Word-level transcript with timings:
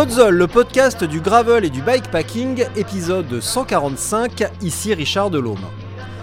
Podzol, 0.00 0.34
le 0.34 0.46
podcast 0.46 1.04
du 1.04 1.20
gravel 1.20 1.62
et 1.66 1.68
du 1.68 1.82
bikepacking, 1.82 2.64
épisode 2.74 3.38
145, 3.38 4.44
ici 4.62 4.94
Richard 4.94 5.28
Delhomme. 5.28 5.66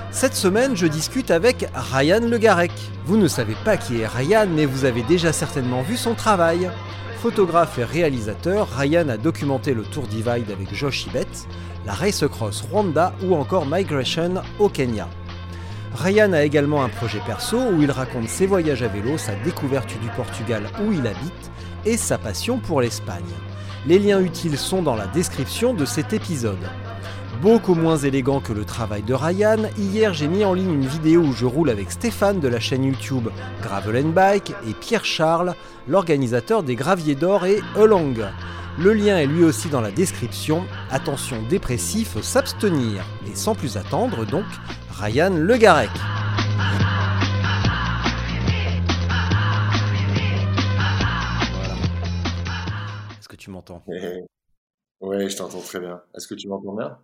Cette 0.10 0.34
semaine, 0.34 0.76
je 0.76 0.88
discute 0.88 1.30
avec 1.30 1.68
Ryan 1.76 2.22
Le 2.22 2.40
Garec. 2.40 2.72
Vous 3.06 3.18
ne 3.18 3.28
savez 3.28 3.54
pas 3.64 3.78
qui 3.78 4.02
est 4.02 4.08
Ryan, 4.08 4.48
mais 4.50 4.66
vous 4.66 4.86
avez 4.86 5.04
déjà 5.04 5.32
certainement 5.32 5.84
vu 5.84 5.96
son 5.96 6.16
travail. 6.16 6.72
Photographe 7.22 7.78
et 7.78 7.84
réalisateur, 7.84 8.68
Ryan 8.68 9.10
a 9.10 9.18
documenté 9.18 9.76
le 9.76 9.84
Tour 9.84 10.08
Divide 10.08 10.50
avec 10.52 10.74
Josh 10.74 11.06
Ibet, 11.06 11.28
la 11.86 11.94
Race 11.94 12.26
Cross 12.28 12.66
Rwanda 12.72 13.14
ou 13.26 13.36
encore 13.36 13.68
Migration 13.68 14.42
au 14.58 14.70
Kenya. 14.70 15.08
Ryan 15.94 16.34
a 16.34 16.42
également 16.42 16.84
un 16.84 16.90
projet 16.90 17.22
perso 17.28 17.60
où 17.60 17.84
il 17.84 17.92
raconte 17.92 18.28
ses 18.28 18.48
voyages 18.48 18.82
à 18.82 18.88
vélo, 18.88 19.20
sa 19.20 19.36
découverte 19.36 19.94
du 20.02 20.10
Portugal 20.16 20.64
où 20.84 20.92
il 20.94 21.06
habite 21.06 21.52
et 21.86 21.96
sa 21.96 22.18
passion 22.18 22.58
pour 22.58 22.82
l'Espagne. 22.82 23.22
Les 23.88 24.00
liens 24.00 24.20
utiles 24.20 24.58
sont 24.58 24.82
dans 24.82 24.96
la 24.96 25.08
description 25.08 25.74
de 25.74 25.86
cet 25.86 26.12
épisode. 26.12 26.58
Beaucoup 27.42 27.74
moins 27.74 27.96
élégant 27.96 28.42
que 28.42 28.52
le 28.52 28.66
travail 28.66 29.02
de 29.02 29.14
Ryan, 29.14 29.70
hier 29.78 30.14
j'ai 30.14 30.28
mis 30.28 30.44
en 30.44 30.54
ligne 30.54 30.74
une 30.74 30.86
vidéo 30.86 31.22
où 31.22 31.32
je 31.32 31.46
roule 31.46 31.70
avec 31.70 31.90
Stéphane 31.92 32.42
de 32.42 32.50
la 32.50 32.60
chaîne 32.60 32.84
YouTube 32.84 33.30
Gravel 33.62 34.12
Bike 34.12 34.52
et 34.68 34.74
Pierre 34.74 35.06
Charles, 35.06 35.56
l'organisateur 35.88 36.64
des 36.64 36.76
Graviers 36.76 37.16
d'Or 37.16 37.46
et 37.46 37.62
Elang. 37.78 38.16
Le 38.78 38.92
lien 38.92 39.20
est 39.20 39.26
lui 39.26 39.46
aussi 39.46 39.70
dans 39.70 39.80
la 39.80 39.92
description. 39.92 40.66
Attention 40.92 41.38
dépressif, 41.50 42.22
s'abstenir. 42.22 43.06
Et 43.26 43.38
sans 43.38 43.56
plus 43.56 43.78
attendre 43.78 44.26
donc, 44.26 44.44
Ryan 45.00 45.32
Le 45.34 45.56
tu 53.48 53.52
m'entends 53.52 53.82
Oui, 55.00 55.30
je 55.30 55.38
t'entends 55.38 55.62
très 55.62 55.80
bien. 55.80 56.02
Est-ce 56.14 56.28
que 56.28 56.36
tu 56.36 56.50
m'entends 56.50 56.74
bien? 56.74 57.00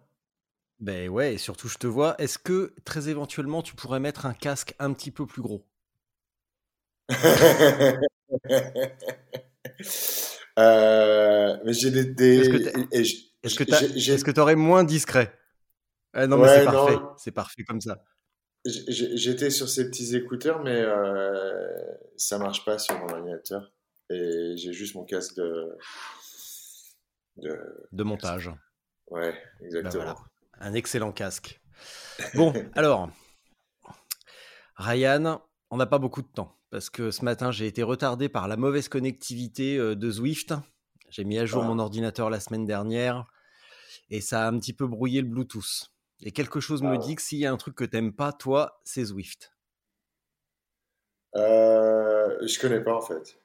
Ben 0.81 1.08
ouais, 1.08 1.35
et 1.35 1.38
surtout 1.38 1.69
je 1.69 1.77
te 1.77 1.88
vois. 1.88 2.19
Est-ce 2.19 2.38
que 2.38 2.73
très 2.83 3.08
éventuellement 3.08 3.61
tu 3.61 3.75
pourrais 3.75 4.02
mettre 4.02 4.25
un 4.25 4.33
casque 4.33 4.75
un 4.80 4.91
petit 4.91 5.11
peu 5.11 5.25
plus 5.25 5.41
gros? 5.41 5.66
Euh, 10.59 11.58
mais 11.66 11.73
j'ai 11.73 11.89
des. 11.89 12.41
Est-ce 13.41 13.55
que 13.55 14.31
tu 14.31 14.39
aurais 14.39 14.55
moins 14.55 14.83
discret? 14.83 15.35
Non, 16.16 16.38
mais 16.38 16.47
c'est 16.47 16.63
parfait. 16.66 16.97
C'est 17.17 17.31
parfait 17.31 17.63
comme 17.63 17.81
ça. 17.81 18.03
J'étais 18.66 19.50
sur 19.50 19.67
ces 19.67 19.89
petits 19.89 20.16
écouteurs, 20.16 20.63
mais 20.63 20.80
euh, 20.80 21.67
ça 22.17 22.38
marche 22.38 22.63
pas 22.66 22.78
sur 22.78 23.00
mon 23.00 23.09
ordinateur. 23.09 23.73
Et 24.09 24.53
j'ai 24.57 24.73
juste 24.73 24.95
mon 24.95 25.03
casque 25.03 25.35
de. 25.38 25.75
De, 27.37 28.03
montage. 28.03 28.51
Ouais, 29.07 29.31
ben 29.59 29.65
exactement. 29.65 30.15
Un 30.59 30.73
excellent 30.73 31.11
casque. 31.11 31.61
Bon, 32.35 32.53
alors. 32.75 33.09
Ryan, 34.75 35.41
on 35.69 35.77
n'a 35.77 35.85
pas 35.85 35.99
beaucoup 35.99 36.21
de 36.21 36.27
temps 36.27 36.57
parce 36.71 36.89
que 36.89 37.11
ce 37.11 37.23
matin 37.23 37.51
j'ai 37.51 37.67
été 37.67 37.83
retardé 37.83 38.29
par 38.29 38.47
la 38.47 38.57
mauvaise 38.57 38.89
connectivité 38.89 39.77
euh, 39.77 39.95
de 39.95 40.09
Zwift. 40.09 40.53
J'ai 41.09 41.23
mis 41.23 41.37
à 41.37 41.45
jour 41.45 41.63
ah. 41.63 41.67
mon 41.67 41.77
ordinateur 41.77 42.31
la 42.31 42.39
semaine 42.39 42.65
dernière 42.65 43.25
et 44.09 44.21
ça 44.21 44.45
a 44.45 44.49
un 44.49 44.57
petit 44.57 44.73
peu 44.73 44.87
brouillé 44.87 45.21
le 45.21 45.27
Bluetooth. 45.27 45.91
Et 46.21 46.31
quelque 46.31 46.59
chose 46.59 46.81
me 46.81 46.95
ah. 46.95 46.97
dit 46.97 47.15
que 47.15 47.21
s'il 47.21 47.39
y 47.39 47.45
a 47.45 47.51
un 47.51 47.57
truc 47.57 47.75
que 47.75 47.83
t'aimes 47.83 48.13
pas, 48.13 48.33
toi, 48.33 48.81
c'est 48.83 49.05
Zwift. 49.05 49.53
Euh, 51.35 52.47
je 52.47 52.59
connais 52.59 52.81
pas 52.81 52.95
en 52.95 53.01
fait. 53.01 53.39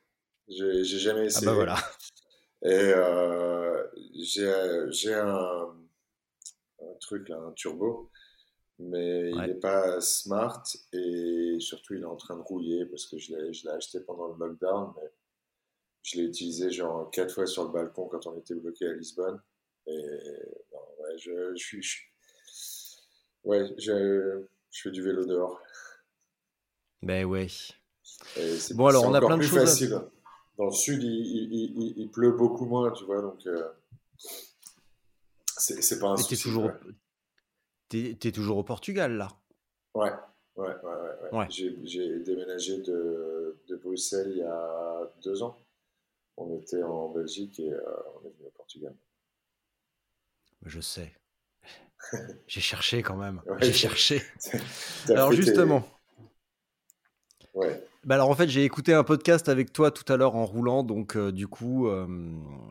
J'ai 0.48 0.84
jamais 0.84 1.27
essayé. 1.27 1.47
Ah 1.47 1.50
bah 1.50 1.54
voilà. 1.54 1.77
Et 2.63 2.69
euh, 2.71 3.87
j'ai 4.15 5.15
un, 5.15 5.75
un, 6.81 6.95
truc 7.01 7.29
là, 7.29 7.39
un 7.39 7.53
turbo 7.53 8.11
mais 8.79 9.31
il 9.31 9.37
n'est 9.37 9.55
pas 9.55 10.01
smart 10.01 10.63
et 10.93 11.57
surtout 11.59 11.95
il 11.95 12.03
est 12.03 12.07
en 12.07 12.17
train 12.17 12.37
de 12.37 12.43
rouiller 12.43 12.87
parce 12.87 13.07
que 13.07 13.19
je 13.19 13.33
l'ai 13.35 13.71
acheté 13.71 14.01
pendant 14.01 14.29
le 14.29 14.39
lockdown, 14.39 14.93
mais 14.97 15.11
je 16.03 16.19
l'ai 16.19 16.25
utilisé 16.25 16.71
genre 16.71 17.11
quatre 17.11 17.35
fois 17.35 17.47
sur 17.47 17.65
le 17.65 17.71
balcon 17.71 18.07
quand 18.07 18.27
on 18.27 18.39
était 18.39 18.55
bloqué 18.55 18.87
à 18.87 18.93
Lisbonne. 18.93 19.41
Et 19.87 19.93
ouais, 19.93 21.19
je, 21.19 21.55
je 21.57 21.63
suis. 21.63 21.87
ouais, 23.45 23.67
je, 23.79 24.45
je, 24.71 24.83
fais 24.83 24.91
du 24.91 25.03
vélo 25.03 25.25
dehors. 25.25 25.61
Ben 27.03 27.25
ouais. 27.25 27.49
Bon, 28.75 28.87
alors 28.87 29.05
on 29.05 29.15
a 29.15 29.21
plein 29.21 29.39
de 29.39 29.43
choses. 29.43 29.71
Facile. 29.71 30.01
Dans 30.59 30.67
le 30.67 30.73
sud, 30.73 31.03
il, 31.05 31.55
il, 31.55 31.95
il, 31.97 32.11
pleut 32.11 32.33
beaucoup 32.33 32.67
moins, 32.67 32.91
tu 32.91 33.05
vois, 33.05 33.23
donc. 33.23 33.47
Euh, 33.47 33.69
c'est 35.57 36.01
pas 36.01 36.09
un 36.09 36.17
souci. 36.17 36.37
toujours, 36.37 36.73
es 37.93 38.33
toujours 38.33 38.59
au 38.59 38.65
Portugal, 38.65 39.17
là 39.17 39.29
Ouais, 39.95 40.13
ouais, 40.57 40.75
ouais. 40.83 41.33
ouais, 41.33 41.47
J'ai 41.49 42.19
déménagé 42.21 42.79
de, 42.79 43.57
de, 43.69 43.77
Bruxelles 43.77 44.31
il 44.33 44.39
y 44.39 44.43
a 44.43 45.13
deux 45.23 45.43
ans. 45.43 45.57
On 46.37 46.57
était 46.57 46.83
en 46.83 47.09
Belgique 47.11 47.61
et 47.61 47.73
euh, 47.73 47.81
on 48.17 48.27
est 48.27 48.31
venu 48.31 48.47
au 48.47 48.51
Portugal. 48.51 48.95
Je 50.65 50.81
sais. 50.81 51.13
J'ai 52.49 52.61
cherché 52.61 53.03
quand 53.03 53.17
même. 53.17 53.43
J'ai 53.61 53.73
cherché. 53.73 54.23
Alors 55.09 55.33
justement. 55.33 55.89
Ouais. 57.55 57.88
Bah 58.04 58.14
alors 58.14 58.31
en 58.31 58.34
fait 58.34 58.48
j'ai 58.48 58.64
écouté 58.64 58.94
un 58.94 59.03
podcast 59.03 59.48
avec 59.48 59.72
toi 59.72 59.91
tout 59.91 60.10
à 60.10 60.16
l'heure 60.16 60.36
en 60.36 60.47
roulant 60.47 60.84
donc 60.84 61.16
euh, 61.16 61.32
du 61.32 61.48
coup 61.48 61.88
euh, 61.88 62.06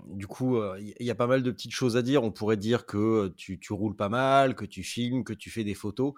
du 0.06 0.26
coup 0.26 0.58
il 0.80 1.06
y 1.06 1.12
a 1.12 1.16
pas 1.16 1.28
mal 1.28 1.44
de 1.44 1.52
petites 1.52 1.74
choses 1.74 1.98
à 1.98 2.02
dire. 2.02 2.24
On 2.24 2.32
pourrait 2.32 2.58
dire 2.58 2.86
que 2.86 3.34
tu, 3.36 3.60
tu, 3.60 3.74
roules 3.74 3.96
pas 3.96 4.10
mal 4.10 4.56
que 4.56 4.66
tu 4.66 4.84
filmes 4.84 5.24
que 5.24 5.34
tu 5.34 5.50
fais 5.50 5.64
des 5.64 5.74
photos. 5.74 6.14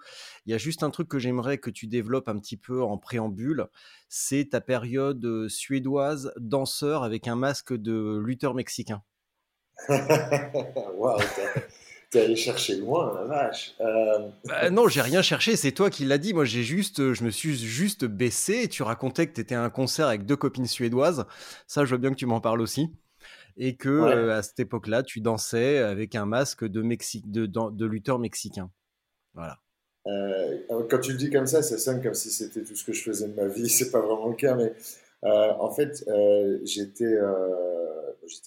Il 0.46 0.52
y 0.52 0.54
a 0.54 0.58
juste 0.58 0.82
un 0.84 0.90
truc 0.90 1.08
que 1.08 1.18
j'aimerais 1.18 1.58
que 1.58 1.70
tu 1.70 1.88
développes 1.88 2.28
un 2.28 2.38
petit 2.38 2.56
peu 2.56 2.82
en 2.82 2.98
préambule. 2.98 3.66
C'est 4.08 4.50
ta 4.50 4.60
période 4.60 5.48
suédoise 5.48 6.32
danseur 6.38 7.02
avec 7.02 7.26
un 7.26 7.36
masque 7.36 7.74
de 7.74 8.18
lutteur 8.24 8.54
mexicain. 8.54 9.02
Wow, 10.96 11.18
T'es 12.10 12.22
allé 12.22 12.34
chercher 12.34 12.74
loin, 12.74 13.14
la 13.14 13.24
vache. 13.24 13.76
Euh... 13.80 14.30
Bah, 14.44 14.68
non, 14.70 14.88
j'ai 14.88 15.00
rien 15.00 15.22
cherché, 15.22 15.54
c'est 15.54 15.70
toi 15.70 15.90
qui 15.90 16.04
l'as 16.04 16.18
dit. 16.18 16.34
Moi, 16.34 16.44
j'ai 16.44 16.64
juste, 16.64 17.12
je 17.12 17.22
me 17.22 17.30
suis 17.30 17.54
juste 17.54 18.04
baissé. 18.04 18.68
tu 18.68 18.82
racontais 18.82 19.28
que 19.28 19.32
tu 19.32 19.40
étais 19.40 19.54
à 19.54 19.62
un 19.62 19.70
concert 19.70 20.08
avec 20.08 20.26
deux 20.26 20.34
copines 20.34 20.66
suédoises. 20.66 21.24
Ça, 21.68 21.84
je 21.84 21.92
veux 21.92 21.98
bien 21.98 22.10
que 22.10 22.16
tu 22.16 22.26
m'en 22.26 22.40
parles 22.40 22.62
aussi. 22.62 22.90
Et 23.56 23.76
que 23.76 23.88
euh, 23.88 24.36
à 24.36 24.42
cette 24.42 24.58
époque-là, 24.58 25.04
tu 25.04 25.20
dansais 25.20 25.78
avec 25.78 26.16
un 26.16 26.26
masque 26.26 26.64
de, 26.64 26.82
de, 26.82 27.86
lutteur 27.86 28.18
mexicain. 28.18 28.72
Voilà. 29.34 29.58
Euh, 30.08 30.58
quand 30.88 30.98
tu 30.98 31.12
le 31.12 31.18
dis 31.18 31.30
comme 31.30 31.46
ça, 31.46 31.62
ça 31.62 31.78
sonne 31.78 32.02
comme 32.02 32.14
si 32.14 32.30
c'était 32.30 32.64
tout 32.64 32.74
ce 32.74 32.82
que 32.84 32.92
je 32.92 33.04
faisais 33.04 33.28
de 33.28 33.34
ma 33.34 33.46
vie. 33.46 33.68
C'est 33.68 33.92
pas 33.92 34.00
vraiment 34.00 34.26
le 34.26 34.34
cas, 34.34 34.56
mais 34.56 34.72
euh, 35.24 35.52
en 35.60 35.70
fait, 35.70 36.04
j'étais 36.64 37.20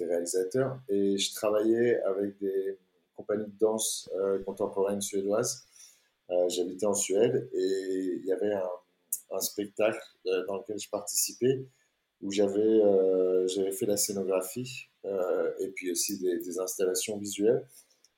réalisateur 0.02 0.82
et 0.90 1.18
je 1.18 1.34
travaillais 1.34 2.02
avec 2.02 2.38
des 2.40 2.78
compagnie 3.16 3.46
de 3.46 3.58
danse 3.60 4.10
euh, 4.16 4.42
contemporaine 4.44 5.02
suédoise. 5.02 5.66
Euh, 6.30 6.50
j'habitais 6.50 6.86
en 6.86 6.94
Suède 6.94 7.50
et 7.54 8.20
il 8.22 8.26
y 8.26 8.32
avait 8.32 8.54
un, 8.54 9.40
spectacle 9.40 10.00
euh, 10.28 10.46
dans 10.46 10.58
lequel 10.58 10.78
je 10.80 10.88
participais 10.90 11.66
où 12.22 12.32
j'avais 12.32 12.80
j'avais 13.48 13.72
fait 13.72 13.88
la 13.88 13.98
scénographie 13.98 14.88
et 15.60 15.68
puis 15.76 15.92
aussi 15.92 16.20
des, 16.20 16.60
installations 16.60 17.18
visuelles. 17.18 17.68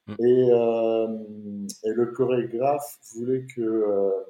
Mm. 0.08 0.16
Et, 0.20 0.50
et, 1.90 1.94
le 1.94 2.06
chorégraphe 2.08 3.00
voulait 3.14 3.46
que 3.56 4.26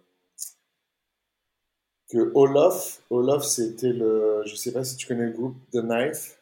que 2.09 2.31
Olof, 2.35 3.01
Olof 3.09 3.43
c'était 3.43 3.91
le, 3.91 4.43
je 4.45 4.55
sais 4.55 4.71
pas 4.71 4.83
si 4.83 4.95
tu 4.95 5.07
connais 5.07 5.25
le 5.25 5.31
groupe 5.31 5.57
The 5.71 5.81
Knife, 5.81 6.34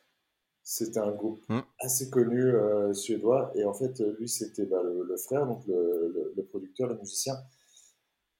c'était 0.63 0.99
un 0.99 1.11
groupe 1.11 1.43
hmm. 1.49 1.59
assez 1.79 2.09
connu 2.09 2.41
euh, 2.41 2.93
suédois. 2.93 3.51
Et 3.55 3.65
en 3.65 3.73
fait, 3.73 3.99
lui, 4.17 4.29
c'était 4.29 4.65
bah, 4.65 4.81
le, 4.81 5.17
frère, 5.17 5.45
donc 5.45 5.65
le, 5.67 6.33
le, 6.35 6.43
producteur, 6.43 6.87
le 6.87 6.95
musicien. 6.95 7.35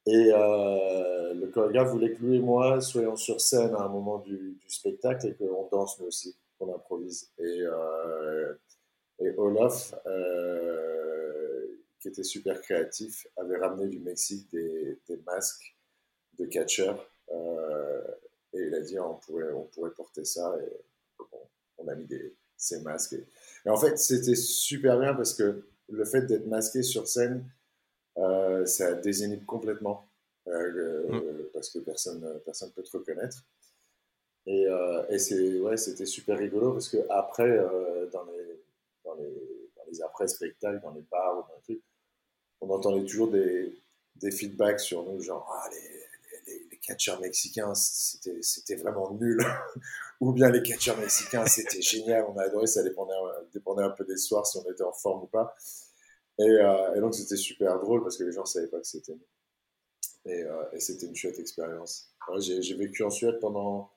Et 0.05 0.31
euh, 0.33 1.33
le 1.33 1.47
chorégraphe 1.47 1.91
voulait 1.91 2.13
que 2.13 2.21
lui 2.23 2.37
et 2.37 2.41
moi 2.41 2.81
soyons 2.81 3.15
sur 3.15 3.39
scène 3.39 3.73
à 3.75 3.83
un 3.83 3.87
moment 3.87 4.19
du, 4.19 4.57
du 4.59 4.69
spectacle 4.69 5.27
et 5.27 5.33
qu'on 5.35 5.69
danse 5.71 5.99
nous 5.99 6.07
aussi, 6.07 6.35
qu'on 6.57 6.73
improvise. 6.73 7.31
Et, 7.37 7.61
euh, 7.61 8.53
et 9.19 9.33
Olaf, 9.37 9.93
qui 11.99 12.09
était 12.09 12.23
super 12.23 12.61
créatif, 12.61 13.27
avait 13.37 13.57
ramené 13.57 13.87
du 13.87 13.99
Mexique 13.99 14.49
des, 14.51 14.99
des 15.07 15.17
masques 15.25 15.77
de 16.37 16.45
catcheurs. 16.45 17.09
et 18.53 18.59
il 18.59 18.75
a 18.75 18.81
dit 18.81 18.99
on 18.99 19.15
pourrait, 19.15 19.51
on 19.53 19.63
pourrait 19.63 19.91
porter 19.91 20.25
ça. 20.25 20.53
Et, 20.59 20.92
on 21.83 21.87
a 21.87 21.95
mis 21.95 22.05
des, 22.05 22.35
ces 22.57 22.81
masques. 22.81 23.15
Et, 23.65 23.69
en 23.69 23.77
fait, 23.77 23.97
c'était 23.97 24.35
super 24.35 24.99
bien 24.99 25.13
parce 25.13 25.33
que 25.33 25.63
le 25.89 26.05
fait 26.05 26.21
d'être 26.21 26.47
masqué 26.47 26.83
sur 26.83 27.07
scène, 27.07 27.45
euh, 28.17 28.65
ça 28.65 28.93
désinhibe 28.93 29.45
complètement 29.45 30.07
euh, 30.47 31.07
mm. 31.09 31.49
parce 31.53 31.69
que 31.69 31.79
personne 31.79 32.41
personne 32.45 32.71
peut 32.71 32.83
te 32.83 32.95
reconnaître. 32.95 33.43
Et, 34.45 34.67
euh, 34.67 35.03
et 35.09 35.19
c'est 35.19 35.59
ouais, 35.59 35.77
c'était 35.77 36.05
super 36.05 36.37
rigolo 36.37 36.73
parce 36.73 36.89
que 36.89 36.97
après, 37.09 37.57
dans 38.11 38.25
les 38.25 38.43
les 39.93 40.01
après-spectacles, 40.01 40.81
dans 40.81 40.91
les 40.91 41.03
bars 41.11 41.37
ou 41.37 41.41
dans 41.41 41.55
les 41.55 41.61
trucs, 41.61 41.83
on 42.61 42.69
entendait 42.69 43.05
toujours 43.05 43.29
des, 43.29 43.77
des 44.15 44.31
feedbacks 44.31 44.79
sur 44.79 45.03
nous, 45.03 45.21
genre 45.21 45.47
ah, 45.53 45.69
les, 45.71 46.02
catcheurs 46.83 47.19
mexicains, 47.19 47.73
c'était 47.73 48.75
vraiment 48.75 49.11
nul. 49.13 49.43
ou 50.19 50.33
bien 50.33 50.51
les 50.51 50.61
catcheurs 50.61 50.97
mexicains, 50.97 51.45
c'était 51.45 51.81
génial, 51.81 52.25
on 52.29 52.37
a 52.37 52.43
adoré, 52.43 52.67
ça 52.67 52.83
dépendait, 52.83 53.13
dépendait 53.53 53.83
un 53.83 53.89
peu 53.89 54.05
des 54.05 54.17
soirs 54.17 54.45
si 54.45 54.57
on 54.57 54.69
était 54.69 54.83
en 54.83 54.93
forme 54.93 55.23
ou 55.23 55.27
pas. 55.27 55.55
Et, 56.39 56.43
euh, 56.43 56.99
donc 56.99 57.15
c'était 57.15 57.37
super 57.37 57.79
drôle 57.79 58.03
parce 58.03 58.17
que 58.17 58.23
les 58.23 58.31
gens 58.31 58.41
ne 58.41 58.47
savaient 58.47 58.67
pas 58.67 58.79
que 58.79 58.87
c'était 58.87 59.13
nous. 59.13 60.31
Et, 60.31 60.43
euh, 60.43 60.63
et 60.73 60.79
c'était 60.79 61.05
une 61.05 61.15
chouette 61.15 61.39
expérience. 61.39 62.13
J'ai 62.39 62.75
vécu 62.75 63.03
en 63.03 63.09
Suède 63.09 63.39
pendant 63.39 63.91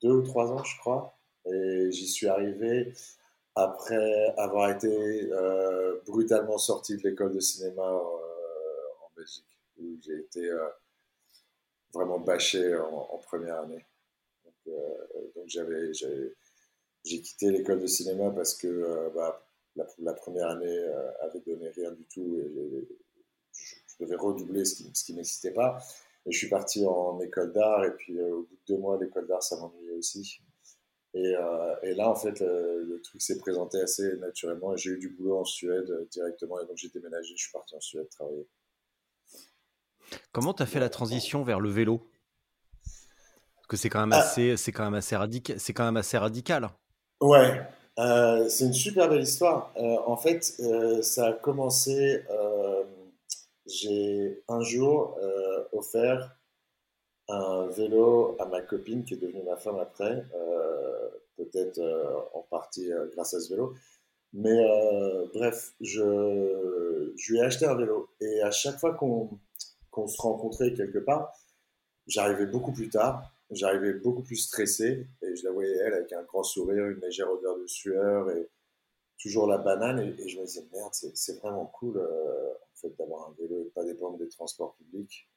deux 0.00 0.12
ou 0.12 0.22
trois 0.22 0.52
ans, 0.52 0.62
je 0.62 0.78
crois. 0.78 1.18
Et 1.46 1.90
j'y 1.90 2.08
suis 2.08 2.28
arrivé 2.28 2.92
après 3.54 4.34
avoir 4.36 4.70
été 4.70 5.30
euh, 5.32 6.00
brutalement 6.06 6.58
sorti 6.58 6.96
de 6.96 7.02
l'école 7.08 7.32
de 7.32 7.40
cinéma 7.40 7.82
en 7.82 9.10
Belgique, 9.16 9.58
où 9.78 9.96
j'ai 10.00 10.18
été 10.18 10.50
vraiment 11.94 12.18
bâché 12.18 12.76
en, 12.76 13.18
première 13.18 13.60
année. 13.60 13.84
Donc, 14.44 14.74
donc 15.34 15.44
j'avais, 15.46 15.92
j'ai 15.94 17.20
quitté 17.22 17.50
l'école 17.50 17.80
de 17.80 17.86
cinéma 17.86 18.30
parce 18.30 18.54
que 18.54 19.10
bah, 19.14 19.46
la, 19.98 20.14
première 20.14 20.48
année 20.48 20.78
avait 21.20 21.40
donné 21.40 21.68
rien 21.70 21.92
du 21.92 22.04
tout 22.04 22.36
et 22.38 22.88
je, 23.52 24.04
devais 24.04 24.16
redoubler 24.16 24.64
ce 24.64 24.76
qui, 24.76 24.90
ce 24.92 25.04
qui 25.04 25.14
n'existait 25.14 25.52
pas. 25.52 25.78
Et 26.26 26.32
je 26.32 26.38
suis 26.38 26.48
parti 26.48 26.84
en 26.86 27.20
école 27.20 27.52
d'art 27.52 27.84
et 27.84 27.94
puis 27.96 28.20
au 28.20 28.42
bout 28.42 28.56
de 28.56 28.74
deux 28.74 28.80
mois, 28.80 28.98
l'école 29.00 29.26
d'art, 29.26 29.42
ça 29.42 29.56
m'ennuyait 29.56 29.92
aussi. 29.92 30.40
Et, 31.14 31.36
euh, 31.36 31.76
et, 31.82 31.94
là, 31.94 32.10
en 32.10 32.16
fait, 32.16 32.40
le, 32.40 33.00
truc 33.02 33.22
s'est 33.22 33.38
présenté 33.38 33.80
assez 33.80 34.16
naturellement. 34.16 34.76
J'ai 34.76 34.90
eu 34.90 34.98
du 34.98 35.10
boulot 35.10 35.38
en 35.38 35.44
Suède 35.44 35.88
euh, 35.90 36.04
directement. 36.10 36.60
Et 36.60 36.66
donc, 36.66 36.76
j'ai 36.76 36.88
déménagé. 36.88 37.34
Je 37.36 37.42
suis 37.44 37.52
parti 37.52 37.74
en 37.76 37.80
Suède 37.80 38.08
travailler. 38.08 38.48
Comment 40.32 40.54
tu 40.54 40.62
as 40.62 40.66
fait 40.66 40.80
la 40.80 40.88
transition 40.88 41.42
vers 41.42 41.60
le 41.60 41.70
vélo? 41.70 42.08
Parce 43.56 43.66
que 43.68 43.76
c'est 43.76 43.88
quand, 43.88 44.00
même 44.00 44.12
ah. 44.12 44.18
assez, 44.18 44.56
c'est 44.56 44.72
quand, 44.72 44.84
même 44.84 44.94
assez 44.94 45.16
radical, 45.16 45.58
c'est 45.58 45.72
quand 45.72 45.84
même 45.84 45.96
assez 45.96 46.18
radical. 46.18 46.68
Ouais, 47.20 47.62
euh, 47.98 48.48
c'est 48.48 48.66
une 48.66 48.74
super 48.74 49.08
belle 49.08 49.22
histoire. 49.22 49.72
en 49.76 50.16
fait, 50.16 50.44
ça 51.02 51.26
a 51.26 51.32
commencé. 51.32 52.22
j'ai 53.66 54.42
un 54.48 54.60
jour 54.60 55.18
offert 55.72 56.36
un 57.28 57.66
vélo 57.68 58.36
à 58.38 58.46
ma 58.46 58.60
copine 58.60 59.04
qui 59.04 59.14
est 59.14 59.16
devenue 59.16 59.42
ma 59.44 59.56
femme 59.56 59.78
après, 59.78 60.24
euh, 60.34 61.08
peut-être 61.36 61.78
euh, 61.78 62.20
en 62.34 62.42
partie 62.42 62.92
euh, 62.92 63.06
grâce 63.14 63.34
à 63.34 63.40
ce 63.40 63.50
vélo. 63.50 63.74
Mais 64.36 64.66
bref, 65.32 65.74
je, 65.80 67.12
je, 67.16 67.32
lui 67.32 67.38
ai 67.38 67.42
acheté 67.42 67.66
un 67.66 67.76
vélo 67.76 68.08
et 68.20 68.42
à 68.42 68.50
chaque 68.50 68.80
fois 68.80 68.92
qu'on 68.92 69.38
se 70.06 70.20
rencontrait 70.20 70.74
quelque 70.74 70.98
part, 70.98 71.32
j'arrivais 72.06 72.46
beaucoup 72.46 72.72
plus 72.72 72.88
tard, 72.88 73.30
j'arrivais 73.50 73.94
beaucoup 73.94 74.22
plus 74.22 74.36
stressé 74.36 75.06
et 75.22 75.36
je 75.36 75.44
la 75.44 75.52
voyais 75.52 75.76
elle 75.76 75.94
avec 75.94 76.12
un 76.12 76.22
grand 76.22 76.42
sourire, 76.42 76.86
une 76.86 77.00
légère 77.00 77.30
odeur 77.30 77.58
de 77.58 77.66
sueur 77.66 78.30
et 78.30 78.48
toujours 79.18 79.46
la 79.46 79.58
banane 79.58 80.00
et, 80.00 80.28
je 80.28 80.38
me 80.38 80.44
disais 80.44 80.66
merde, 80.72 80.92
c'est 80.92 81.38
vraiment 81.40 81.66
cool 81.66 81.98
en 81.98 82.76
fait 82.76 82.94
d'avoir 82.98 83.28
un 83.28 83.34
vélo 83.38 83.62
et 83.62 83.70
pas 83.70 83.84
dépendre 83.84 84.18
des 84.18 84.28
transports 84.28 84.74
publics. 84.74 85.28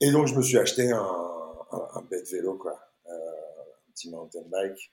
Et 0.00 0.10
donc, 0.10 0.26
je 0.26 0.34
me 0.34 0.42
suis 0.42 0.58
acheté 0.58 0.90
un, 0.90 2.02
bête 2.10 2.28
vélo, 2.30 2.56
quoi. 2.56 2.78
Euh, 3.06 3.10
un 3.10 3.92
petit 3.92 4.10
mountain 4.10 4.42
bike. 4.50 4.92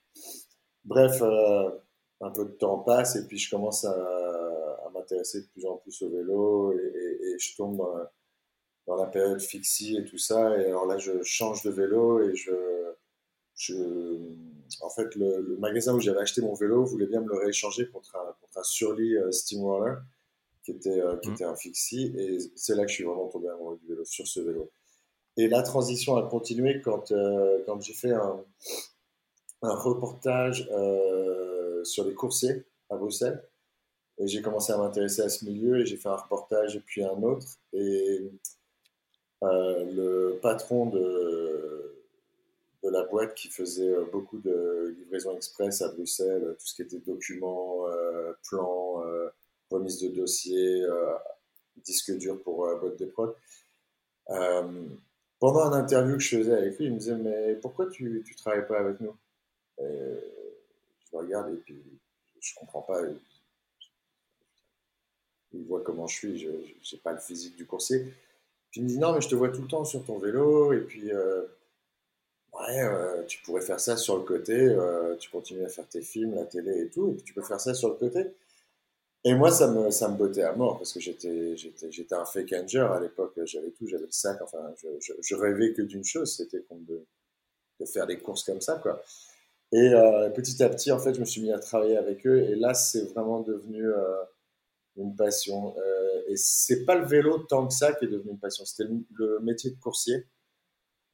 Bref, 0.86 1.22
euh, 1.22 1.70
un 2.22 2.32
peu 2.32 2.46
de 2.46 2.52
temps 2.52 2.80
passe 2.80 3.16
et 3.16 3.28
puis 3.28 3.38
je 3.38 3.50
commence 3.50 3.84
à 3.84 4.71
m'intéresser 5.12 5.42
de 5.42 5.48
plus 5.48 5.66
en 5.66 5.78
plus 5.78 6.02
au 6.02 6.10
vélo 6.10 6.74
et, 6.74 6.78
et, 6.78 7.40
je 7.40 7.56
tombe 7.56 7.78
dans 7.78 7.96
la, 7.96 8.12
dans 8.88 8.96
la, 8.96 9.06
période 9.08 9.42
fixie 9.42 9.98
et 9.98 10.06
tout 10.06 10.18
ça. 10.18 10.58
Et 10.60 10.66
alors 10.66 10.86
là, 10.86 10.98
je 10.98 11.24
change 11.24 11.64
de 11.64 11.72
vélo 11.72 12.22
et 12.22 12.36
je. 12.36 12.52
je 13.56 13.74
en 14.82 14.90
fait, 14.90 15.16
le, 15.16 15.42
le 15.42 15.58
magasin 15.58 15.94
où 15.94 16.00
j'avais 16.00 16.20
acheté 16.20 16.42
mon 16.42 16.54
vélo 16.54 16.86
voulait 16.86 17.08
bien 17.08 17.22
me 17.22 17.28
le 17.28 17.38
rééchanger 17.38 17.90
contre 17.90 18.16
un, 18.16 18.34
contre 18.42 18.58
un 18.58 18.64
Surly 18.64 19.18
euh, 19.18 19.32
Steamroller 19.32 19.96
qui 20.64 20.72
était, 20.72 21.02
qui 21.22 21.30
mmh. 21.30 21.34
était 21.34 21.44
un 21.44 21.56
fixie. 21.56 22.14
Et 22.18 22.38
c'est 22.56 22.76
là 22.76 22.84
que 22.84 22.90
je 22.90 22.96
suis 22.96 23.04
vraiment 23.04 23.28
tombé 23.28 23.50
amoureux 23.50 23.78
du 23.82 23.88
vélo, 23.88 24.06
sur 24.06 24.28
ce 24.28 24.40
vélo. 24.40 24.72
Et 25.38 25.48
la 25.48 25.64
transition 25.64 26.18
a 26.18 26.30
continué 26.30 26.82
quand, 26.82 27.12
euh, 27.12 27.64
quand 27.66 27.82
j'ai 27.82 27.94
fait 27.94 28.12
un, 28.12 28.44
un 29.62 29.76
reportage 29.76 30.70
euh, 30.72 31.84
sur 31.84 32.06
les 32.06 32.14
coursiers 32.14 32.66
à 32.90 32.98
Bruxelles. 32.98 33.48
Et 34.22 34.28
j'ai 34.28 34.42
commencé 34.42 34.72
à 34.72 34.78
m'intéresser 34.78 35.24
à 35.24 35.30
ce 35.30 35.44
milieu 35.46 35.80
et 35.80 35.86
j'ai 35.86 35.98
fait 35.98 36.10
un 36.10 36.16
reportage 36.16 36.76
et 36.76 36.80
puis 36.80 37.04
un 37.04 37.22
autre. 37.24 37.48
Et 37.74 38.32
euh, 39.42 39.84
le 39.92 40.40
patron 40.44 40.86
de, 40.86 41.96
de 42.84 42.90
la 42.90 43.04
boîte 43.04 43.34
qui 43.34 43.48
faisait 43.48 43.92
beaucoup 44.12 44.38
de 44.38 44.96
livraisons 45.00 45.36
express 45.36 45.82
à 45.82 45.90
Bruxelles, 45.90 46.56
tout 46.60 46.68
ce 46.68 46.76
qui 46.76 46.84
était 46.84 47.00
documents, 47.00 47.86
plans, 48.48 49.04
remise 49.72 50.00
de 50.02 50.10
dossiers, 50.10 50.86
disques 51.78 52.16
durs 52.18 52.40
pour 52.44 52.68
boîte 52.80 53.00
de 53.00 53.06
prod, 53.06 53.36
pendant 55.40 55.62
un 55.62 55.74
interview 55.74 56.18
que 56.18 56.24
je 56.24 56.38
faisais 56.38 56.54
avec 56.54 56.78
lui, 56.78 56.86
il 56.86 56.94
me 56.94 57.00
disait 57.00 57.16
Mais 57.16 57.56
pourquoi 57.56 57.88
tu 57.88 58.04
ne 58.04 58.38
travailles 58.38 58.68
pas 58.68 58.78
avec 58.78 59.00
nous? 59.00 59.16
Je 59.80 61.18
regarde 61.18 61.52
et 61.54 61.58
puis 61.58 61.82
je 62.40 62.54
comprends 62.56 62.84
pas. 62.84 63.02
Il 65.54 65.66
voit 65.66 65.82
comment 65.82 66.08
je 66.08 66.16
suis, 66.16 66.38
je 66.40 66.50
n'ai 66.50 67.02
pas 67.02 67.12
le 67.14 67.20
physique 67.20 67.56
du 67.56 67.66
coursier. 67.66 68.06
Puis 68.72 68.80
il 68.80 68.84
me 68.84 68.88
dit 68.88 68.98
Non, 68.98 69.14
mais 69.14 69.22
je 69.22 69.30
te 69.30 69.36
vois 69.36 69.50
tout 69.50 69.62
le 69.62 69.68
temps 69.68 69.86
sur 69.86 70.04
ton 70.04 70.18
vélo 70.18 70.74
et 70.74 70.82
puis. 70.82 71.12
Euh, 71.12 71.44
ouais, 72.54 72.82
euh, 72.82 73.24
tu 73.26 73.42
pourrais 73.44 73.62
faire 73.62 73.80
ça 73.80 73.98
sur 73.98 74.18
le 74.18 74.24
côté, 74.24 74.54
euh, 74.54 75.16
tu 75.18 75.30
continues 75.30 75.66
à 75.66 75.70
faire 75.70 75.88
tes 75.88 76.02
films, 76.02 76.36
la 76.36 76.46
télé 76.46 76.84
et 76.84 76.90
tout, 76.90 77.10
et 77.10 77.14
puis 77.14 77.24
tu 77.24 77.34
peux 77.34 77.42
faire 77.44 77.60
ça 77.60 77.74
sur 77.74 77.90
le 77.90 77.96
côté. 77.96 78.28
Et 79.24 79.36
moi, 79.36 79.52
ça 79.52 79.68
me, 79.68 79.92
ça 79.92 80.10
me 80.10 80.18
bottait 80.18 80.42
à 80.44 80.54
mort 80.54 80.78
parce 80.78 80.94
que 80.94 81.00
j'étais, 81.00 81.56
un 82.12 82.26
fake 82.26 82.52
ranger 82.52 82.88
à 82.92 83.00
l'époque. 83.00 83.40
J'avais 83.46 83.70
tout, 83.70 83.86
j'avais 83.88 84.06
le 84.06 84.12
sac. 84.12 84.42
Enfin, 84.42 84.74
je, 85.00 85.14
je, 85.22 85.36
rêvais 85.36 85.74
que 85.74 85.84
d'une 85.84 86.04
chose, 86.04 86.36
c'était 86.36 86.66
de, 86.72 87.06
de 87.80 87.86
faire 87.86 88.08
des 88.08 88.18
courses 88.18 88.44
comme 88.44 88.62
ça, 88.62 88.80
quoi. 88.82 89.00
Et 89.72 89.92
petit 90.36 90.62
à 90.64 90.70
petit, 90.70 90.92
en 90.92 91.00
fait, 91.00 91.14
je 91.14 91.20
me 91.20 91.26
suis 91.26 91.42
mis 91.42 91.52
à 91.52 91.60
travailler 91.60 91.98
avec 91.98 92.26
eux. 92.26 92.40
Et 92.40 92.56
là, 92.56 92.74
c'est 92.74 93.14
vraiment 93.14 93.42
devenu 93.42 93.86
une 94.98 95.16
passion. 95.16 95.76
Euh, 95.78 96.24
et 96.28 96.38
c'est 96.38 96.86
pas 96.86 96.96
le 96.96 97.06
vélo 97.06 97.40
tant 97.40 97.68
que 97.68 97.74
ça 97.74 97.94
qui 97.94 98.06
est 98.06 98.08
devenu 98.08 98.32
une 98.32 98.40
passion. 98.40 98.66
C'était 98.66 98.90
le, 99.14 99.40
métier 99.40 99.72
de 99.72 99.80
coursier. 99.80 100.26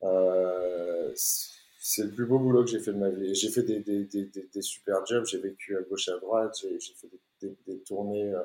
Euh, 0.03 1.11
c'est 1.15 2.03
le 2.03 2.11
plus 2.11 2.25
beau 2.25 2.39
boulot 2.39 2.63
que 2.63 2.71
j'ai 2.71 2.79
fait 2.79 2.93
de 2.93 2.97
ma 2.97 3.09
vie. 3.09 3.33
J'ai 3.35 3.49
fait 3.49 3.63
des, 3.63 3.79
des, 3.79 4.05
des, 4.05 4.25
des, 4.25 4.61
super 4.61 5.05
jobs. 5.05 5.25
J'ai 5.25 5.39
vécu 5.39 5.77
à 5.77 5.81
gauche 5.81 6.09
à 6.09 6.17
droite. 6.19 6.55
J'ai 6.61 6.93
fait 6.93 7.09
des 7.41 7.79
tournées 7.83 8.33
euh, 8.33 8.43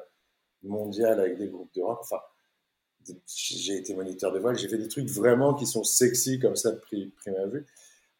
mondiales 0.62 1.20
avec 1.20 1.38
des 1.38 1.48
groupes 1.48 1.74
de 1.74 1.82
rock. 1.82 1.98
Enfin, 2.02 2.20
j'ai 3.26 3.78
été 3.78 3.94
moniteur 3.94 4.32
de 4.32 4.38
voile, 4.38 4.56
j'ai 4.56 4.68
fait 4.68 4.78
des 4.78 4.86
trucs 4.86 5.08
vraiment 5.08 5.54
qui 5.54 5.66
sont 5.66 5.82
sexy 5.82 6.38
comme 6.38 6.54
ça 6.54 6.70
de 6.70 6.76
prime, 6.76 7.10
à 7.26 7.46
vue, 7.46 7.66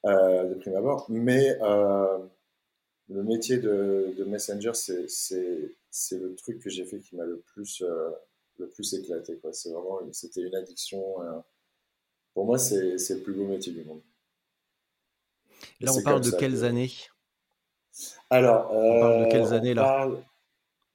euh, 0.07 0.49
de 0.49 0.55
prime 0.55 0.75
abord. 0.75 1.07
Mais 1.09 1.57
le 1.61 3.23
métier 3.23 3.59
de, 3.59 4.13
de 4.19 4.25
messenger, 4.25 4.73
c'est 4.75 5.77
le 6.13 6.35
truc 6.35 6.61
que 6.61 6.71
j'ai 6.71 6.85
fait 6.85 6.99
qui 7.01 7.17
m'a 7.17 7.25
le 7.25 7.39
plus 7.41 7.83
le 8.59 8.69
plus 8.69 8.95
éclaté. 8.95 9.41
C'est 9.53 9.71
vraiment, 9.71 10.01
c'était 10.13 10.43
une 10.43 10.55
addiction. 10.55 11.03
pour 12.35 12.47
moi, 12.47 12.59
c'est 12.59 12.97
le 12.97 13.21
plus 13.21 13.35
beau 13.35 13.47
métier 13.47 13.73
du 13.73 13.85
monde. 13.85 14.03
là, 15.81 15.93
on 15.93 16.03
parle 16.03 16.21
de 16.21 16.31
quelles 16.31 16.65
années? 16.65 16.93
Alors, 18.31 18.73
on 18.73 19.01
parle 19.01 19.25
de 19.25 19.31
quelles 19.31 19.53
années 19.53 19.75
là? 19.75 20.09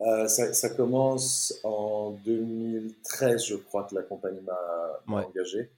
euh, 0.02 0.28
ça, 0.28 0.70
commence 0.70 1.60
en 1.64 2.12
2013, 2.24 3.46
je 3.46 3.56
crois 3.56 3.84
que 3.84 3.96
la 3.96 4.04
compagnie 4.04 4.42
m'a 4.42 5.02
engagé. 5.08 5.72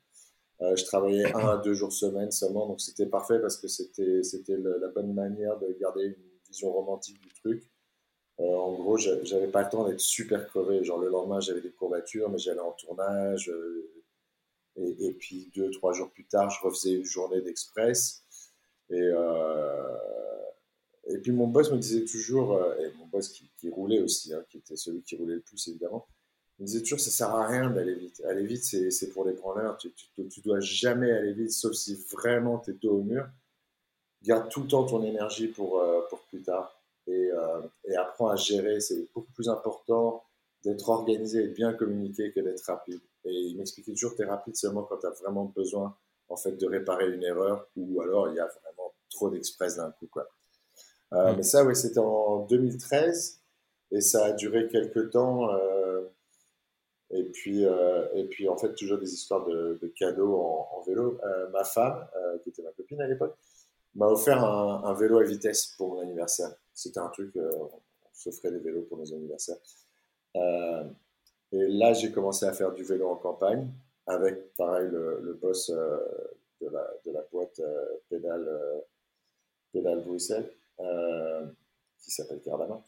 Euh, 0.62 0.76
je 0.76 0.84
travaillais 0.84 1.34
un 1.34 1.48
à 1.48 1.58
deux 1.58 1.74
jours 1.74 1.94
semaine 1.94 2.32
seulement, 2.32 2.68
donc 2.68 2.82
c'était 2.82 3.06
parfait 3.06 3.40
parce 3.40 3.56
que 3.56 3.70
c'était 3.70 4.24
c'était 4.24 4.58
la 4.58 4.90
bonne 4.90 5.14
manière 5.14 5.58
de 5.58 5.74
garder 5.80 6.08
une 6.08 6.16
vision 6.50 6.74
romantique 6.74 7.22
du 7.22 7.34
truc. 7.34 7.64
Euh, 8.40 8.56
en 8.56 8.74
gros, 8.74 8.98
j'avais 8.98 9.48
pas 9.48 9.64
le 9.64 9.70
temps 9.70 9.88
d'être 9.88 10.00
super 10.00 10.48
crevé. 10.48 10.84
Genre 10.84 11.00
le 11.00 11.10
lendemain, 11.10 11.40
j'avais 11.40 11.62
des 11.62 11.72
courbatures, 11.72 12.30
mais 12.30 12.38
j'allais 12.38 12.60
en 12.60 12.72
tournage. 12.72 13.52
Et, 14.76 15.08
et, 15.08 15.14
puis 15.14 15.52
deux, 15.56 15.70
trois 15.72 15.94
jours 15.94 16.10
plus 16.10 16.26
tard, 16.26 16.50
je 16.50 16.62
refaisais 16.64 16.94
une 16.94 17.06
journée 17.06 17.42
d'express. 17.42 18.24
Et 18.90 19.12
et 21.10 21.18
puis 21.18 21.32
mon 21.32 21.48
boss 21.48 21.72
me 21.72 21.78
disait 21.78 22.06
toujours, 22.06 22.54
euh, 22.54 22.76
et 22.78 22.92
mon 22.98 23.08
boss 23.08 23.30
qui, 23.30 23.70
roulait 23.70 24.00
aussi, 24.00 24.34
hein, 24.34 24.44
qui 24.50 24.58
était 24.58 24.76
celui 24.76 25.02
qui 25.02 25.16
roulait 25.16 25.36
le 25.36 25.42
plus 25.42 25.68
évidemment, 25.68 26.08
il 26.58 26.64
me 26.64 26.68
disait 26.68 26.82
toujours 26.82 27.00
ça 27.00 27.10
sert 27.10 27.30
à 27.30 27.48
rien 27.48 27.70
d'aller 27.72 27.96
vite. 27.96 28.22
Aller 28.26 28.46
vite, 28.46 28.64
c'est 28.64 29.10
pour 29.10 29.26
les 29.26 29.34
branleurs. 29.34 29.78
Tu, 29.78 29.92
tu, 30.30 30.42
dois 30.42 30.60
jamais 30.60 31.12
aller 31.12 31.34
vite, 31.34 31.52
sauf 31.52 31.74
si 31.74 31.96
vraiment 32.12 32.60
tu 32.60 32.72
es 32.72 32.74
dos 32.74 33.00
au 33.00 33.04
mur. 33.04 33.28
Garde 34.24 34.50
tout 34.50 34.62
le 34.64 34.68
temps 34.68 34.86
ton 34.86 35.02
énergie 35.04 35.48
pour, 35.48 35.80
euh, 35.80 36.02
pour 36.10 36.20
plus 36.24 36.42
tard. 36.42 36.79
Et, 37.10 37.32
et 37.86 37.96
apprends 37.96 38.30
à 38.30 38.36
gérer. 38.36 38.80
C'est 38.80 39.08
beaucoup 39.14 39.32
plus 39.34 39.50
important 39.50 40.24
d'être 40.64 40.90
organisé 40.90 41.44
et 41.44 41.48
de 41.48 41.54
bien 41.54 41.74
communiquer 41.74 42.32
que 42.32 42.40
d'être 42.40 42.62
rapide. 42.62 43.02
Et 43.26 43.32
il 43.32 43.58
m'expliquait 43.58 43.92
toujours, 43.94 44.16
tu 44.16 44.22
es 44.22 44.26
rapide 44.26 44.56
seulement 44.56 44.84
quand 44.84 44.98
tu 44.98 45.08
as 45.08 45.12
vraiment 45.12 45.46
besoin 45.46 45.96
en 46.30 46.38
fait, 46.38 46.54
de 46.54 46.68
réparer 46.68 47.12
une 47.12 47.24
erreur 47.24 47.68
ou 47.76 48.02
alors 48.02 48.30
il 48.30 48.36
y 48.36 48.40
a 48.40 48.46
vraiment 48.46 48.94
trop 49.10 49.30
d'express 49.30 49.78
d'un 49.78 49.92
coup. 49.92 50.08
Quoi. 50.08 50.28
Euh, 51.14 51.34
mm. 51.34 51.38
Mais 51.38 51.44
ça, 51.44 51.64
oui, 51.66 51.76
c'était 51.76 52.00
en 52.00 52.46
2013 52.46 53.42
et 53.92 54.02
ça 54.02 54.26
a 54.26 54.32
duré 54.32 54.68
quelques 54.68 55.10
temps. 55.12 55.54
Euh, 55.54 56.04
et, 57.12 57.24
puis, 57.24 57.66
euh, 57.66 58.08
et 58.14 58.26
puis, 58.26 58.48
en 58.48 58.58
fait, 58.58 58.74
toujours 58.76 59.00
des 59.00 59.14
histoires 59.14 59.46
de, 59.46 59.94
cadeaux 59.96 60.40
en, 60.40 60.84
vélo. 60.86 61.20
ma 61.52 61.64
femme, 61.64 62.08
qui 62.44 62.50
était 62.50 62.62
ma 62.62 62.72
copine 62.72 63.02
à 63.02 63.08
l'époque, 63.08 63.36
m'a 63.96 64.08
offert 64.08 64.44
un, 64.44 64.84
un, 64.86 64.94
vélo 64.94 65.18
à 65.18 65.24
vitesse 65.24 65.74
pour 65.78 65.96
mon 65.96 66.02
anniversaire. 66.02 66.52
C'était 66.80 67.00
un 67.00 67.10
truc, 67.10 67.36
on 67.36 67.70
s'offrait 68.14 68.52
des 68.52 68.60
vélos 68.60 68.84
pour 68.84 68.98
nos 68.98 69.14
anniversaires. 69.14 69.58
et 70.36 71.68
là, 71.68 71.94
j'ai 71.94 72.12
commencé 72.12 72.46
à 72.46 72.54
faire 72.54 72.72
du 72.74 72.84
vélo 72.84 73.10
en 73.10 73.16
campagne 73.16 73.70
avec, 74.10 74.54
pareil, 74.56 74.90
le, 74.92 75.38
boss 75.40 75.70
euh, 75.70 75.98
de, 76.62 76.68
la, 76.68 76.88
de, 77.06 77.12
la, 77.12 77.22
boîte 77.32 77.60
euh, 77.60 77.86
pédale, 78.10 78.48
euh, 78.48 78.80
pédale 79.72 80.04
Bruxelles, 80.04 80.52
qui 82.00 82.12
s'appelle 82.12 82.42
Cardama. 82.42 82.84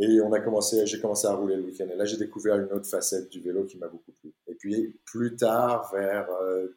Et 0.00 0.20
on 0.22 0.32
a 0.32 0.40
commencé, 0.40 0.86
j'ai 0.86 1.00
commencé 1.00 1.26
à 1.26 1.34
rouler 1.34 1.56
le 1.56 1.64
week-end. 1.64 1.86
Et 1.88 1.96
là, 1.96 2.04
j'ai 2.04 2.16
découvert 2.16 2.56
une 2.56 2.72
autre 2.72 2.88
facette 2.88 3.28
du 3.28 3.40
vélo 3.40 3.64
qui 3.64 3.76
m'a 3.78 3.88
beaucoup 3.88 4.10
plu. 4.12 4.32
Et 4.48 4.54
puis, 4.54 4.98
plus 5.04 5.36
tard, 5.36 5.92
vers 5.92 6.28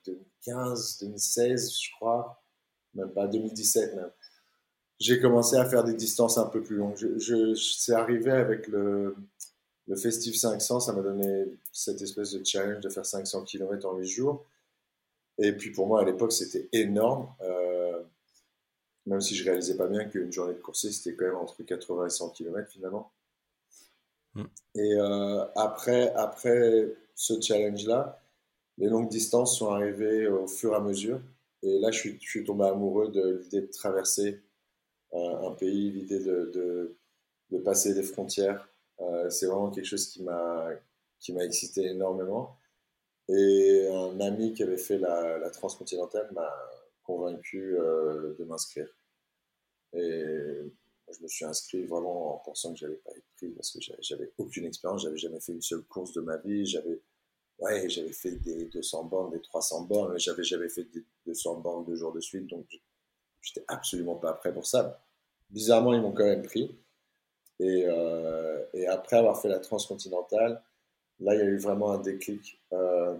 2015, 0.06 1.00
2016, 1.02 1.80
je 1.80 1.92
crois, 1.96 2.44
même 2.94 3.12
pas 3.12 3.26
2017 3.28 3.96
même, 3.96 4.12
j'ai 5.00 5.20
commencé 5.20 5.56
à 5.56 5.66
faire 5.66 5.84
des 5.84 5.94
distances 5.94 6.38
un 6.38 6.48
peu 6.48 6.62
plus 6.62 6.78
longues. 6.78 6.96
Je, 6.98 7.18
je 7.20 7.54
c'est 7.54 7.94
arrivé 7.94 8.32
avec 8.32 8.68
le, 8.68 9.16
le 9.88 9.96
Festive 9.96 10.36
500, 10.36 10.82
ça 10.82 10.94
m'a 10.94 11.02
donné 11.02 11.46
cette 11.72 12.02
espèce 12.02 12.34
de 12.34 12.44
challenge 12.44 12.82
de 12.82 12.90
faire 12.90 13.06
500 13.06 13.44
km 13.44 13.88
en 13.88 13.98
8 13.98 14.06
jours. 14.06 14.46
Et 15.38 15.54
puis 15.54 15.72
pour 15.72 15.88
moi, 15.88 16.02
à 16.02 16.06
l'époque, 16.06 16.34
c'était 16.34 16.68
énorme. 16.74 17.30
Euh, 17.42 18.02
même 19.06 19.22
si 19.22 19.36
je 19.36 19.46
réalisais 19.46 19.78
pas 19.78 19.88
bien 19.88 20.06
qu'une 20.06 20.32
journée 20.32 20.54
de 20.54 20.60
course, 20.60 20.90
c'était 20.90 21.16
quand 21.16 21.26
même 21.26 21.36
entre 21.36 21.64
80 21.64 22.08
et 22.08 22.10
100 22.10 22.30
km 22.32 22.70
finalement. 22.70 23.12
Hmm. 24.34 24.46
Et 24.76 24.94
euh, 24.96 25.46
après, 25.56 26.12
après 26.14 26.94
ce 27.16 27.40
challenge-là, 27.40 28.22
les 28.78 28.90
longues 28.90 29.10
distances 29.10 29.58
sont 29.58 29.72
arrivées 29.72 30.28
au 30.28 30.48
fur 30.48 30.74
et 30.74 30.76
à 30.76 30.82
mesure. 30.82 31.22
Et 31.64 31.80
là, 31.80 31.92
je 31.92 32.00
suis, 32.00 32.20
je 32.22 32.30
suis 32.30 32.44
tombé 32.44 32.66
amoureux 32.66 33.10
de 33.10 33.40
l'idée 33.42 33.62
de 33.62 33.72
traverser 33.72 34.42
un 35.18 35.52
pays, 35.52 35.92
l'idée 35.92 36.20
de, 36.20 36.96
de, 37.52 37.58
passer 37.60 37.94
des 37.94 38.04
frontières, 38.04 38.70
euh, 39.02 39.30
c'est 39.30 39.48
vraiment 39.48 39.72
quelque 39.72 39.86
chose 39.86 40.08
qui 40.08 40.24
m'a 40.24 40.70
qui 41.20 41.34
m'a 41.34 41.44
excité 41.44 41.86
énormément. 41.86 42.58
Et 43.30 43.88
un 43.92 44.20
ami 44.22 44.54
qui 44.54 44.64
avait 44.64 44.78
fait 44.78 44.98
la, 44.98 45.38
la 45.40 45.50
transcontinentale 45.50 46.32
m'a 46.34 46.54
convaincu 47.04 47.78
euh, 47.78 48.36
de 48.38 48.44
m'inscrire. 48.46 48.88
Et 49.94 50.24
je 51.12 51.24
me 51.24 51.28
suis 51.28 51.46
inscrit 51.46 51.86
vraiment 51.86 52.36
en 52.36 52.38
pensant 52.40 52.74
que 52.74 52.80
j'allais 52.80 52.98
pas 52.98 53.12
être 53.12 53.26
pris 53.38 53.50
parce 53.52 53.72
que 53.72 53.80
j'avais 54.02 54.32
aucune 54.38 54.66
expérience, 54.66 55.04
j'avais 55.04 55.18
jamais 55.18 55.40
fait 55.40 55.54
une 55.54 55.62
seule 55.62 55.84
course 55.84 56.14
de 56.14 56.22
ma 56.22 56.38
vie, 56.38 56.66
j'avais 56.66 57.02
ouais, 57.60 57.90
j'avais 57.90 58.14
fait 58.14 58.36
des 58.36 58.66
200 58.66 59.06
bornes, 59.06 59.32
des 59.32 59.42
300 59.42 59.86
bornes, 59.86 60.14
mais 60.14 60.20
j'avais 60.20 60.44
jamais 60.44 60.70
fait 60.70 60.84
des 60.84 61.06
200 61.26 61.62
bornes 61.62 61.86
deux 61.86 61.96
jours 61.96 62.14
de 62.14 62.20
suite, 62.20 62.48
donc 62.48 62.68
j'étais 63.42 63.64
absolument 63.68 64.16
pas 64.16 64.34
prêt 64.34 64.54
pour 64.54 64.66
ça. 64.66 65.02
Bizarrement, 65.50 65.94
ils 65.94 66.02
m'ont 66.02 66.12
quand 66.12 66.26
même 66.26 66.44
pris. 66.44 66.76
Et, 67.60 67.86
euh, 67.88 68.64
et, 68.74 68.88
après 68.88 69.18
avoir 69.18 69.42
fait 69.42 69.50
la 69.50 69.60
transcontinentale, 69.60 70.62
là, 71.20 71.36
il 71.36 71.40
y 71.40 71.42
a 71.42 71.46
eu 71.46 71.58
vraiment 71.58 71.92
un 71.92 72.00
déclic. 72.00 72.62
Euh, 72.74 73.16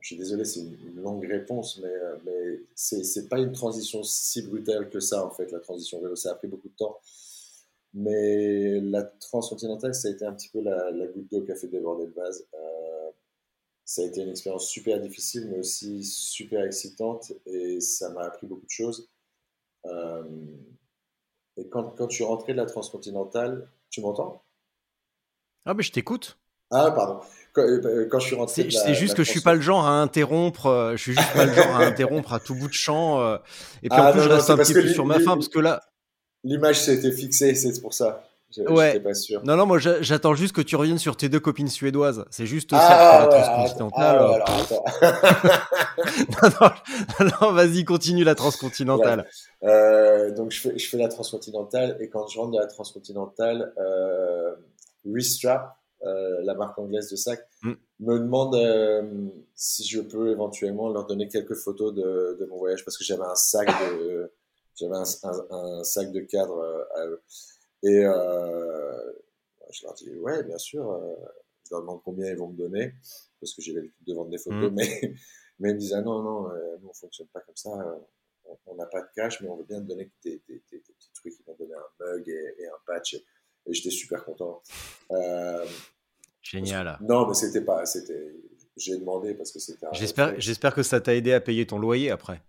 je 0.00 0.06
suis 0.08 0.16
désolé, 0.16 0.44
c'est 0.44 0.60
une, 0.60 0.96
longue 0.96 1.24
réponse, 1.24 1.78
mais, 1.82 1.88
euh, 1.88 2.16
mais 2.24 2.60
c'est 2.74 3.28
pas 3.28 3.38
une 3.38 3.52
transition 3.52 4.02
si 4.02 4.42
brutale 4.42 4.90
que 4.90 5.00
ça, 5.00 5.24
en 5.24 5.30
fait, 5.30 5.50
la 5.52 5.60
transition 5.60 6.00
vélo. 6.00 6.16
Ça 6.16 6.32
a 6.32 6.34
pris 6.34 6.48
beaucoup 6.48 6.68
de 6.68 6.76
temps. 6.76 6.98
Mais 7.94 8.80
la 8.80 9.02
transcontinentale, 9.02 9.94
ça 9.94 10.08
a 10.08 10.10
été 10.10 10.24
un 10.24 10.34
petit 10.34 10.50
peu 10.50 10.60
la, 10.60 10.92
goutte 11.08 11.30
d'eau 11.30 11.42
qui 11.42 11.52
a 11.52 11.56
fait 11.56 11.68
déborder 11.68 12.06
le 12.06 12.12
vase. 12.12 12.46
Ça 13.84 14.02
a 14.02 14.04
été 14.04 14.20
une 14.20 14.28
expérience 14.28 14.68
super 14.68 15.00
difficile, 15.00 15.48
mais 15.50 15.58
aussi 15.60 16.04
super 16.04 16.62
excitante, 16.64 17.32
et 17.46 17.80
ça 17.80 18.10
m'a 18.10 18.24
appris 18.24 18.46
beaucoup 18.46 18.66
de 18.66 18.70
choses. 18.70 19.08
Et 21.58 21.68
quand, 21.68 21.94
quand 21.96 22.08
je 22.08 22.14
suis 22.14 22.24
rentré 22.24 22.52
de 22.52 22.58
la 22.58 22.66
transcontinentale, 22.66 23.68
tu 23.90 24.00
m'entends? 24.00 24.42
Ah, 25.66 25.74
mais 25.74 25.82
je 25.82 25.92
t'écoute. 25.92 26.38
Ah, 26.70 26.90
pardon. 26.92 27.20
Quand, 27.52 27.62
euh, 27.62 28.08
je 28.12 28.18
suis 28.24 28.36
rentré. 28.36 28.70
C'est 28.70 28.94
juste 28.94 29.14
que 29.14 29.24
je 29.24 29.30
suis 29.30 29.40
pas 29.40 29.54
le 29.54 29.60
genre 29.60 29.86
à 29.86 30.00
interrompre. 30.00 30.66
Euh, 30.66 30.92
je 30.92 31.02
suis 31.02 31.14
juste 31.14 31.32
pas 31.34 31.46
le 31.46 31.52
genre 31.52 31.76
à 31.76 31.84
interrompre 31.84 32.32
à 32.32 32.40
tout 32.40 32.54
bout 32.54 32.68
de 32.68 32.74
champ. 32.74 33.20
Euh, 33.20 33.38
et 33.82 33.88
puis 33.88 33.98
en 33.98 34.04
ah, 34.04 34.12
plus, 34.12 34.22
je 34.22 34.28
reste 34.28 34.50
un 34.50 34.56
petit 34.56 34.74
peu 34.74 34.86
sur 34.86 35.04
ma 35.04 35.18
fin 35.18 35.34
parce 35.34 35.48
que 35.48 35.58
là. 35.58 35.82
L'image 36.44 36.88
été 36.88 37.10
fixée, 37.10 37.54
c'est 37.54 37.80
pour 37.80 37.94
ça. 37.94 38.27
Ouais. 38.56 38.98
Pas 39.00 39.14
sûr. 39.14 39.44
Non, 39.44 39.56
non, 39.56 39.66
moi 39.66 39.78
j'attends 39.78 40.34
juste 40.34 40.54
que 40.54 40.62
tu 40.62 40.76
reviennes 40.76 40.98
sur 40.98 41.16
tes 41.16 41.28
deux 41.28 41.40
copines 41.40 41.68
suédoises. 41.68 42.24
C'est 42.30 42.46
juste 42.46 42.70
ça 42.70 42.78
ah, 42.80 43.20
la 43.20 43.26
transcontinentale. 43.26 44.42
Ah, 46.40 46.72
non, 47.20 47.30
non, 47.40 47.52
vas-y, 47.52 47.84
continue 47.84 48.24
la 48.24 48.34
transcontinentale. 48.34 49.26
Euh, 49.64 50.32
donc 50.34 50.52
je 50.52 50.60
fais, 50.60 50.78
je 50.78 50.88
fais 50.88 50.96
la 50.96 51.08
transcontinentale 51.08 51.96
et 52.00 52.08
quand 52.08 52.26
je 52.28 52.38
rentre 52.38 52.52
dans 52.52 52.60
la 52.60 52.66
transcontinentale, 52.66 53.72
euh, 53.78 54.54
Restrap, 55.04 55.76
euh, 56.04 56.40
la 56.42 56.54
marque 56.54 56.78
anglaise 56.78 57.10
de 57.10 57.16
sac, 57.16 57.46
mm. 57.62 57.72
me 58.00 58.18
demande 58.18 58.54
euh, 58.54 59.02
si 59.54 59.84
je 59.84 60.00
peux 60.00 60.30
éventuellement 60.30 60.88
leur 60.88 61.06
donner 61.06 61.28
quelques 61.28 61.54
photos 61.54 61.92
de, 61.94 62.36
de 62.38 62.46
mon 62.46 62.56
voyage 62.56 62.84
parce 62.84 62.96
que 62.96 63.04
j'avais 63.04 63.24
un 63.24 63.34
sac 63.34 63.68
de 63.68 64.30
j'avais 64.76 64.94
un, 64.94 65.04
un, 65.50 65.82
sac 65.82 66.12
de 66.12 66.20
cadre 66.20 66.86
à 66.94 67.06
eux. 67.06 67.20
Et 67.82 68.04
euh, 68.04 69.12
je 69.70 69.84
leur 69.84 69.94
dis, 69.94 70.10
ouais, 70.18 70.42
bien 70.42 70.58
sûr. 70.58 70.90
Euh, 70.90 71.14
je 71.64 71.74
leur 71.74 71.82
demande 71.82 72.00
combien 72.02 72.30
ils 72.30 72.36
vont 72.36 72.48
me 72.48 72.56
donner, 72.56 72.94
parce 73.40 73.52
que 73.54 73.60
j'ai 73.60 73.74
l'habitude 73.74 74.06
de 74.06 74.14
vendre 74.14 74.30
des 74.30 74.38
photos, 74.38 74.70
mmh. 74.70 74.74
mais, 74.74 75.14
mais 75.58 75.70
ils 75.70 75.74
me 75.74 75.78
disent, 75.78 75.92
ah 75.92 76.00
non, 76.00 76.22
non, 76.22 76.50
euh, 76.50 76.78
nous, 76.80 76.88
on 76.88 76.94
fonctionne 76.94 77.26
pas 77.28 77.40
comme 77.40 77.56
ça. 77.56 77.70
On 78.66 78.74
n'a 78.76 78.86
pas 78.86 79.02
de 79.02 79.08
cash, 79.14 79.42
mais 79.42 79.48
on 79.48 79.56
veut 79.56 79.64
bien 79.64 79.80
te 79.80 79.86
donner 79.86 80.10
des, 80.24 80.38
petits 80.38 81.12
trucs. 81.14 81.34
Ils 81.38 81.44
m'ont 81.46 81.56
donné 81.58 81.74
un 81.74 82.04
mug 82.04 82.28
et, 82.28 82.66
un 82.66 82.78
patch. 82.86 83.14
Et, 83.14 83.74
j'étais 83.74 83.90
super 83.90 84.24
content. 84.24 84.62
Génial. 86.40 86.96
non, 87.02 87.26
mais 87.28 87.34
c'était 87.34 87.60
pas. 87.60 87.84
c'était 87.84 88.34
J'ai 88.74 88.96
demandé 88.96 89.34
parce 89.34 89.52
que 89.52 89.58
c'était. 89.58 89.86
J'espère, 89.92 90.40
j'espère 90.40 90.74
que 90.74 90.82
ça 90.82 90.98
t'a 91.02 91.14
aidé 91.14 91.34
à 91.34 91.40
payer 91.42 91.66
ton 91.66 91.78
loyer 91.78 92.10
après. 92.10 92.42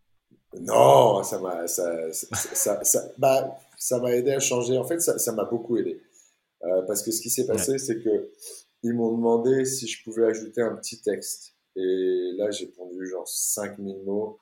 Non, 0.58 1.22
ça 1.24 1.40
m'a, 1.40 1.68
ça, 1.68 2.12
ça, 2.12 2.84
ça, 2.84 3.12
bah, 3.18 3.60
ça 3.80 4.00
m'a 4.00 4.14
aidé 4.14 4.32
à 4.32 4.40
changer. 4.40 4.78
En 4.78 4.84
fait, 4.84 5.00
ça 5.00 5.32
m'a 5.32 5.46
beaucoup 5.46 5.78
aidé. 5.78 6.00
Euh, 6.64 6.82
parce 6.84 7.02
que 7.02 7.12
ce 7.12 7.22
qui 7.22 7.30
s'est 7.30 7.48
passé, 7.48 7.78
c'est 7.78 8.04
que 8.04 8.32
ils 8.84 8.94
m'ont 8.94 9.16
demandé 9.16 9.66
si 9.66 9.88
je 9.88 10.04
pouvais 10.04 10.26
ajouter 10.26 10.62
un 10.62 10.76
petit 10.76 11.02
texte. 11.02 11.56
Et 11.76 12.32
là, 12.36 12.52
j'ai 12.52 12.68
pondu 12.68 13.08
genre 13.08 13.28
5000 13.28 14.04
mots. 14.04 14.40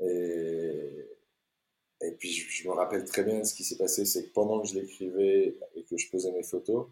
Et, 0.00 1.06
et 2.00 2.12
puis, 2.12 2.30
je, 2.30 2.68
me 2.68 2.72
rappelle 2.72 3.04
très 3.04 3.24
bien 3.24 3.38
de 3.40 3.44
ce 3.44 3.54
qui 3.54 3.64
s'est 3.64 3.76
passé. 3.76 4.04
C'est 4.04 4.24
que 4.24 4.32
pendant 4.32 4.60
que 4.60 4.68
je 4.68 4.74
l'écrivais 4.74 5.58
et 5.74 5.84
que 5.84 5.96
je 5.96 6.10
posais 6.10 6.32
mes 6.32 6.42
photos, 6.42 6.88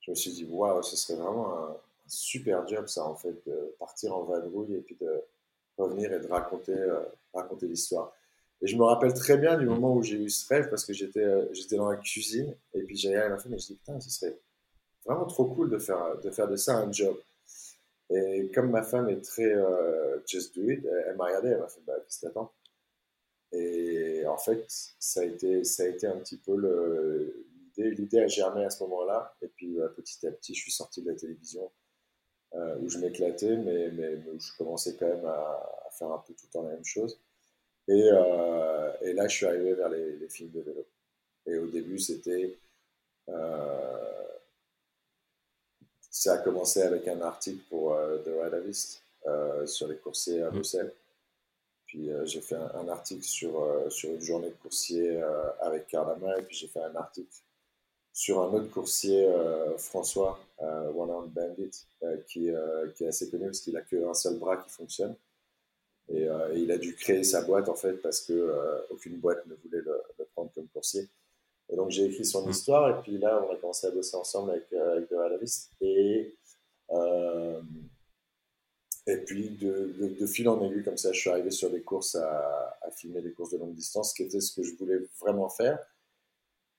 je 0.00 0.12
me 0.12 0.16
suis 0.16 0.32
dit, 0.32 0.44
waouh, 0.44 0.82
ce 0.82 0.96
serait 0.96 1.20
vraiment 1.20 1.54
un, 1.54 1.70
un, 1.72 2.08
super 2.08 2.66
job, 2.66 2.86
ça, 2.88 3.04
en 3.04 3.16
fait, 3.16 3.34
de 3.46 3.74
partir 3.78 4.16
en 4.16 4.24
vadrouille 4.24 4.76
et 4.76 4.80
puis 4.80 4.96
de 4.98 5.22
revenir 5.76 6.12
et 6.12 6.20
de 6.20 6.26
raconter, 6.26 6.72
euh, 6.72 7.02
raconter 7.34 7.66
l'histoire. 7.66 8.14
Et 8.62 8.66
je 8.66 8.76
me 8.76 8.84
rappelle 8.84 9.14
très 9.14 9.38
bien 9.38 9.56
du 9.56 9.66
moment 9.66 9.94
où 9.94 10.02
j'ai 10.02 10.16
eu 10.16 10.28
ce 10.28 10.46
rêve 10.48 10.68
parce 10.68 10.84
que 10.84 10.92
j'étais 10.92 11.24
euh, 11.24 11.46
j'étais 11.52 11.76
dans 11.76 11.88
la 11.88 11.96
cuisine 11.96 12.54
et 12.74 12.82
puis 12.82 12.96
j'allais 12.96 13.16
à 13.16 13.28
la 13.28 13.38
fin 13.38 13.50
et 13.50 13.58
je 13.58 13.66
dit 13.68 13.76
putain, 13.76 13.98
ce 14.00 14.10
serait 14.10 14.38
vraiment 15.06 15.24
trop 15.24 15.46
cool 15.46 15.70
de 15.70 15.78
faire, 15.78 16.18
de 16.20 16.30
faire 16.30 16.48
de 16.48 16.56
ça 16.56 16.76
un 16.76 16.92
job. 16.92 17.16
Et 18.10 18.50
comme 18.54 18.70
ma 18.70 18.82
femme 18.82 19.08
est 19.08 19.22
très 19.22 19.54
euh, 19.54 20.18
just 20.26 20.54
do 20.56 20.68
it, 20.68 20.84
elle, 21.06 21.16
m'a 21.16 21.26
regardé, 21.26 21.48
elle 21.48 21.58
m'a 21.58 21.68
fait 21.68 21.80
bah, 21.86 21.94
qu'est-ce 22.00 22.20
que 22.20 22.26
t'attends? 22.26 22.52
Et 23.52 24.24
en 24.26 24.36
fait, 24.36 24.64
ça 24.98 25.20
a 25.20 25.24
été, 25.24 25.64
ça 25.64 25.84
a 25.84 25.86
été 25.86 26.06
un 26.06 26.16
petit 26.18 26.36
peu 26.36 26.54
l'idée. 26.54 27.90
L'idée 27.92 28.20
a 28.20 28.26
germé 28.26 28.64
à 28.64 28.70
ce 28.70 28.82
moment-là. 28.84 29.34
Et 29.42 29.48
puis 29.48 29.78
petit 29.96 30.26
à 30.26 30.30
petit, 30.32 30.54
je 30.54 30.60
suis 30.60 30.70
sorti 30.72 31.02
de 31.02 31.10
la 31.10 31.16
télévision 31.16 31.70
où 32.80 32.88
je 32.88 32.98
m'éclatais, 32.98 33.56
mais, 33.56 33.90
mais, 33.90 34.16
où 34.16 34.38
je 34.38 34.56
commençais 34.56 34.96
quand 34.96 35.06
même 35.06 35.24
à, 35.24 35.30
à 35.86 35.90
faire 35.92 36.12
un 36.12 36.18
peu 36.18 36.32
tout 36.34 36.46
le 36.46 36.52
temps 36.52 36.62
la 36.62 36.74
même 36.74 36.84
chose. 36.84 37.20
Et, 37.90 38.08
euh, 38.12 38.92
et, 39.02 39.12
là, 39.14 39.26
je 39.26 39.36
suis 39.36 39.46
arrivé 39.46 39.74
vers 39.74 39.88
les, 39.88 40.16
les, 40.16 40.28
films 40.28 40.52
de 40.52 40.60
vélo. 40.60 40.86
Et 41.46 41.58
au 41.58 41.66
début, 41.66 41.98
c'était. 41.98 42.56
Euh, 43.28 44.26
ça 46.08 46.34
a 46.34 46.38
commencé 46.38 46.82
avec 46.82 47.08
un 47.08 47.20
article 47.20 47.62
pour 47.68 47.94
euh, 47.94 48.18
The 48.18 48.30
Radavist 48.40 49.02
sur 49.66 49.88
les 49.88 49.96
coursiers 49.96 50.42
à 50.42 50.50
mm. 50.50 50.54
Bruxelles. 50.54 50.92
puis 51.84 52.10
j'ai 52.24 52.40
fait 52.40 52.56
un, 52.56 52.88
article 52.88 53.22
sur, 53.22 53.52
sur 53.90 54.10
une 54.10 54.20
journée 54.20 54.48
de 54.48 54.54
coursier 54.54 55.20
avec 55.60 55.88
Carlama, 55.88 56.38
et 56.38 56.42
puis 56.42 56.56
j'ai 56.56 56.68
fait 56.68 56.82
un 56.82 56.94
article 56.96 57.30
sur 58.12 58.40
un 58.40 58.52
autre 58.54 58.70
coursier, 58.70 59.28
François, 59.76 60.40
One 60.58 61.10
Arm 61.10 61.28
Bandit, 61.28 61.86
qui, 62.26 62.50
qui, 62.94 63.04
est 63.04 63.08
assez 63.08 63.30
connu 63.30 63.46
parce 63.46 63.60
qu'il 63.60 63.76
a 63.76 63.82
qu'un 63.82 64.14
seul 64.14 64.38
bras 64.38 64.56
qui 64.56 64.70
fonctionne. 64.70 65.14
Et, 66.12 66.26
il 66.56 66.70
a 66.72 66.78
dû 66.78 66.94
créer 66.94 67.24
sa 67.24 67.42
boîte 67.42 67.68
en 67.68 67.74
fait 67.74 67.94
parce 67.94 68.20
que 68.20 68.54
aucune 68.90 69.18
boîte 69.18 69.46
ne 69.46 69.54
voulait 69.54 69.82
le, 69.82 70.02
le 70.18 70.24
prendre 70.34 70.50
comme 70.52 70.68
coursier. 70.68 71.08
Et 71.70 71.76
donc 71.76 71.90
j'ai 71.90 72.04
écrit 72.04 72.24
son 72.24 72.46
mmh. 72.46 72.50
histoire 72.50 72.98
et 72.98 73.02
puis 73.02 73.18
là 73.18 73.44
on 73.46 73.52
a 73.52 73.56
commencé 73.56 73.86
à 73.86 73.90
bosser 73.90 74.16
ensemble 74.16 74.50
avec, 74.50 74.72
euh, 74.72 74.96
avec 74.96 75.10
The 75.10 75.68
Et, 75.80 76.34
euh, 76.90 77.62
et 79.06 79.16
puis 79.18 79.50
de, 79.50 80.16
de, 80.18 80.26
fil 80.26 80.48
en 80.48 80.62
aiguille 80.64 80.82
comme 80.82 80.96
ça, 80.96 81.12
je 81.12 81.20
suis 81.20 81.30
arrivé 81.30 81.50
sur 81.50 81.70
des 81.70 81.82
courses 81.82 82.16
à, 82.16 82.78
à, 82.82 82.90
filmer 82.90 83.22
des 83.22 83.32
courses 83.32 83.50
de 83.50 83.58
longue 83.58 83.74
distance, 83.74 84.10
ce 84.10 84.14
qui 84.14 84.22
était 84.24 84.40
ce 84.40 84.54
que 84.54 84.62
je 84.62 84.74
voulais 84.76 84.98
vraiment 85.20 85.48
faire. 85.48 85.78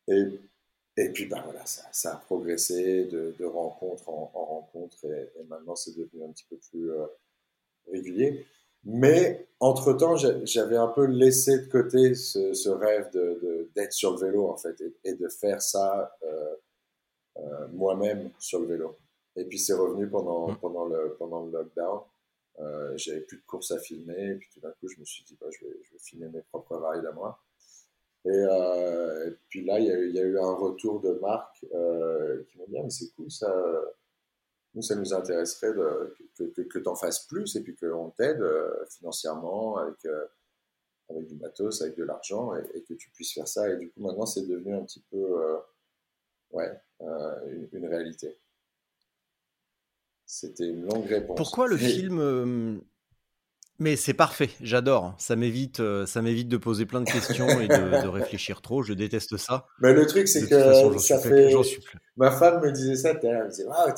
Et, 0.08 0.24
et 0.98 1.10
puis 1.10 1.26
bah, 1.26 1.42
voilà, 1.46 1.66
ça, 1.66 1.84
ça 1.94 2.14
a 2.14 2.18
progressé 2.18 3.06
de, 3.06 3.34
de 3.40 3.46
rencontre 3.46 4.10
en, 4.10 4.30
en 4.34 4.46
rencontre 4.46 5.06
et, 5.06 5.32
et 5.40 5.44
maintenant 5.46 5.76
c'est 5.76 5.96
devenu 5.96 6.24
un 6.26 6.32
petit 6.32 6.46
peu 6.50 6.58
plus 6.58 6.92
euh, 6.92 7.06
régulier. 7.90 8.46
Mais 8.84 9.48
entre-temps, 9.60 10.16
j'avais 10.16 10.78
un 10.78 10.88
peu 10.88 11.06
laissé 11.06 11.60
de 11.60 11.68
côté 11.68 12.16
ce, 12.16 12.54
ce 12.54 12.70
rêve 12.70 13.10
d'être 13.76 13.94
sur 13.94 14.12
le 14.14 14.18
vélo, 14.18 14.48
en 14.48 14.58
fait, 14.58 14.82
et, 15.04 15.14
de 15.14 15.28
faire 15.28 15.62
ça 15.62 16.16
euh, 16.24 16.56
euh, 17.38 17.68
moi-même 17.72 18.32
sur 18.40 18.60
le 18.60 18.68
vélo. 18.68 18.98
Et 19.36 19.46
puis 19.46 19.60
c'est 19.60 19.74
revenu 19.74 20.10
pendant, 20.10 20.50
mmh. 20.50 20.58
pendant, 20.58 20.86
le, 20.86 21.16
pendant 21.18 21.46
le 21.46 21.52
lockdown. 21.52 22.02
Euh, 22.60 22.94
j'avais 22.98 23.22
plus 23.22 23.38
de 23.38 23.44
courses 23.44 23.72
à 23.72 23.80
filmer, 23.80 24.32
et 24.32 24.36
puis 24.36 24.50
tout 24.54 24.60
d'un 24.60 24.72
coup, 24.72 24.88
je 24.88 25.00
me 25.00 25.06
suis 25.06 25.24
dit, 25.24 25.38
bah, 25.40 25.48
je, 25.52 25.66
vais, 25.66 25.74
je 25.84 25.94
vais 25.94 26.00
filmer 26.00 26.28
mes 26.30 26.42
propres 26.42 26.76
rides 26.78 27.06
à 27.06 27.12
moi. 27.12 27.40
Et, 28.26 28.30
et, 28.30 29.32
puis 29.50 29.64
là, 29.64 29.80
il 29.80 29.86
y, 29.86 29.92
a 29.92 29.96
eu, 29.96 30.10
il 30.10 30.16
y, 30.16 30.20
a 30.20 30.24
eu 30.24 30.38
un 30.40 30.54
retour 30.54 31.00
de 31.02 31.20
euh, 31.74 32.44
qui 32.48 32.58
m'ont 32.58 32.66
dit, 32.68 32.78
ah, 32.78 32.84
mais 32.84 32.90
c'est 32.90 33.12
cool 33.16 33.32
ça 33.32 33.52
nous, 34.74 34.82
ça 34.82 34.96
nous 34.96 35.14
intéresserait 35.14 35.74
de, 35.74 36.16
que, 36.36 36.44
que, 36.44 36.62
que 36.62 36.80
tu 36.80 36.88
en 36.88 36.96
fasses 36.96 37.26
plus 37.28 37.56
et 37.56 37.62
puis 37.62 37.76
qu'on 37.76 38.10
t'aide 38.12 38.42
euh, 38.42 38.86
financièrement 38.90 39.78
avec, 39.78 40.06
euh, 40.06 40.26
avec 41.10 41.28
du 41.28 41.36
matos, 41.36 41.82
avec 41.82 41.98
de 41.98 42.04
l'argent 42.04 42.56
et, 42.56 42.82
que 42.84 42.94
tu 42.94 43.10
puisses 43.12 43.34
faire 43.34 43.48
ça. 43.48 43.70
Et 43.70 43.78
du 43.78 43.90
coup, 43.92 44.02
maintenant, 44.02 44.26
c'est 44.26 44.48
devenu 44.48 44.76
un 44.76 44.84
petit 44.84 45.04
peu 45.12 45.18
euh, 45.18 45.58
ouais, 46.52 46.72
une, 47.00 47.68
une, 47.74 47.88
réalité. 47.88 48.38
C'était 50.26 50.70
une 50.70 50.86
longue 50.86 51.06
réponse. 51.06 51.36
Pourquoi 51.36 51.68
le 51.68 51.78
film 51.78 52.82
mais 53.82 53.96
c'est 53.96 54.14
parfait, 54.14 54.52
j'adore. 54.62 55.16
Ça 55.18 55.36
m'évite, 55.36 55.80
euh, 55.80 56.06
ça 56.06 56.22
m'évite 56.22 56.48
de 56.48 56.58
poser 56.58 56.86
plein 56.86 57.02
de 57.02 57.10
questions 57.10 57.48
et 57.60 57.68
de, 57.68 58.08
réflichir 58.08 58.62
trop. 58.62 58.84
Je 58.84 58.94
déteste 58.94 59.38
ça. 59.38 59.66
Mais 59.80 59.92
le 59.92 60.06
truc, 60.06 60.28
c'est 60.28 60.48
que 60.48 60.98
ça 61.00 61.18
fait. 61.18 61.52
Ma 62.16 62.30
femme 62.30 62.62
me 62.64 62.72
disait 62.72 62.96
ça. 62.96 63.10
Elle 63.24 63.46
me 63.46 63.50
disait, 63.50 63.66
ah, 63.72 63.92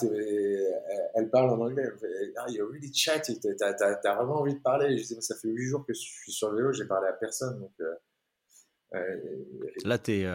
elle 1.15 1.29
parle 1.29 1.49
en 1.49 1.59
anglais. 1.59 1.83
Elle 1.85 2.09
me 2.09 2.33
ah, 2.37 2.45
you're 2.47 2.71
really 2.71 2.93
chatty. 2.93 3.41
T'as, 3.41 3.73
as, 3.73 4.15
vraiment 4.15 4.39
envie 4.39 4.55
de 4.55 4.61
parler. 4.61 4.97
je 4.97 5.03
disais, 5.03 5.19
ça 5.19 5.35
fait 5.35 5.49
huit 5.49 5.67
jours 5.67 5.85
que 5.85 5.93
je 5.93 5.99
suis 5.99 6.31
sur 6.31 6.49
le 6.51 6.59
vélo. 6.59 6.71
J'ai 6.71 6.85
parlé 6.85 7.09
à 7.09 7.13
personne. 7.13 7.59
Donc, 7.59 7.73
euh, 7.81 7.93
euh, 8.95 9.17
là, 9.83 9.97
t'es. 9.97 10.25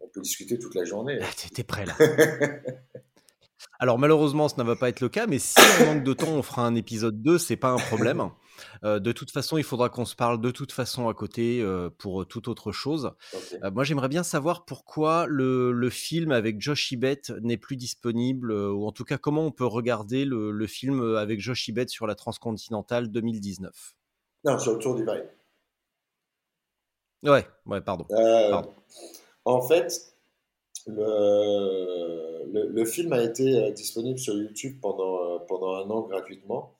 On 0.00 0.08
peut 0.08 0.22
discuter 0.22 0.58
toute 0.58 0.74
la 0.74 0.84
journée. 0.84 1.20
Là, 1.20 1.26
t'es 1.54 1.62
prêt 1.62 1.86
là. 1.86 1.94
Alors 3.82 3.98
malheureusement, 3.98 4.48
ce 4.48 4.54
ne 4.58 4.62
va 4.62 4.76
pas 4.76 4.90
être 4.90 5.00
le 5.00 5.08
cas, 5.08 5.26
mais 5.26 5.40
si 5.40 5.58
on 5.80 5.86
manque 5.86 6.04
de 6.04 6.12
temps, 6.12 6.28
on 6.28 6.42
fera 6.44 6.64
un 6.64 6.76
épisode 6.76 7.20
2, 7.20 7.36
c'est 7.36 7.56
pas 7.56 7.70
un 7.70 7.78
problème. 7.78 8.30
Euh, 8.84 9.00
de 9.00 9.10
toute 9.12 9.30
façon, 9.32 9.58
il 9.58 9.64
faudra 9.64 9.88
qu'on 9.88 10.04
se 10.04 10.14
parle 10.14 10.40
de 10.40 10.50
toute 10.50 10.70
façon 10.70 11.08
à 11.08 11.14
côté 11.14 11.60
euh, 11.62 11.88
pour 11.98 12.26
toute 12.26 12.46
autre 12.46 12.70
chose. 12.70 13.10
Euh, 13.64 13.70
moi, 13.72 13.82
j'aimerais 13.82 14.08
bien 14.08 14.22
savoir 14.22 14.64
pourquoi 14.66 15.26
le, 15.26 15.88
film 15.90 16.30
avec 16.30 16.60
Josh 16.60 16.92
Ibet 16.92 17.22
n'est 17.40 17.56
plus 17.56 17.76
disponible, 17.76 18.52
ou 18.52 18.86
en 18.86 18.92
tout 18.92 19.04
cas 19.04 19.18
comment 19.18 19.46
on 19.46 19.50
peut 19.50 19.66
regarder 19.66 20.24
le, 20.24 20.66
film 20.66 21.16
avec 21.16 21.40
Josh 21.40 21.66
Ibet 21.66 21.88
sur 21.88 22.06
la 22.06 22.14
Transcontinentale 22.14 23.08
2019. 23.08 23.94
Non, 24.44 24.58
sur 24.58 24.74
le 24.74 24.78
Tour 24.78 24.94
du 24.94 25.04
Ouais, 27.24 27.48
ouais, 27.66 27.80
pardon. 27.80 28.04
pardon. 28.08 28.74
En 29.44 29.62
fait, 29.62 30.11
le 30.88 32.32
le, 32.52 32.84
film 32.84 33.12
a 33.12 33.22
été 33.22 33.56
euh, 33.56 33.70
disponible 33.70 34.18
sur 34.18 34.34
YouTube 34.34 34.78
pendant, 34.80 35.34
euh, 35.34 35.38
pendant 35.48 35.74
un 35.74 35.90
an 35.90 36.02
gratuitement, 36.02 36.76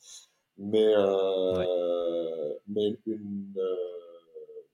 mais, 0.58 0.92
euh, 0.94 2.54
mais 2.68 2.96
une 3.06 3.54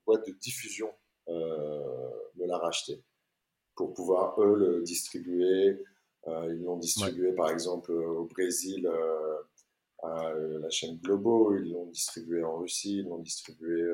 boîte 0.06 0.26
de 0.26 0.32
diffusion 0.32 0.90
me 1.28 2.46
l'a 2.46 2.58
racheté. 2.58 3.02
Pour 3.76 3.92
pouvoir, 3.92 4.40
eux, 4.40 4.56
le 4.56 4.82
distribuer. 4.82 5.84
ils 6.26 6.62
l'ont 6.64 6.78
distribué, 6.78 7.32
par 7.32 7.50
exemple, 7.50 7.92
au 7.92 8.24
Brésil 8.24 8.90
à 10.02 10.32
la 10.34 10.70
chaîne 10.70 10.96
Globo, 10.98 11.54
ils 11.56 11.70
l'ont 11.70 11.86
distribué 11.86 12.42
en 12.42 12.58
Russie, 12.58 12.98
ils 12.98 13.08
l'ont 13.08 13.18
distribué 13.18 13.84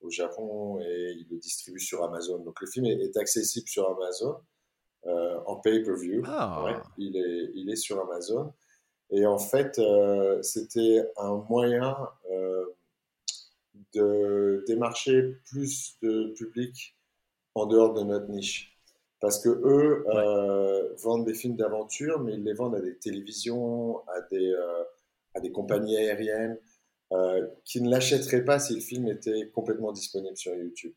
au 0.00 0.10
Japon. 0.10 0.80
Et 0.80 1.14
ils 1.16 1.26
le 1.30 1.38
distribuent 1.38 1.80
sur 1.80 2.02
Amazon. 2.02 2.38
Donc 2.38 2.60
le 2.60 2.66
film 2.66 2.86
est 2.86 3.16
accessible 3.16 3.68
sur 3.68 3.88
Amazon. 3.88 4.36
Euh, 5.06 5.38
en 5.44 5.56
pay-per-view. 5.56 6.22
Ah. 6.26 6.82
il, 6.96 7.16
est, 7.16 7.50
il 7.54 7.70
est 7.70 7.76
sur 7.76 8.00
Amazon. 8.00 8.54
Et 9.10 9.26
en 9.26 9.38
fait, 9.38 9.78
euh, 9.78 10.40
c'était 10.40 11.06
un 11.18 11.44
moyen 11.50 11.94
euh, 12.30 12.64
de 13.92 14.64
démarcher 14.66 15.36
plus 15.44 15.98
de 16.00 16.32
public 16.38 16.96
en 17.54 17.66
dehors 17.66 17.92
de 17.92 18.02
notre 18.02 18.30
niche. 18.30 18.78
Parce 19.20 19.38
que 19.42 19.48
eux 19.48 20.04
vendent 21.02 21.24
des 21.24 21.34
films 21.34 21.56
d'aventure, 21.56 22.20
mais 22.20 22.34
ils 22.34 22.44
les 22.44 22.54
vendent 22.54 22.74
à 22.76 22.80
des 22.80 22.96
télévisions, 22.96 24.06
à 24.08 24.20
des, 24.30 24.54
à 25.34 25.40
des 25.40 25.50
compagnies 25.50 25.96
aériennes, 25.96 26.58
qui 27.64 27.80
ne 27.80 27.88
l'achèteraient 27.88 28.44
pas 28.44 28.58
si 28.58 28.74
le 28.74 28.80
film 28.80 29.08
était 29.08 29.48
complètement 29.48 29.92
disponible 29.92 30.36
sur 30.36 30.54
YouTube. 30.54 30.92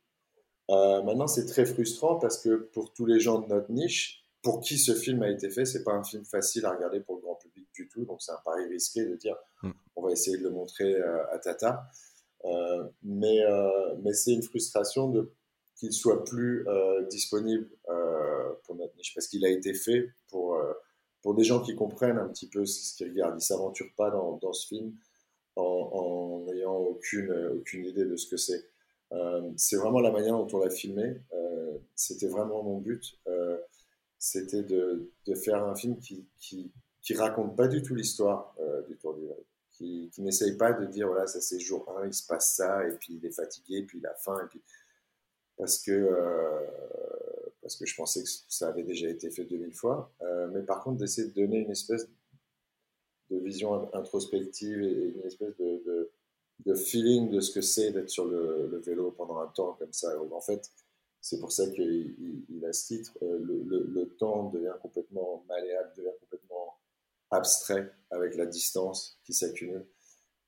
Euh, 0.69 1.01
maintenant, 1.03 1.27
c'est 1.27 1.45
très 1.45 1.65
frustrant 1.65 2.15
parce 2.15 2.37
que 2.37 2.55
pour 2.55 2.93
tous 2.93 3.05
les 3.05 3.19
gens 3.19 3.39
de 3.39 3.47
notre 3.47 3.71
niche, 3.71 4.23
pour 4.41 4.61
qui 4.61 4.77
ce 4.77 4.93
film 4.93 5.23
a 5.23 5.29
été 5.29 5.49
fait, 5.49 5.65
c'est 5.65 5.83
pas 5.83 5.93
un 5.93 6.03
film 6.03 6.25
facile 6.25 6.65
à 6.65 6.71
regarder 6.71 6.99
pour 6.99 7.15
le 7.15 7.21
grand 7.21 7.35
public 7.35 7.67
du 7.73 7.87
tout. 7.87 8.05
Donc, 8.05 8.21
c'est 8.21 8.31
un 8.31 8.39
pari 8.43 8.65
risqué 8.67 9.05
de 9.05 9.15
dire 9.15 9.35
mm. 9.63 9.71
on 9.95 10.01
va 10.03 10.11
essayer 10.11 10.37
de 10.37 10.43
le 10.43 10.51
montrer 10.51 10.95
euh, 10.95 11.31
à 11.31 11.39
Tata. 11.39 11.89
Euh, 12.45 12.87
mais 13.01 13.39
mais 14.03 14.13
c'est 14.13 14.31
une 14.31 14.43
frustration 14.43 15.09
de 15.09 15.33
qu'il 15.75 15.91
soit 15.91 16.23
plus 16.23 16.65
disponible 17.09 17.67
pour 18.63 18.75
notre 18.75 18.95
niche 18.95 19.13
parce 19.13 19.27
qu'il 19.27 19.43
a 19.43 19.49
été 19.49 19.73
fait 19.73 20.07
pour 20.29 20.57
pour 21.23 21.33
des 21.33 21.43
gens 21.43 21.61
qui 21.61 21.75
comprennent 21.75 22.19
un 22.19 22.27
petit 22.27 22.47
peu 22.47 22.65
ce 22.65 22.95
qu'ils 22.95 23.09
regardent. 23.09 23.41
Ils 23.41 23.45
s'aventurent 23.45 23.93
pas 23.97 24.11
dans, 24.11 24.37
dans 24.37 24.53
ce 24.53 24.67
film 24.67 24.93
en 25.55 26.45
n'ayant 26.45 26.75
aucune 26.75 27.33
aucune 27.55 27.85
idée 27.85 28.05
de 28.05 28.15
ce 28.15 28.27
que 28.27 28.37
c'est. 28.37 28.69
Euh, 29.13 29.51
c'est 29.55 29.77
vraiment 29.77 29.99
la 29.99 30.11
manière 30.11 30.33
dont 30.33 30.47
on 30.51 30.59
l'a 30.59 30.69
filmé. 30.69 31.21
Euh, 31.33 31.77
c'était 31.95 32.27
vraiment 32.27 32.63
mon 32.63 32.79
but. 32.79 33.17
Euh, 33.27 33.57
c'était 34.19 34.63
de, 34.63 35.11
faire 35.43 35.63
un 35.63 35.75
film 35.75 35.99
qui, 35.99 36.25
qui, 36.39 36.71
raconte 37.15 37.55
pas 37.55 37.67
du 37.67 37.81
tout 37.81 37.95
l'histoire 37.95 38.53
du 38.89 38.97
Tour 38.97 39.13
du 39.13 39.23
qui, 39.71 40.09
qui 40.11 40.21
n'essaye 40.21 40.57
pas 40.57 40.73
de 40.73 40.85
dire 40.87 41.07
voilà 41.07 41.25
ça 41.25 41.39
c'est 41.39 41.59
jour 41.59 41.87
1 41.97 42.07
il 42.07 42.13
se 42.13 42.25
passe 42.27 42.55
ça 42.55 42.85
et 42.85 42.91
puis 42.97 43.13
il 43.13 43.25
est 43.25 43.31
fatigué 43.31 43.83
puis 43.83 44.01
la 44.01 44.13
fin 44.15 44.43
et 44.43 44.47
puis 44.49 44.61
parce 45.55 45.77
que 45.77 46.09
parce 47.61 47.77
que 47.77 47.85
je 47.85 47.95
pensais 47.95 48.23
que 48.23 48.29
ça 48.49 48.67
avait 48.67 48.83
déjà 48.83 49.07
été 49.07 49.29
fait 49.29 49.45
2000 49.45 49.73
fois 49.73 50.11
mais 50.51 50.63
par 50.63 50.83
contre 50.83 50.97
d'essayer 50.97 51.29
de 51.29 51.33
donner 51.33 51.59
une 51.59 51.71
espèce 51.71 52.09
de 53.29 53.37
vision 53.37 53.93
introspective 53.95 54.81
et 54.81 55.13
une 55.15 55.23
espèce 55.23 55.55
de 55.57 56.11
de 56.65 56.73
feeling 56.73 57.29
de 57.29 57.39
ce 57.39 57.51
que 57.51 57.61
c'est 57.61 57.91
d'être 57.91 58.09
sur 58.09 58.25
le, 58.25 58.81
vélo 58.85 59.11
pendant 59.11 59.39
un 59.39 59.47
temps 59.47 59.73
comme 59.73 59.93
ça. 59.93 60.13
en 60.31 60.41
fait, 60.41 60.71
c'est 61.21 61.39
pour 61.39 61.51
ça 61.51 61.69
qu'il 61.69 62.45
il, 62.49 62.65
a 62.65 62.73
ce 62.73 62.87
titre. 62.87 63.17
Euh, 63.21 63.39
le, 63.39 63.83
le, 63.83 64.09
temps 64.17 64.49
devient 64.49 64.73
complètement 64.81 65.43
malléable, 65.47 65.91
devient 65.97 66.15
complètement 66.19 66.77
abstrait 67.31 67.91
avec 68.11 68.35
la 68.35 68.45
distance 68.45 69.19
qui 69.23 69.33
s'accumule 69.33 69.85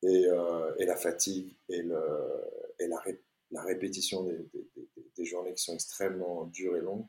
et, 0.04 0.26
euh, 0.28 0.74
et, 0.78 0.86
la 0.86 0.96
fatigue 0.96 1.56
et, 1.68 1.80
et 1.80 2.88
la, 2.88 3.04
la, 3.52 3.62
répétition 3.64 4.24
des, 4.24 4.38
des, 5.18 5.26
journées 5.26 5.54
qui 5.54 5.64
sont 5.64 5.74
extrêmement 5.74 6.46
dures 6.46 6.78
et 6.78 6.82
longues. 6.82 7.06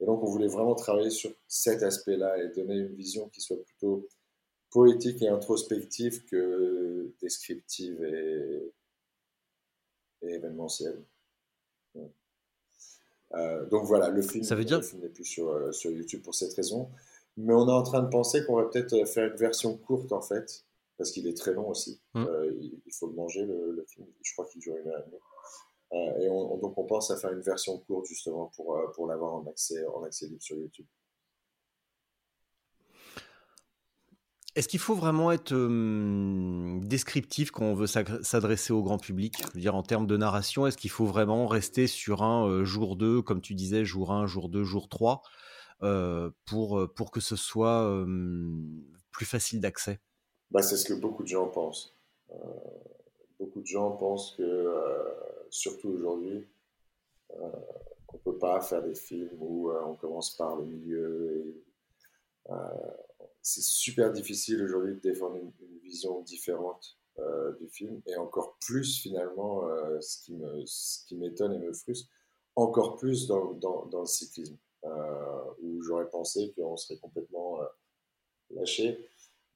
Et 0.00 0.06
donc, 0.06 0.22
on 0.22 0.30
voulait 0.30 0.48
vraiment 0.48 0.74
travailler 0.74 1.10
sur 1.10 1.32
cet 1.48 1.82
aspect-là 1.82 2.36
et 2.42 2.48
donner 2.48 2.74
une 2.74 2.94
vision 2.94 3.28
qui 3.30 3.40
soit 3.40 3.62
plutôt 3.64 4.06
poétique 4.74 5.22
et 5.22 5.28
introspective 5.28 6.24
que 6.24 7.14
descriptive 7.22 8.02
et, 8.04 8.72
événementielle. 10.20 11.00
Euh, 13.34 13.66
donc 13.66 13.84
voilà, 13.84 14.10
le 14.10 14.20
film, 14.20 14.42
Ça 14.42 14.56
veut 14.56 14.64
dire... 14.64 14.80
n'est 15.00 15.08
plus 15.08 15.24
sur, 15.24 15.48
euh, 15.48 15.70
sur, 15.70 15.92
YouTube 15.92 16.22
pour 16.22 16.34
cette 16.34 16.54
raison. 16.54 16.90
Mais 17.36 17.54
on 17.54 17.68
est 17.68 17.72
en 17.72 17.82
train 17.84 18.02
de 18.02 18.08
penser 18.08 18.44
qu'on 18.44 18.56
va 18.56 18.64
peut-être 18.64 19.06
faire 19.06 19.30
une 19.30 19.36
version 19.36 19.76
courte 19.76 20.12
en 20.12 20.20
fait, 20.20 20.64
parce 20.98 21.12
qu'il 21.12 21.26
est 21.28 21.36
très 21.36 21.52
long 21.52 21.68
aussi. 21.68 22.00
Mmh. 22.14 22.26
il, 22.60 22.92
faut 22.92 23.06
le 23.06 23.14
manger, 23.14 23.44
le, 23.44 23.84
film. 23.88 24.06
Je 24.22 24.32
crois 24.32 24.46
qu'il 24.46 24.60
dure 24.60 24.76
une 24.76 24.88
heure 24.88 25.00
et 25.00 25.10
demie. 25.10 26.24
et 26.24 26.28
donc, 26.60 26.76
on 26.76 26.84
pense 26.84 27.12
à 27.12 27.16
faire 27.16 27.32
une 27.32 27.42
version 27.42 27.78
courte, 27.78 28.06
justement, 28.06 28.50
pour, 28.56 28.76
pour 28.94 29.06
l'avoir 29.06 29.34
en 29.34 29.46
accès, 29.46 29.84
en 29.86 30.02
accès 30.02 30.26
libre 30.26 30.42
sur 30.42 30.56
YouTube. 30.56 30.86
Est-ce 34.56 34.68
qu'il 34.68 34.78
faut 34.78 34.94
vraiment 34.94 35.32
être 35.32 35.52
descriptif 36.86 37.50
quand 37.50 37.64
on 37.64 37.74
veut 37.74 37.88
s'adresser 37.88 38.72
au 38.72 38.84
grand 38.84 38.98
public? 38.98 39.42
Dire, 39.56 39.74
en 39.74 39.82
termes 39.82 40.06
de 40.06 40.16
narration, 40.16 40.66
est-ce 40.68 40.76
qu'il 40.76 40.90
faut 40.90 41.06
vraiment 41.06 41.48
rester 41.48 41.88
sur 41.88 42.22
un 42.22 42.62
jour 42.62 42.94
2, 42.94 43.20
comme 43.20 43.40
tu 43.40 43.54
disais, 43.54 43.84
jour 43.84 44.12
1, 44.12 44.26
jour 44.26 44.48
2, 44.48 44.62
jour 44.62 44.88
3, 44.88 45.22
pour, 46.44 46.88
pour 46.94 47.10
que 47.10 47.18
ce 47.18 47.34
soit 47.34 48.06
plus 49.10 49.26
facile 49.26 49.60
d'accès? 49.60 49.98
Bah, 50.52 50.62
C'est 50.62 50.76
ce 50.76 50.84
que 50.84 50.94
beaucoup 50.94 51.24
de 51.24 51.28
gens 51.28 51.48
pensent. 51.48 51.92
beaucoup 53.40 53.60
de 53.60 53.66
gens 53.66 53.90
pensent 53.90 54.36
que, 54.36 54.72
surtout 55.50 55.88
aujourd'hui, 55.88 56.46
qu'on 58.06 58.18
ne 58.18 58.22
peut 58.22 58.38
pas 58.38 58.60
faire 58.60 58.84
des 58.84 58.94
films 58.94 59.30
où 59.40 59.72
on 59.72 59.96
commence 59.96 60.36
par 60.36 60.54
le 60.54 60.64
milieu 60.64 61.44
et 61.44 61.64
c'est 63.44 63.62
super 63.62 64.10
difficile 64.10 64.62
aujourd'hui 64.62 64.94
de 64.94 65.00
défendre 65.00 65.36
une, 65.36 65.52
vision 65.82 66.22
différente 66.22 66.96
euh, 67.18 67.52
du 67.60 67.68
film. 67.68 68.00
Et 68.06 68.16
encore 68.16 68.56
plus 68.58 68.98
finalement 68.98 69.68
euh, 69.68 70.00
ce 70.00 71.06
qui 71.06 71.16
m'étonne 71.16 71.52
et 71.52 71.58
me 71.58 71.72
frustre 71.72 72.08
encore 72.56 72.96
plus 72.96 73.26
dans, 73.26 73.58
le 73.92 74.06
cyclisme 74.06 74.56
euh, 74.84 75.44
où 75.60 75.82
j'aurais 75.82 76.08
pensé 76.08 76.54
qu'on 76.56 76.76
serait 76.76 76.98
complètement 76.98 77.58
lâché. 78.50 79.08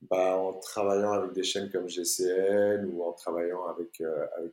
Bah, 0.03 0.37
en 0.37 0.53
travaillant 0.53 1.13
avec 1.13 1.33
des 1.33 1.43
chaînes 1.43 1.71
comme 1.71 1.89
GCN 1.89 2.85
ou 2.93 3.03
en 3.03 3.13
travaillant 3.13 3.67
avec, 3.67 4.03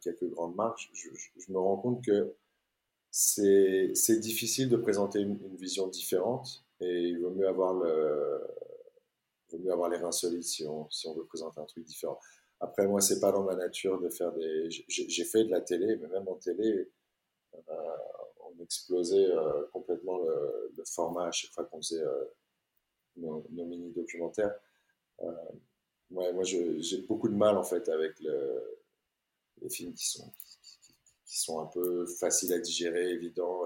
quelques 0.02 0.30
grandes 0.30 0.56
marques, 0.56 0.90
je, 0.94 1.52
me 1.52 1.60
rends 1.60 1.78
compte 1.78 2.04
que 2.04 2.34
c'est 3.12 4.20
difficile 4.20 4.70
de 4.70 4.78
présenter 4.78 5.20
une, 5.20 5.38
vision 5.58 5.88
différente. 5.88 6.64
Et 6.80 7.10
il 7.10 7.20
vaut 7.20 7.32
mieux 7.32 7.48
avoir 7.48 7.74
le, 7.74 8.42
vaut 9.50 9.60
mieux 9.60 9.72
avoir 9.72 9.90
les 9.90 9.98
reins 9.98 10.12
solides 10.12 10.44
si 10.44 10.66
on, 10.66 10.90
si 10.90 11.08
on 11.08 11.14
veut 11.14 11.26
présenter 11.26 11.60
un 11.60 11.66
truc 11.66 11.86
différent. 11.86 12.20
Après, 12.60 12.88
moi, 12.88 13.02
c'est 13.02 13.20
pas 13.20 13.32
dans 13.32 13.44
ma 13.44 13.56
nature 13.56 14.00
de 14.00 14.10
faire 14.10 14.32
des. 14.34 14.70
J'ai 14.88 15.26
fait 15.26 15.44
de 15.44 15.52
la 15.52 15.62
télé, 15.62 15.98
mais 15.98 16.08
même 16.08 16.28
en 16.28 16.36
télé, 16.36 16.90
euh, 17.54 17.96
on 18.40 18.64
explosait 18.64 19.30
euh, 19.32 19.64
complètement 19.74 20.20
le, 20.20 20.84
format 20.86 21.28
à 21.28 21.32
chaque 21.32 21.52
fois 21.52 21.66
qu'on 21.66 21.82
faisait 21.82 22.02
euh, 22.02 22.26
nos, 23.18 23.46
mini-documentaires. 23.50 24.56
Ouais, 26.12 26.32
moi, 26.34 26.44
j'ai 26.44 27.02
beaucoup 27.08 27.28
de 27.28 27.36
mal 27.36 27.58
en 27.58 27.64
fait 27.64 27.90
avec 27.90 28.20
le, 28.20 28.80
les 29.62 29.70
films 29.70 29.94
qui 29.94 30.08
sont, 30.08 30.32
qui, 31.26 31.40
sont 31.40 31.60
un 31.60 31.66
peu 31.66 32.06
faciles 32.06 32.54
à 32.54 32.60
digérer, 32.60 33.10
évidents. 33.10 33.64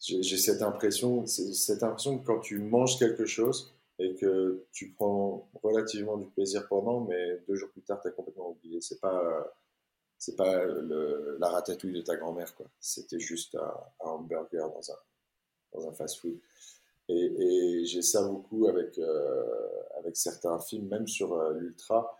j'ai 0.00 0.38
cette 0.38 0.62
impression, 0.62 1.26
cette 1.26 1.82
impression 1.82 2.18
que 2.18 2.24
quand 2.24 2.40
tu 2.40 2.58
manges 2.58 2.98
quelque 2.98 3.26
chose, 3.26 3.73
et 3.98 4.14
que 4.16 4.64
tu 4.72 4.92
prends 4.92 5.48
relativement 5.62 6.16
du 6.16 6.26
plaisir 6.26 6.66
pendant, 6.68 7.00
mais 7.00 7.38
deux 7.46 7.54
jours 7.54 7.70
plus 7.70 7.82
tard, 7.82 8.00
tu 8.00 8.08
as 8.08 8.10
complètement 8.10 8.50
oublié. 8.50 8.80
C'est 8.80 9.00
pas, 9.00 9.54
c'est 10.18 10.36
pas 10.36 10.64
la 10.64 11.48
ratatouille 11.48 11.92
de 11.92 12.00
ta 12.02 12.16
grand-mère, 12.16 12.54
quoi. 12.56 12.66
C'était 12.80 13.20
juste 13.20 13.54
un, 13.54 13.74
hamburger 14.00 14.68
dans 14.68 14.90
un, 14.90 14.96
dans 15.72 15.88
un 15.88 15.92
fast-food. 15.92 16.38
Et, 17.08 17.84
j'ai 17.84 18.02
ça 18.02 18.26
beaucoup 18.26 18.66
avec, 18.66 18.98
euh, 18.98 19.44
avec 19.98 20.16
certains 20.16 20.58
films, 20.58 20.88
même 20.88 21.06
sur 21.06 21.34
euh, 21.34 21.52
l'Ultra, 21.54 22.16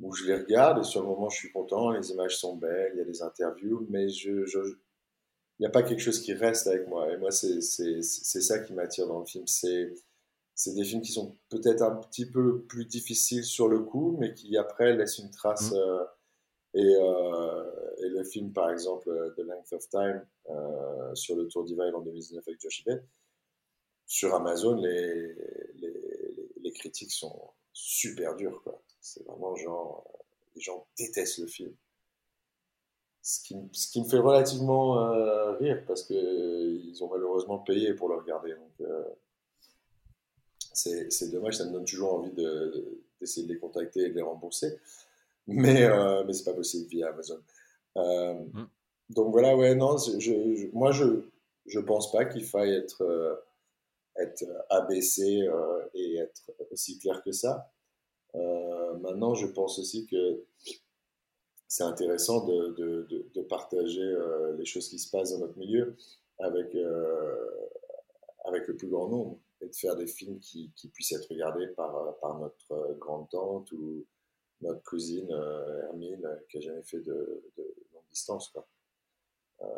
où 0.00 0.12
je 0.12 0.26
les 0.26 0.36
regarde 0.36 0.80
et 0.80 0.84
sur 0.84 1.02
le 1.02 1.08
moment, 1.08 1.28
je 1.28 1.36
suis 1.36 1.52
content, 1.52 1.90
les 1.90 2.10
images 2.10 2.36
sont 2.36 2.56
belles, 2.56 2.92
il 2.94 2.98
y 2.98 3.02
a 3.02 3.04
des 3.04 3.22
interviews, 3.22 3.86
mais 3.90 4.10
il 4.12 4.44
n'y 5.60 5.66
a 5.66 5.70
pas 5.70 5.82
quelque 5.82 6.00
chose 6.00 6.20
qui 6.20 6.34
reste 6.34 6.66
avec 6.66 6.86
moi. 6.88 7.10
Et 7.12 7.16
moi, 7.16 7.30
c'est 7.30 7.60
ça 7.62 8.58
qui 8.60 8.72
m'attire 8.72 9.06
dans 9.06 9.20
le 9.20 9.26
film. 9.26 9.46
C'est 9.46 9.94
c'est 10.54 10.74
des 10.74 10.84
films 10.84 11.02
qui 11.02 11.12
sont 11.12 11.36
peut-être 11.48 11.82
un 11.82 11.96
petit 11.96 12.26
peu 12.26 12.62
plus 12.62 12.84
difficiles 12.84 13.44
sur 13.44 13.68
le 13.68 13.80
coup, 13.80 14.16
mais 14.18 14.34
qui 14.34 14.56
après 14.56 14.94
laissent 14.94 15.18
une 15.18 15.30
trace. 15.30 15.72
Mmh. 15.72 15.76
Euh, 15.76 16.04
euh, 16.76 17.94
et, 17.98 18.08
le 18.08 18.24
film, 18.24 18.52
par 18.52 18.70
exemple, 18.70 19.08
euh, 19.10 19.30
The 19.36 19.40
Length 19.40 19.72
of 19.72 19.88
Time, 19.88 20.26
sur 21.14 21.36
le 21.36 21.46
Tour 21.48 21.64
Divide 21.64 21.94
en 21.94 22.00
2019 22.00 22.46
avec 22.46 22.60
Josh 22.60 22.84
Bett, 22.84 23.02
sur 24.06 24.34
Amazon, 24.34 24.76
les, 24.76 25.34
les, 26.62 26.72
critiques 26.72 27.12
sont 27.12 27.50
super 27.72 28.34
dures. 28.34 28.62
C'est 29.00 29.22
vraiment 29.24 29.54
genre, 29.56 30.06
les 30.54 30.60
gens 30.62 30.86
détestent 30.98 31.38
le 31.38 31.46
film. 31.46 31.74
Ce 33.20 33.42
qui, 33.42 33.54
ce 33.72 33.92
qui 33.92 34.02
me 34.02 34.08
fait 34.08 34.18
relativement 34.18 34.94
rire 35.58 35.84
parce 35.86 36.02
qu'ils 36.02 37.04
ont 37.04 37.08
malheureusement 37.08 37.58
payé 37.58 37.94
pour 37.94 38.08
le 38.08 38.16
regarder. 38.16 38.54
Donc, 38.54 38.88
c'est 40.72 41.30
dommage, 41.30 41.56
ça 41.56 41.66
me 41.66 41.72
donne 41.72 41.84
toujours 41.84 42.14
envie 42.14 42.32
d'essayer 43.20 43.46
de, 43.46 43.52
les 43.52 43.58
contacter 43.58 44.00
et 44.00 44.08
de 44.10 44.14
les 44.14 44.22
rembourser. 44.22 44.78
Mais, 45.46 45.84
euh, 45.84 46.24
mais 46.24 46.32
c'est 46.32 46.44
pas 46.44 46.54
possible 46.54 46.88
via 46.88 47.08
Amazon. 47.08 47.40
Euh, 47.96 48.34
mm. 48.34 48.68
Donc 49.10 49.32
voilà, 49.32 49.56
ouais, 49.56 49.74
non, 49.74 49.96
je, 49.98 50.70
moi 50.72 50.92
je 50.92 51.22
je 51.66 51.78
pense 51.78 52.10
pas 52.10 52.24
qu'il 52.24 52.44
faille 52.44 52.74
être, 52.74 53.02
euh, 53.02 53.34
être 54.16 54.44
abaissé 54.68 55.42
euh, 55.42 55.84
et 55.94 56.16
être 56.16 56.50
aussi 56.72 56.98
clair 56.98 57.22
que 57.22 57.30
ça. 57.32 57.70
maintenant, 59.00 59.34
je 59.34 59.46
pense 59.46 59.78
aussi 59.78 60.06
que 60.06 60.44
c'est 61.68 61.84
intéressant 61.84 62.44
de, 62.44 62.72
de, 62.72 63.26
de, 63.34 63.42
partager 63.42 64.14
les 64.58 64.64
choses 64.64 64.88
qui 64.88 64.98
se 64.98 65.10
passent 65.10 65.32
dans 65.32 65.46
notre 65.46 65.58
milieu 65.58 65.96
avec, 66.38 66.76
avec 68.44 68.68
le 68.68 68.76
plus 68.76 68.88
grand 68.88 69.08
nombre 69.08 69.38
et 69.62 69.68
de 69.68 69.74
faire 69.74 69.96
des 69.96 70.06
films 70.06 70.38
qui, 70.40 70.72
qui 70.76 70.88
puissent 70.88 71.12
être 71.12 71.28
regardés 71.30 71.68
par, 71.68 71.94
euh, 71.96 72.12
par 72.20 72.38
notre 72.38 72.72
euh, 72.72 72.94
grande-tante 72.98 73.70
ou 73.72 74.04
notre 74.60 74.82
cousine 74.82 75.30
euh, 75.32 75.84
Hermine 75.84 76.28
qui 76.48 76.58
n'a 76.58 76.62
jamais 76.62 76.82
fait 76.82 77.00
de, 77.00 77.42
longue 77.92 78.02
distance. 78.10 78.48
Quoi. 78.48 78.66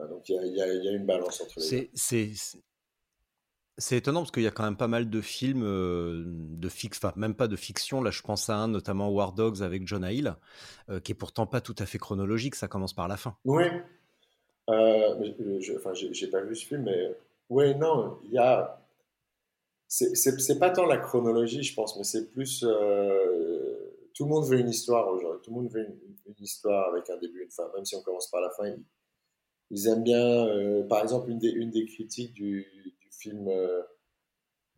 donc 0.09 0.29
il 0.29 0.43
y, 0.43 0.49
y, 0.49 0.57
y 0.57 0.61
a, 0.61 0.93
une 0.93 1.07
balance 1.07 1.41
entre 1.41 1.61
les 1.61 1.81
deux. 1.83 2.35
C'est 3.77 3.97
étonnant 3.97 4.21
parce 4.21 4.31
qu'il 4.31 4.45
y 4.45 4.47
a 4.47 4.53
quand 4.53 4.63
même 4.63 4.77
pas 4.77 4.87
mal 4.87 5.11
de 5.11 5.21
films 5.21 5.63
de 5.65 6.69
enfin 6.69 7.13
même 7.17 7.35
pas 7.35 7.49
de 7.49 7.57
fiction. 7.57 8.03
Là, 8.03 8.13
je 8.13 8.23
pense 8.23 8.49
à 8.49 8.57
un, 8.57 8.69
notamment 8.69 9.11
War 9.11 9.33
Dogs 9.33 9.63
avec 9.63 9.85
John 9.89 10.05
Hill, 10.05 10.37
qui 11.03 11.11
est 11.11 11.17
pourtant 11.17 11.49
pas 11.49 11.61
tout 11.61 11.75
à 11.81 11.87
fait 11.87 11.99
chronologique. 11.99 12.55
Ça 12.55 12.69
commence 12.69 12.93
par 12.93 13.09
la 13.09 13.17
fin. 13.17 13.37
Oui. 13.45 13.65
Euh, 14.71 15.33
enfin, 15.77 15.93
j'ai 15.93 16.29
pas 16.29 16.41
vu 16.41 16.55
ce 16.55 16.67
film, 16.67 16.85
mais 16.85 17.17
oui, 17.51 17.75
non, 17.75 18.19
il 18.25 18.33
y 18.33 18.39
a 18.39 18.81
c'est 19.89 20.59
pas 20.59 20.71
tant 20.71 20.87
la 20.87 20.99
chronologie, 20.99 21.63
je 21.63 21.75
pense, 21.75 21.97
mais 21.97 22.05
c'est 22.05 22.31
plus. 22.31 22.65
Euh, 22.65 24.09
tout 24.15 24.25
le 24.25 24.31
monde 24.31 24.47
veut 24.47 24.59
une 24.59 24.69
histoire 24.69 25.09
aujourd'hui. 25.09 25.41
Tout 25.43 25.51
le 25.51 25.57
monde 25.57 25.71
veut 25.71 25.87
une, 25.87 26.35
histoire 26.41 26.93
avec 26.93 27.09
un 27.11 27.17
début 27.19 27.41
et 27.41 27.45
une 27.45 27.51
fin, 27.51 27.71
même 27.75 27.85
si 27.85 27.95
on 27.97 28.03
commence 28.03 28.31
par 28.31 28.41
la 28.41 28.51
fin. 28.51 28.75
Ils, 29.71 29.89
aiment 29.89 30.03
bien. 30.03 30.47
Euh, 30.47 30.83
par 30.85 31.03
exemple, 31.03 31.31
une 31.31 31.39
des, 31.39 31.51
une 31.51 31.71
des 31.71 31.85
critiques 31.87 32.33
du, 32.33 32.67
film 33.11 33.49
euh, 33.49 33.83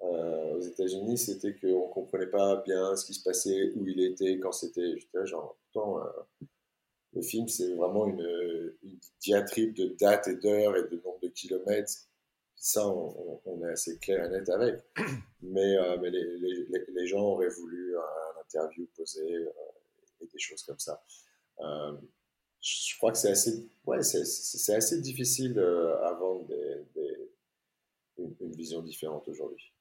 aux 0.00 0.60
États-Unis, 0.60 1.18
c'était 1.18 1.56
qu'on 1.56 1.88
comprenait 1.88 2.28
pas 2.28 2.62
bien 2.64 2.94
ce 2.94 3.04
qui 3.04 3.14
se 3.14 3.22
passait, 3.22 3.72
où 3.74 3.86
il 3.86 4.00
était, 4.00 4.38
quand 4.38 4.52
c'était. 4.52 4.98
J'étais 4.98 5.26
genre, 5.26 5.56
le 7.12 7.22
film, 7.22 7.48
c'est 7.48 7.74
vraiment 7.74 8.06
une, 8.06 8.74
une 8.82 8.98
diatribe 9.20 9.74
de 9.74 9.96
dates 9.98 10.28
et 10.28 10.36
d'heures 10.36 10.76
et 10.76 10.82
de 10.82 10.96
nombre 10.96 11.20
de 11.22 11.28
kilomètres 11.28 12.06
ça, 12.56 12.86
on, 12.88 13.62
est 13.64 13.70
assez 13.70 13.98
clair 13.98 14.24
et 14.24 14.28
net 14.30 14.48
avec. 14.48 14.82
Mais, 15.42 15.76
euh, 15.76 15.96
mais 16.00 16.10
les, 16.10 16.38
les, 16.38 16.66
les, 16.88 17.06
gens 17.06 17.20
auraient 17.20 17.50
voulu 17.50 17.96
un 17.96 18.40
interview 18.40 18.88
posé 18.96 19.22
euh, 19.22 19.48
et 20.20 20.26
des 20.26 20.38
choses 20.40 20.62
comme 20.64 20.78
ça. 20.78 21.04
Euh, 21.60 21.92
je 22.60 22.96
crois 22.96 23.12
que 23.12 23.18
c'est 23.18 23.30
assez, 23.30 23.68
ouais, 23.84 24.02
c'est 24.02 24.74
assez 24.74 25.00
difficile 25.00 25.56
à 25.60 26.12
vendre 26.14 26.46
des, 26.46 26.84
des, 26.96 27.30
une, 28.18 28.52
vision 28.56 28.82
différente 28.82 29.28
aujourd'hui. 29.28 29.72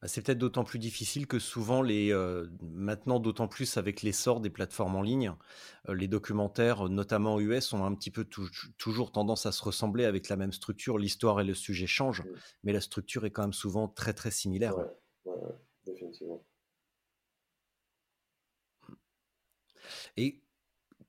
Bah, 0.00 0.08
c'est 0.08 0.22
peut-être 0.22 0.38
d'autant 0.38 0.64
plus 0.64 0.78
difficile 0.78 1.26
que 1.26 1.38
souvent, 1.38 1.82
les, 1.82 2.12
euh, 2.12 2.46
maintenant 2.62 3.20
d'autant 3.20 3.48
plus 3.48 3.76
avec 3.76 4.02
l'essor 4.02 4.40
des 4.40 4.50
plateformes 4.50 4.96
en 4.96 5.02
ligne, 5.02 5.32
euh, 5.88 5.94
les 5.94 6.08
documentaires, 6.08 6.88
notamment 6.88 7.40
US, 7.40 7.72
ont 7.72 7.84
un 7.84 7.94
petit 7.94 8.10
peu 8.10 8.26
toujours 8.78 9.12
tendance 9.12 9.46
à 9.46 9.52
se 9.52 9.62
ressembler 9.62 10.04
avec 10.04 10.28
la 10.28 10.36
même 10.36 10.52
structure. 10.52 10.98
L'histoire 10.98 11.40
et 11.40 11.44
le 11.44 11.54
sujet 11.54 11.86
changent, 11.86 12.22
mmh. 12.22 12.38
mais 12.64 12.72
la 12.72 12.80
structure 12.80 13.24
est 13.24 13.30
quand 13.30 13.42
même 13.42 13.52
souvent 13.52 13.88
très 13.88 14.14
très 14.14 14.30
similaire. 14.30 14.76
Ouais, 14.76 15.34
définitivement. 15.86 16.44
Et 20.16 20.42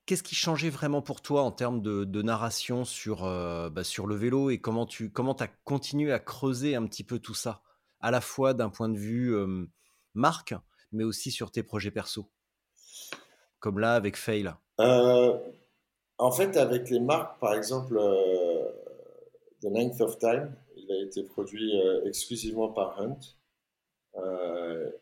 qu'est-ce 0.06 0.22
qui 0.22 0.34
changeait 0.34 0.70
vraiment 0.70 1.02
pour 1.02 1.20
toi 1.22 1.42
en 1.42 1.52
termes 1.52 1.82
de, 1.82 2.22
narration 2.22 2.84
sur, 2.84 3.24
euh, 3.24 3.70
bah, 3.70 3.84
sur 3.84 4.06
le 4.06 4.14
vélo 4.14 4.50
et 4.50 4.58
comment 4.60 4.86
tu 4.86 5.10
comment 5.10 5.34
as 5.34 5.48
continué 5.48 6.12
à 6.12 6.18
creuser 6.18 6.76
un 6.76 6.86
petit 6.86 7.04
peu 7.04 7.18
tout 7.18 7.34
ça? 7.34 7.62
À 8.06 8.12
la 8.12 8.20
fois 8.20 8.54
d'un 8.54 8.70
point 8.70 8.88
de 8.88 8.96
vue 8.96 9.34
marque, 10.14 10.54
mais 10.92 11.02
aussi 11.02 11.32
sur 11.32 11.50
tes 11.50 11.64
projets 11.64 11.90
perso 11.90 12.30
Comme 13.58 13.80
là 13.80 13.96
avec 13.96 14.16
Fail. 14.16 14.54
en 14.78 16.30
fait, 16.30 16.56
avec 16.56 16.88
les 16.88 17.00
marques, 17.00 17.40
par 17.40 17.54
exemple, 17.54 17.98
The 19.60 19.64
Ninth 19.64 20.00
of 20.00 20.20
Time, 20.20 20.54
il 20.76 20.92
a 20.92 21.02
été 21.02 21.24
produit 21.24 21.72
exclusivement 22.04 22.68
par 22.68 23.00
Hunt. 23.00 23.18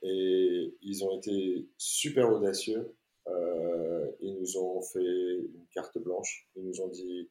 et 0.02 0.74
ils 0.80 1.04
ont 1.04 1.18
été 1.18 1.68
super 1.76 2.32
audacieux. 2.32 2.96
ils 3.26 4.34
nous 4.40 4.56
ont 4.56 4.80
fait 4.80 5.40
une 5.44 5.66
carte 5.74 5.98
blanche. 5.98 6.48
Ils 6.56 6.64
nous 6.64 6.80
ont 6.80 6.88
dit 6.88 7.28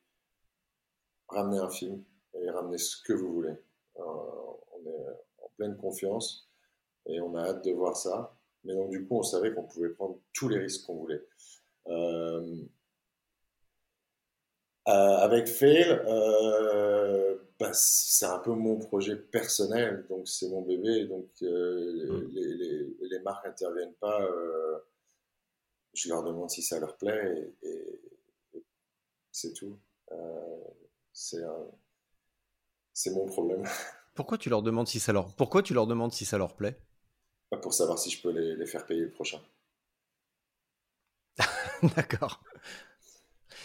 ramenez 1.29 1.57
un 1.57 1.69
film 1.71 2.03
et 2.35 2.47
ramenez 2.51 2.77
ce 2.77 2.95
que 3.01 3.13
vous 3.13 3.33
voulez. 3.33 3.55
Euh, 3.97 4.03
pleine 5.57 5.77
confiance 5.77 6.49
et 7.05 7.19
on 7.19 7.35
a 7.35 7.43
hâte 7.43 7.65
de 7.65 7.71
voir 7.71 7.95
ça. 7.95 8.35
Mais 8.63 8.73
donc, 8.73 8.91
du 8.91 9.05
coup, 9.05 9.17
on 9.17 9.23
savait 9.23 9.53
qu'on 9.53 9.63
pouvait 9.63 9.89
prendre 9.89 10.19
tous 10.33 10.47
les 10.47 10.57
risques 10.57 10.85
qu'on 10.85 10.95
voulait. 10.95 11.25
Euh, 11.87 12.63
euh, 14.87 14.91
avec 14.91 15.47
Fail, 15.47 16.01
bah, 17.59 17.73
c'est 17.73 18.25
un 18.25 18.39
peu 18.39 18.51
mon 18.51 18.77
projet 18.77 19.15
personnel, 19.15 20.05
donc 20.09 20.27
c'est 20.27 20.49
mon 20.49 20.61
bébé, 20.61 21.05
donc 21.05 21.29
mm. 21.41 22.27
les, 22.31 23.19
marques 23.23 23.45
n'interviennent 23.45 23.93
pas. 23.95 24.19
je 25.93 26.09
leur 26.09 26.23
demande 26.23 26.49
si 26.49 26.61
ça 26.61 26.79
leur 26.79 26.97
plaît 26.97 27.53
et, 27.61 27.77
et 28.57 28.65
c'est 29.31 29.53
tout. 29.53 29.77
c'est 32.93 33.11
mon 33.11 33.25
problème. 33.25 33.63
Pourquoi 34.13 34.37
tu 34.37 34.49
leur 34.49 34.61
demandes 34.61 34.87
si 34.87 34.99
ça 34.99 35.13
leur, 35.13 35.33
Pourquoi 35.35 35.63
tu 35.63 35.73
leur 35.73 35.87
demandes 35.87 36.11
si 36.11 36.25
ça 36.25 36.37
leur 36.37 36.55
plaît? 36.55 36.77
Bah, 37.51 37.57
Pour 37.57 37.73
savoir 37.73 37.97
si 37.97 38.09
je 38.09 38.21
peux 38.21 38.31
les, 38.31 38.65
faire 38.65 38.85
payer 38.85 39.01
le 39.01 39.11
prochain. 39.11 39.39
D'accord. 41.95 42.43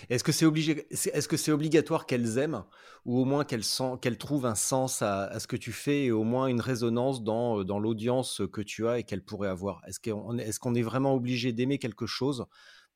Est-ce 0.08 0.24
que 0.24 0.32
c'est 0.32 0.46
obligé... 0.46 0.86
est-ce 0.90 1.28
que 1.28 1.36
c'est 1.36 1.52
obligatoire 1.52 2.06
qu'elles 2.06 2.38
aiment 2.38 2.64
ou 3.04 3.18
au 3.18 3.24
moins 3.24 3.44
qu'elles, 3.44 3.64
qu'elles 4.00 4.18
trouvent 4.18 4.46
un 4.46 4.54
sens 4.54 5.02
à, 5.02 5.38
ce 5.38 5.46
que 5.46 5.56
tu 5.56 5.72
fais 5.72 6.04
et 6.04 6.10
au 6.10 6.24
moins 6.24 6.46
une 6.46 6.60
résonance 6.60 7.22
dans, 7.22 7.64
dans 7.64 7.78
l'audience 7.78 8.42
que 8.52 8.60
tu 8.60 8.88
as 8.88 8.98
et 8.98 9.04
qu'elles 9.04 9.24
pourraient 9.24 9.48
avoir? 9.48 9.82
Est-ce 9.86 10.00
qu'on 10.00 10.38
est, 10.38 10.58
qu'on 10.58 10.74
est 10.74 10.82
vraiment 10.82 11.14
obligé 11.14 11.52
d'aimer 11.52 11.78
quelque 11.78 12.06
chose 12.06 12.46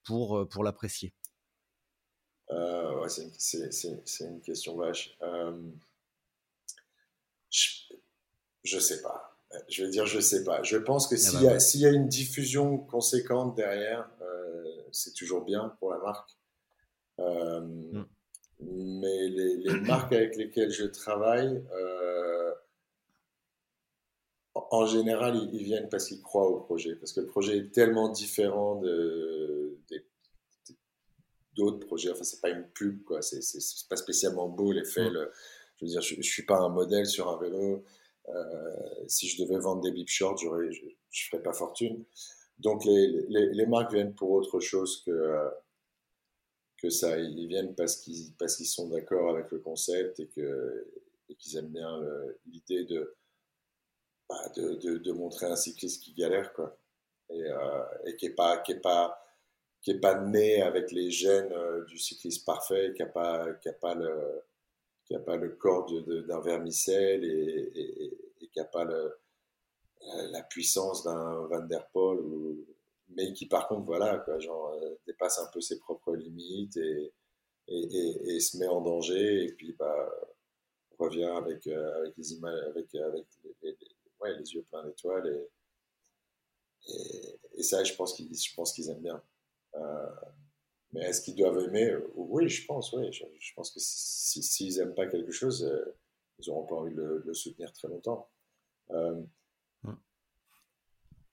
pour, 0.05 0.49
pour 0.49 0.65
l'apprécier? 0.65 1.13
Euh, 2.53 3.09
c'est, 3.09 4.25
une, 4.25 4.41
question 4.41 4.77
vache. 4.77 5.17
Euh, 5.23 5.53
je 8.65 8.79
sais 8.79 9.03
pas. 9.03 9.33
Je 9.69 9.85
vais 9.85 9.91
dire, 9.91 10.07
je 10.07 10.21
sais 10.21 10.45
pas. 10.45 10.63
Je 10.63 10.77
pense 10.77 11.07
que 11.07 11.15
eh 11.15 11.45
ben 11.45 11.59
s'il 11.61 11.81
y, 11.81 11.87
a 11.87 11.91
une 11.91 12.09
diffusion 12.09 12.79
conséquente 12.79 13.55
derrière, 13.55 14.09
euh, 14.23 14.65
c'est 14.93 15.13
toujours 15.15 15.45
bien 15.45 15.77
pour 15.79 15.91
la 15.91 15.99
marque. 15.99 16.31
Euh, 17.19 17.61
mm. 17.61 18.07
Mais 18.61 19.29
les, 19.29 19.81
marques 19.87 20.13
avec 20.13 20.37
lesquelles 20.37 20.71
je 20.71 20.85
travaille, 20.85 21.63
euh, 21.75 22.53
en 24.55 24.87
général, 24.87 25.37
ils, 25.53 25.65
viennent 25.65 25.89
parce 25.91 26.07
qu'ils 26.07 26.23
croient 26.23 26.49
au 26.49 26.61
projet. 26.61 26.97
Parce 26.97 27.13
que 27.13 27.21
le 27.21 27.27
projet 27.27 27.59
est 27.59 27.73
tellement 27.73 28.09
différent 28.09 28.77
de, 28.77 29.79
d'autres 31.55 31.87
projets. 31.87 32.11
Enfin, 32.11 32.25
c'est 32.25 32.41
pas 32.41 32.51
une 32.51 32.67
pub, 32.69 33.05
quoi. 33.05 33.21
C'est, 33.21 33.41
pas 33.91 33.97
spécialement 33.97 34.49
beau 34.49 34.73
l'effet. 34.73 35.11
Mm. 35.11 35.29
Je 35.83 35.87
veux 35.87 35.91
dire, 35.93 36.01
je, 36.01 36.17
ne 36.17 36.23
suis 36.23 36.45
pas 36.45 36.59
un 36.59 36.69
modèle 36.69 37.07
sur 37.07 37.29
un 37.29 37.39
vélo. 37.39 37.85
Euh, 38.29 39.05
si 39.09 39.29
je 39.29 39.43
devais 39.43 39.59
vendre 39.59 39.83
des 39.83 39.91
bip 39.91 40.09
shorts, 40.09 40.39
je 40.39 40.49
ne 40.49 40.71
ferais 41.31 41.43
pas 41.43 41.53
fortune. 41.53 42.05
Donc 42.59 42.85
les, 42.85 43.67
marques 43.67 43.93
viennent 43.93 44.15
pour 44.15 44.31
autre 44.31 44.61
chose 44.61 45.03
que, 45.05 45.51
que 46.79 46.89
ça. 46.89 47.19
Ils 47.19 47.49
viennent 47.49 47.75
parce 47.75 47.97
qu'ils 47.97 48.33
parce 48.39 48.57
qu'ils 48.57 48.67
sont 48.67 48.89
d'accord 48.89 49.31
avec 49.31 49.51
le 49.51 49.59
concept 49.59 50.21
et 50.21 50.29
qu'ils 50.29 51.57
aiment 51.57 51.73
bien 51.73 52.01
l'idée 52.47 52.87
bah, 54.29 54.49
de, 54.57 54.99
de, 54.99 55.13
montrer 55.13 55.47
un 55.47 55.57
cycliste 55.57 56.03
qui 56.03 56.15
galère 56.15 56.53
quoi 56.53 56.79
et, 57.33 57.45
euh, 57.45 57.85
et 58.07 58.17
qui 58.17 58.27
est 58.27 58.35
pas 58.35 58.59
qui 58.59 58.73
est 58.73 58.81
pas 58.81 59.19
qui 59.81 59.91
est 59.91 60.01
pas 60.01 60.21
né 60.21 60.63
avec 60.63 60.93
les 60.93 61.11
gènes 61.11 61.53
euh, 61.53 61.85
du 61.87 61.99
cycliste 61.99 62.47
parfait, 62.47 62.93
qui 62.97 63.03
a 63.03 63.07
pas 63.07 63.53
qui 63.55 63.69
a 63.69 63.73
pas 63.73 63.95
le 63.95 64.43
qui 65.05 65.15
n'a 65.15 65.21
pas 65.21 65.37
le 65.37 65.51
corps 65.51 65.87
d'un 66.07 66.41
vermicelle 66.41 67.25
et, 67.25 68.49
qui 68.53 68.59
n'a 68.59 68.65
pas 68.65 68.85
le, 68.85 69.19
la 70.31 70.43
puissance 70.43 71.05
d'un 71.05 71.47
Van 71.47 71.63
Der 71.63 71.89
Poel, 71.91 72.19
mais 73.09 73.33
qui 73.33 73.47
par 73.47 73.69
contre, 73.69 73.87
voilà, 73.87 74.19
quoi, 74.19 74.39
genre, 74.39 74.75
euh, 74.75 74.95
dépasse 75.07 75.39
un 75.39 75.49
peu 75.53 75.61
ses 75.61 75.79
propres 75.79 76.15
limites 76.15 76.77
et, 76.77 77.13
se 78.41 78.59
met 78.59 78.67
en 78.67 78.81
danger, 78.81 79.45
et 79.45 79.53
puis 79.53 79.73
bah, 79.73 80.11
revient 80.99 81.25
avec, 81.25 81.67
euh, 81.67 82.11
les 82.17 82.33
yeux 84.55 84.63
pleins 84.63 84.85
d'étoiles. 84.85 85.49
Et, 86.89 87.39
et, 87.55 87.63
ça, 87.63 87.85
je 87.85 87.95
pense 87.95 88.15
qu'ils 88.15 88.91
aiment 88.91 89.03
bien. 89.03 89.23
Euh, 89.75 90.07
mais 90.93 91.01
est-ce 91.03 91.23
qu'ils 91.23 91.37
doivent 91.37 91.59
aimer? 91.59 91.95
Oui, 92.15 92.49
je 92.49 92.67
pense, 92.67 92.93
oui. 92.93 93.11
Je, 93.13 93.53
pense 93.55 93.71
que 93.71 93.81
s'ils 93.81 94.43
si, 94.43 94.79
n'aiment 94.79 94.95
pas 94.95 95.07
quelque 95.07 95.33
chose, 95.33 95.65
euh, 95.65 95.97
ils 96.39 96.49
n'auront 96.49 96.67
pas 96.67 96.75
envie 96.75 96.95
de 96.95 97.23
le, 97.25 97.35
soutenir 97.35 97.73
très 97.73 97.89
longtemps. 97.89 98.29
Euh, 98.91 99.23
hmm. 99.85 99.97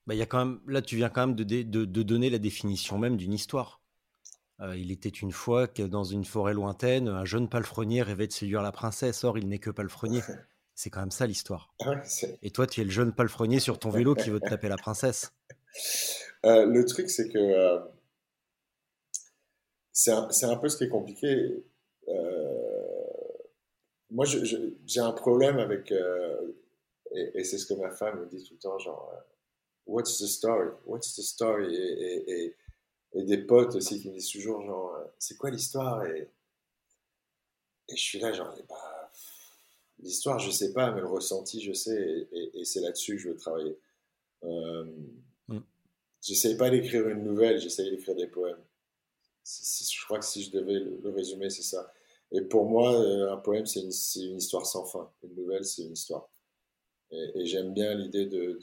bah, 0.07 0.15
y 0.15 0.21
a 0.21 0.25
quand 0.25 0.45
même, 0.45 0.61
là, 0.67 0.81
tu 0.81 0.95
viens 0.95 1.09
quand 1.09 1.27
même 1.27 1.35
de, 1.35 1.43
de, 1.43 1.63
de 1.63 2.03
donner 2.03 2.29
la 2.29 2.37
définition 2.37 2.97
même 2.97 3.17
d'une 3.17 3.33
histoire. 3.33 3.81
Euh, 4.61 4.77
il 4.77 4.91
était 4.91 5.09
une 5.09 5.31
fois 5.31 5.67
que 5.67 5.83
dans 5.83 6.03
une 6.03 6.25
forêt 6.25 6.53
lointaine, 6.53 7.07
un 7.09 7.25
jeune 7.25 7.49
palefrenier 7.49 8.01
rêvait 8.01 8.27
de 8.27 8.33
séduire 8.33 8.61
la 8.61 8.71
princesse. 8.71 9.25
Or, 9.25 9.37
il 9.37 9.47
n'est 9.49 9.59
que 9.59 9.69
palefrenier. 9.71 10.21
C'est 10.73 10.89
quand 10.89 11.01
même 11.01 11.11
ça 11.11 11.27
l'histoire. 11.27 11.73
Et 12.41 12.51
toi, 12.51 12.65
tu 12.65 12.79
es 12.79 12.85
le 12.85 12.89
jeune 12.89 13.11
palefrenier 13.11 13.59
sur 13.59 13.79
ton 13.79 13.89
vélo 13.89 14.15
qui 14.15 14.29
veut 14.29 14.39
te 14.39 14.47
taper 14.47 14.69
la 14.69 14.77
princesse. 14.77 15.33
le 16.45 16.83
truc, 16.83 17.09
c'est 17.09 17.27
que 17.27 17.81
c'est 19.99 20.11
un, 20.11 20.29
un, 20.43 20.55
peu 20.55 20.69
ce 20.69 20.77
qui 20.77 20.85
est 20.85 20.89
compliqué. 20.89 21.61
Euh, 22.07 22.63
moi, 24.11 24.23
j'ai 24.25 24.99
un 25.01 25.11
problème 25.11 25.59
avec, 25.59 25.91
euh, 25.91 26.53
et, 27.11 27.43
c'est 27.43 27.57
ce 27.57 27.65
que 27.65 27.73
ma 27.73 27.91
femme 27.91 28.21
me 28.21 28.25
dit 28.25 28.41
tout 28.41 28.53
le 28.53 28.59
temps, 28.59 28.79
genre, 28.79 29.11
euh, 29.13 29.19
What's 29.87 30.17
the 30.19 30.27
story? 30.27 30.69
What's 30.85 31.15
the 31.15 31.21
story? 31.21 31.75
Et, 31.75 32.45
et, 32.45 32.55
et, 33.13 33.23
des 33.23 33.39
potes 33.39 33.75
aussi 33.75 33.99
qui 34.01 34.07
me 34.09 34.13
disent 34.13 34.29
toujours, 34.29 34.61
genre, 34.61 34.97
c'est 35.17 35.35
quoi 35.35 35.49
l'histoire? 35.49 36.05
Et, 36.05 36.29
je 37.89 38.01
suis 38.01 38.19
là, 38.19 38.31
genre, 38.31 38.55
bah, 38.69 39.11
l'histoire, 39.97 40.39
je 40.39 40.49
sais 40.49 40.71
pas, 40.71 40.91
mais 40.91 41.01
le 41.01 41.07
ressenti, 41.07 41.61
je 41.61 41.73
sais, 41.73 42.29
et, 42.31 42.63
c'est 42.63 42.79
là-dessus 42.79 43.17
que 43.17 43.21
je 43.21 43.29
veux 43.31 43.35
travailler. 43.35 43.77
Euh, 44.45 44.85
mm. 45.49 45.59
J'essaye 46.21 46.55
pas 46.55 46.69
d'écrire 46.69 47.09
une 47.09 47.23
nouvelle, 47.23 47.59
j'essaye 47.59 47.91
d'écrire 47.91 48.15
des 48.15 48.27
poèmes 48.27 48.63
je 49.49 50.05
crois 50.05 50.19
que 50.19 50.25
si 50.25 50.43
je 50.43 50.51
devais 50.51 50.79
le, 50.79 51.09
résumer, 51.09 51.49
c'est 51.49 51.63
ça. 51.63 51.91
Et 52.31 52.41
pour 52.41 52.65
moi, 52.65 52.93
euh, 52.93 53.31
un 53.31 53.37
poème, 53.37 53.65
c'est 53.65 53.81
une, 53.81 54.37
histoire 54.37 54.65
sans 54.65 54.85
fin. 54.85 55.11
Une 55.23 55.35
nouvelle, 55.35 55.65
c'est 55.65 55.83
une 55.83 55.93
histoire. 55.93 56.29
Et, 57.11 57.45
j'aime 57.45 57.73
bien 57.73 57.95
l'idée 57.95 58.25
de, 58.27 58.59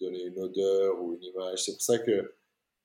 donner 0.00 0.24
une 0.24 0.38
odeur 0.38 1.00
ou 1.00 1.14
une 1.14 1.22
image. 1.22 1.64
C'est 1.64 1.72
pour 1.72 1.82
ça 1.82 1.98
que 1.98 2.34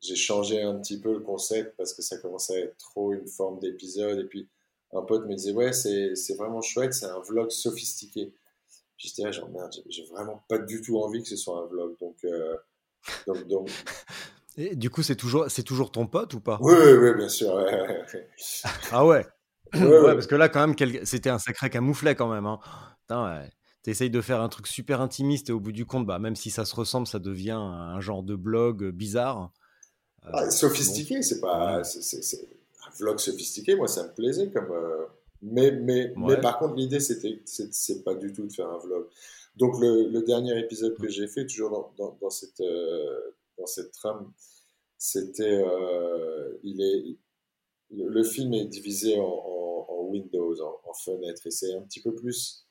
j'ai 0.01 0.15
changé 0.15 0.61
un 0.61 0.79
petit 0.79 1.01
peu 1.01 1.13
le 1.13 1.19
concept 1.19 1.75
parce 1.75 1.93
que 1.93 2.01
ça 2.01 2.17
commençait 2.19 2.55
à 2.55 2.65
être 2.65 2.77
trop 2.77 3.11
une 3.11 3.27
forme 3.27 3.59
d'épisode. 3.59 4.19
Et 4.19 4.25
puis, 4.25 4.47
un 4.93 5.01
pote 5.01 5.25
me 5.25 5.35
disait, 5.35 5.51
ouais, 5.51 5.73
c'est 5.73 6.35
vraiment 6.35 6.61
chouette, 6.61 6.93
c'est 6.93 7.07
un 7.07 7.19
vlog 7.19 7.49
sophistiqué. 7.49 8.33
Puis 8.97 9.09
j'étais 9.09 9.23
là, 9.23 9.31
genre, 9.31 9.49
merde, 9.49 9.73
j'ai 9.87 10.05
vraiment 10.05 10.43
pas 10.47 10.57
du 10.57 10.81
tout 10.81 10.99
envie 10.99 11.21
que 11.21 11.29
ce 11.29 11.35
soit 11.35 11.59
un 11.59 11.65
vlog. 11.65 11.97
Donc, 11.99 12.23
euh, 12.23 12.55
donc, 13.27 13.47
donc 13.47 13.69
du 14.57 14.89
coup, 14.89 15.03
c'est 15.03 15.15
toujours, 15.15 15.45
c'est 15.49 15.63
toujours 15.63 15.91
ton 15.91 16.07
pote 16.07 16.33
ou 16.33 16.39
pas? 16.39 16.57
Oui, 16.61 16.73
oui, 16.75 17.13
bien 17.15 17.29
sûr. 17.29 17.55
ah 18.91 19.05
ouais? 19.05 19.25
ouais, 19.73 20.13
Parce 20.13 20.27
que 20.27 20.35
là, 20.35 20.49
quand 20.49 20.67
même, 20.67 20.75
c'était 21.03 21.29
un 21.29 21.39
sacré 21.39 21.69
camouflet 21.69 22.15
quand 22.15 22.29
même. 22.29 22.45
Hein. 22.45 22.59
Tu 23.83 23.91
essayes 23.91 24.09
de 24.09 24.21
faire 24.21 24.41
un 24.41 24.49
truc 24.49 24.67
super 24.67 25.01
intimiste 25.01 25.49
et 25.49 25.53
au 25.53 25.59
bout 25.59 25.71
du 25.71 25.85
compte, 25.85 26.05
bah, 26.05 26.19
même 26.19 26.35
si 26.35 26.49
ça 26.49 26.65
se 26.65 26.75
ressemble, 26.75 27.07
ça 27.07 27.19
devient 27.19 27.51
un 27.51 27.99
genre 27.99 28.23
de 28.23 28.35
blog 28.35 28.89
bizarre. 28.91 29.51
Euh, 30.25 30.29
ah, 30.33 30.49
sophistiqué, 30.49 31.21
c'est 31.21 31.39
pas. 31.39 31.81
Un 31.81 32.97
vlog 32.99 33.19
sophistiqué, 33.19 33.75
moi, 33.75 33.87
ça 33.87 34.03
me 34.03 34.13
plaisait 34.13 34.49
comme. 34.49 34.71
Euh, 34.71 35.05
mais, 35.41 35.71
mais, 35.71 36.13
mais 36.17 36.37
par 36.41 36.57
contre, 36.57 36.75
l'idée, 36.75 36.99
c'était, 36.99 37.41
c'est, 37.45 38.03
pas 38.03 38.15
du 38.15 38.33
tout 38.33 38.47
de 38.47 38.51
faire 38.51 38.69
un 38.69 38.79
vlog. 38.79 39.05
Donc, 39.55 39.79
le, 39.79 40.21
dernier 40.23 40.57
épisode 40.59 40.97
que 40.97 41.07
j'ai 41.07 41.27
fait, 41.27 41.45
toujours 41.45 41.93
dans, 41.97 42.17
dans, 42.19 42.29
cette. 42.29 42.59
Euh, 42.61 43.35
dans 43.57 43.65
cette 43.65 43.91
trame, 43.91 44.31
c'était, 44.97 45.63
euh, 45.63 46.57
il 46.63 46.81
est, 46.81 47.17
le, 47.91 48.23
film 48.23 48.53
est 48.53 48.65
divisé 48.65 49.19
en, 49.19 50.07
Windows, 50.09 50.55
en, 50.61 50.93
fenêtres, 50.93 51.47
et 51.47 51.51
c'est 51.51 51.73
un 51.73 51.81
petit 51.81 52.01
peu 52.01 52.15
plus 52.15 52.65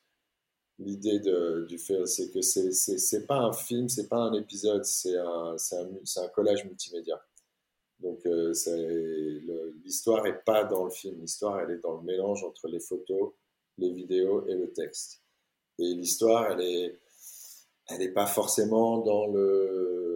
l'idée 0.79 1.19
du 1.67 1.77
film, 1.77 2.05
c'est 2.05 2.31
que 2.31 2.41
c'est, 2.41 2.71
c'est, 2.71 3.25
pas 3.25 3.39
un 3.39 3.53
film, 3.53 3.89
c'est 3.89 4.07
pas 4.07 4.17
un 4.17 4.33
épisode, 4.33 4.83
c'est 4.85 5.15
un, 5.17 5.55
un, 5.55 6.23
un 6.23 6.27
collage 6.29 6.65
multimédia. 6.65 7.21
Donc 7.99 8.25
euh, 8.25 8.53
l'histoire 9.83 10.25
est 10.27 10.43
pas 10.45 10.63
dans 10.63 10.85
le 10.85 10.91
film, 10.91 11.19
l'histoire 11.19 11.59
elle 11.61 11.71
est 11.71 11.79
dans 11.79 11.97
le 11.97 12.03
mélange 12.03 12.43
entre 12.43 12.67
les 12.67 12.79
photos, 12.79 13.33
les 13.77 13.91
vidéos 13.91 14.45
et 14.47 14.55
le 14.55 14.71
texte. 14.71 15.23
Et 15.79 15.93
l'histoire 15.95 16.51
elle 16.51 16.61
est, 16.61 16.99
elle 17.87 17.99
n'est 17.99 18.13
pas 18.13 18.27
forcément 18.27 18.99
dans 18.99 19.27
le 19.27 20.06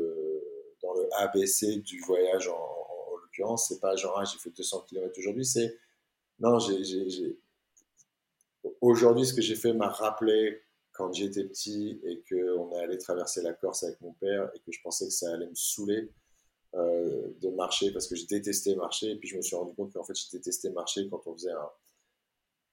ABC 1.18 1.78
du 1.78 2.00
voyage 2.02 2.48
en, 2.48 2.54
en, 2.54 3.18
l'occurrence. 3.18 3.68
C'est 3.70 3.80
pas 3.80 3.96
genre 3.96 4.18
ah, 4.20 4.26
j'ai 4.26 4.38
fait 4.38 4.50
200 4.50 4.86
km 4.88 5.18
aujourd'hui, 5.18 5.46
c'est 5.46 5.78
non, 6.40 6.58
j'ai, 6.60 7.38
aujourd'hui 8.82 9.26
ce 9.26 9.34
que 9.34 9.42
j'ai 9.42 9.56
fait 9.56 9.74
m'a 9.74 9.90
rappelé 9.90 10.60
quand 10.92 11.14
j'étais 11.14 11.44
petit 11.44 12.02
et 12.04 12.24
qu'on 12.28 12.74
allait 12.78 12.98
traverser 12.98 13.42
la 13.44 13.54
Corse 13.54 13.84
avec 13.84 14.02
mon 14.02 14.14
père 14.14 14.50
et 14.56 14.60
que 14.60 14.72
je 14.72 14.82
pensais 14.82 15.06
que 15.06 15.14
ça 15.14 15.34
allait 15.34 15.48
me 15.48 15.56
saouler 15.56 16.12
euh, 16.74 17.28
de 17.42 17.50
marcher 17.50 17.92
parce 17.92 18.08
que 18.08 18.16
j'ai 18.16 18.26
détesté 18.26 18.76
marcher 18.76 19.12
et 19.12 19.16
puis 19.16 19.30
je 19.30 19.38
me 19.38 19.42
suis 19.42 19.56
rendu 19.56 19.74
compte 19.76 19.94
qu'en 19.94 20.04
fait 20.04 20.16
j'ai 20.16 20.38
détesté 20.38 20.70
marcher 20.72 21.08
quand 21.10 21.22
on 21.28 21.34
faisait 21.34 21.52
un, 21.52 21.70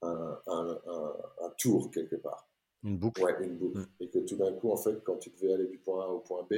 un, 0.02 0.40
un, 0.46 1.50
tour 1.58 1.90
quelque 1.90 2.16
part. 2.16 2.48
Une 2.84 2.96
boucle 2.96 3.22
Ouais, 3.22 3.34
une 3.40 3.58
boucle. 3.58 3.78
Mm. 3.78 3.88
Et 4.00 4.08
que 4.08 4.18
tout 4.20 4.36
d'un 4.36 4.52
coup, 4.52 4.70
en 4.70 4.76
fait, 4.76 5.02
quand 5.02 5.16
tu 5.16 5.30
devais 5.30 5.52
aller 5.52 5.66
du 5.66 5.78
point 5.78 6.04
A 6.04 6.08
au 6.08 6.20
point 6.20 6.46
B, 6.48 6.54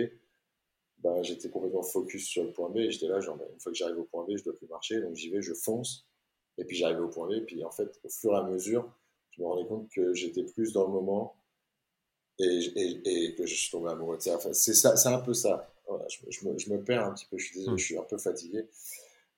ben, 1.02 1.22
j'étais 1.22 1.48
complètement 1.48 1.82
focus 1.82 2.26
sur 2.26 2.44
le 2.44 2.52
point 2.52 2.68
B 2.68 2.78
et 2.78 2.90
j'étais 2.90 3.08
là, 3.08 3.20
genre, 3.20 3.36
ben, 3.36 3.46
une 3.52 3.60
fois 3.60 3.72
que 3.72 3.78
j'arrive 3.78 3.98
au 3.98 4.04
point 4.04 4.24
B, 4.24 4.36
je 4.36 4.44
dois 4.44 4.54
plus 4.54 4.66
marcher, 4.66 5.00
donc 5.00 5.14
j'y 5.14 5.30
vais, 5.30 5.40
je 5.40 5.54
fonce 5.54 6.06
et 6.58 6.64
puis 6.64 6.76
j'arrive 6.76 7.00
au 7.00 7.08
point 7.08 7.28
B. 7.28 7.32
Et 7.32 7.40
puis 7.40 7.64
en 7.64 7.70
fait, 7.70 7.98
au 8.04 8.08
fur 8.08 8.32
et 8.32 8.36
à 8.36 8.42
mesure, 8.42 8.90
je 9.30 9.42
me 9.42 9.46
rendais 9.46 9.66
compte 9.66 9.88
que 9.90 10.12
j'étais 10.14 10.44
plus 10.44 10.72
dans 10.72 10.86
le 10.86 10.92
moment 10.92 11.36
et, 12.38 13.02
et, 13.04 13.34
que 13.34 13.46
je 13.46 13.54
suis 13.54 13.70
tombé 13.70 13.90
amoureux. 13.90 14.18
Enfin, 14.28 14.52
c'est 14.52 14.74
ça, 14.74 14.96
c'est 14.96 15.08
un 15.08 15.20
peu 15.20 15.34
ça. 15.34 15.72
je, 16.08 16.46
me, 16.46 16.58
je, 16.58 16.72
me, 16.72 16.82
perds 16.82 17.06
un 17.06 17.14
petit 17.14 17.26
peu, 17.26 17.38
je 17.38 17.46
suis 17.46 17.58
désolé, 17.58 17.74
hmm. 17.74 17.78
je 17.78 17.84
suis 17.84 17.98
un 17.98 18.02
peu 18.02 18.18
fatigué. 18.18 18.66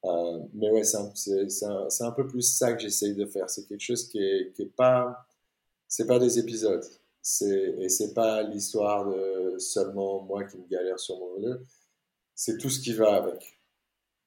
Euh, 0.05 0.39
mais 0.55 0.71
ouais, 0.71 0.85
c'est 0.85 0.97
un, 0.97 1.13
un, 1.69 2.07
un, 2.07 2.13
peu 2.13 2.27
plus 2.27 2.43
ça 2.43 2.73
que 2.73 2.83
j'essaye 2.83 3.15
de 3.15 3.25
faire. 3.27 3.49
C'est 3.49 3.67
quelque 3.67 3.81
chose 3.81 4.09
qui 4.09 4.19
est, 4.19 4.53
qui 4.53 4.63
est 4.63 4.77
pas, 4.77 5.27
c'est 5.87 6.07
pas 6.07 6.19
des 6.19 6.39
épisodes. 6.39 6.85
C'est, 7.23 7.77
et 7.79 7.89
c'est 7.89 8.15
pas 8.15 8.43
l'histoire 8.43 9.09
de 9.09 9.59
seulement 9.59 10.23
moi 10.23 10.45
qui 10.45 10.59
me 10.59 10.67
galère 10.69 10.99
sur 10.99 11.19
mon 11.19 11.35
vélo. 11.35 11.55
C'est 12.35 12.59
tout 12.59 12.71
ce 12.71 12.81
qui 12.81 12.93
va 12.93 13.15
avec. 13.15 13.61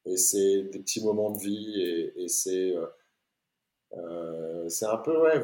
Et 0.06 0.16
c'est 0.16 0.62
des 0.62 0.78
petits 0.78 1.04
moments 1.04 1.30
de 1.30 1.38
vie 1.38 1.80
et, 1.80 2.24
et 2.24 2.28
c'est, 2.28 2.74
euh, 2.74 2.86
euh, 3.94 4.68
c'est 4.68 4.86
un 4.86 4.98
peu, 4.98 5.20
ouais, 5.20 5.42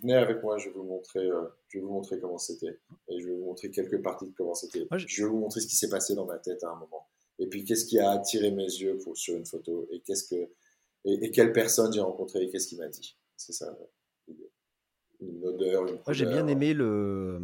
venez 0.00 0.14
avec 0.14 0.42
moi, 0.42 0.58
je 0.58 0.68
vais 0.68 0.74
vous 0.74 0.84
montrer, 0.84 1.26
euh, 1.26 1.46
je 1.68 1.78
vais 1.78 1.84
vous 1.84 1.92
montrer 1.92 2.18
comment 2.18 2.38
c'était. 2.38 2.78
Et 3.08 3.20
je 3.20 3.26
vais 3.26 3.34
vous 3.34 3.44
montrer 3.44 3.70
quelques 3.70 4.02
parties 4.02 4.26
de 4.26 4.34
comment 4.36 4.54
c'était. 4.54 4.86
je... 4.96 5.22
vais 5.22 5.28
vous 5.28 5.38
montrer 5.38 5.60
ce 5.60 5.66
qui 5.66 5.76
s'est 5.76 5.88
passé 5.88 6.14
dans 6.14 6.26
ma 6.26 6.38
tête 6.38 6.62
à 6.64 6.70
un 6.70 6.76
moment. 6.76 7.06
Et 7.38 7.46
puis, 7.46 7.64
qu'est-ce 7.64 7.84
qui 7.84 7.98
a 7.98 8.10
attiré 8.10 8.50
mes 8.50 8.64
yeux 8.64 8.98
pour, 8.98 9.16
sur 9.16 9.36
une 9.36 9.46
photo? 9.46 9.86
Et 9.90 10.00
qu'est-ce 10.00 10.24
que, 10.24 10.50
et, 11.04 11.30
quelle 11.30 11.52
personne 11.52 11.92
j'ai 11.92 12.00
rencontré 12.00 12.42
et 12.42 12.50
qu'est-ce 12.50 12.68
qu'il 12.68 12.78
m'a 12.78 12.88
dit? 12.88 13.16
C'est 13.36 13.52
ça. 13.52 13.76
Une 15.20 15.44
odeur, 15.44 15.86
une 15.86 15.98
Moi, 16.06 16.12
j'ai 16.12 16.26
bien 16.26 16.46
aimé 16.46 16.74
le, 16.74 17.38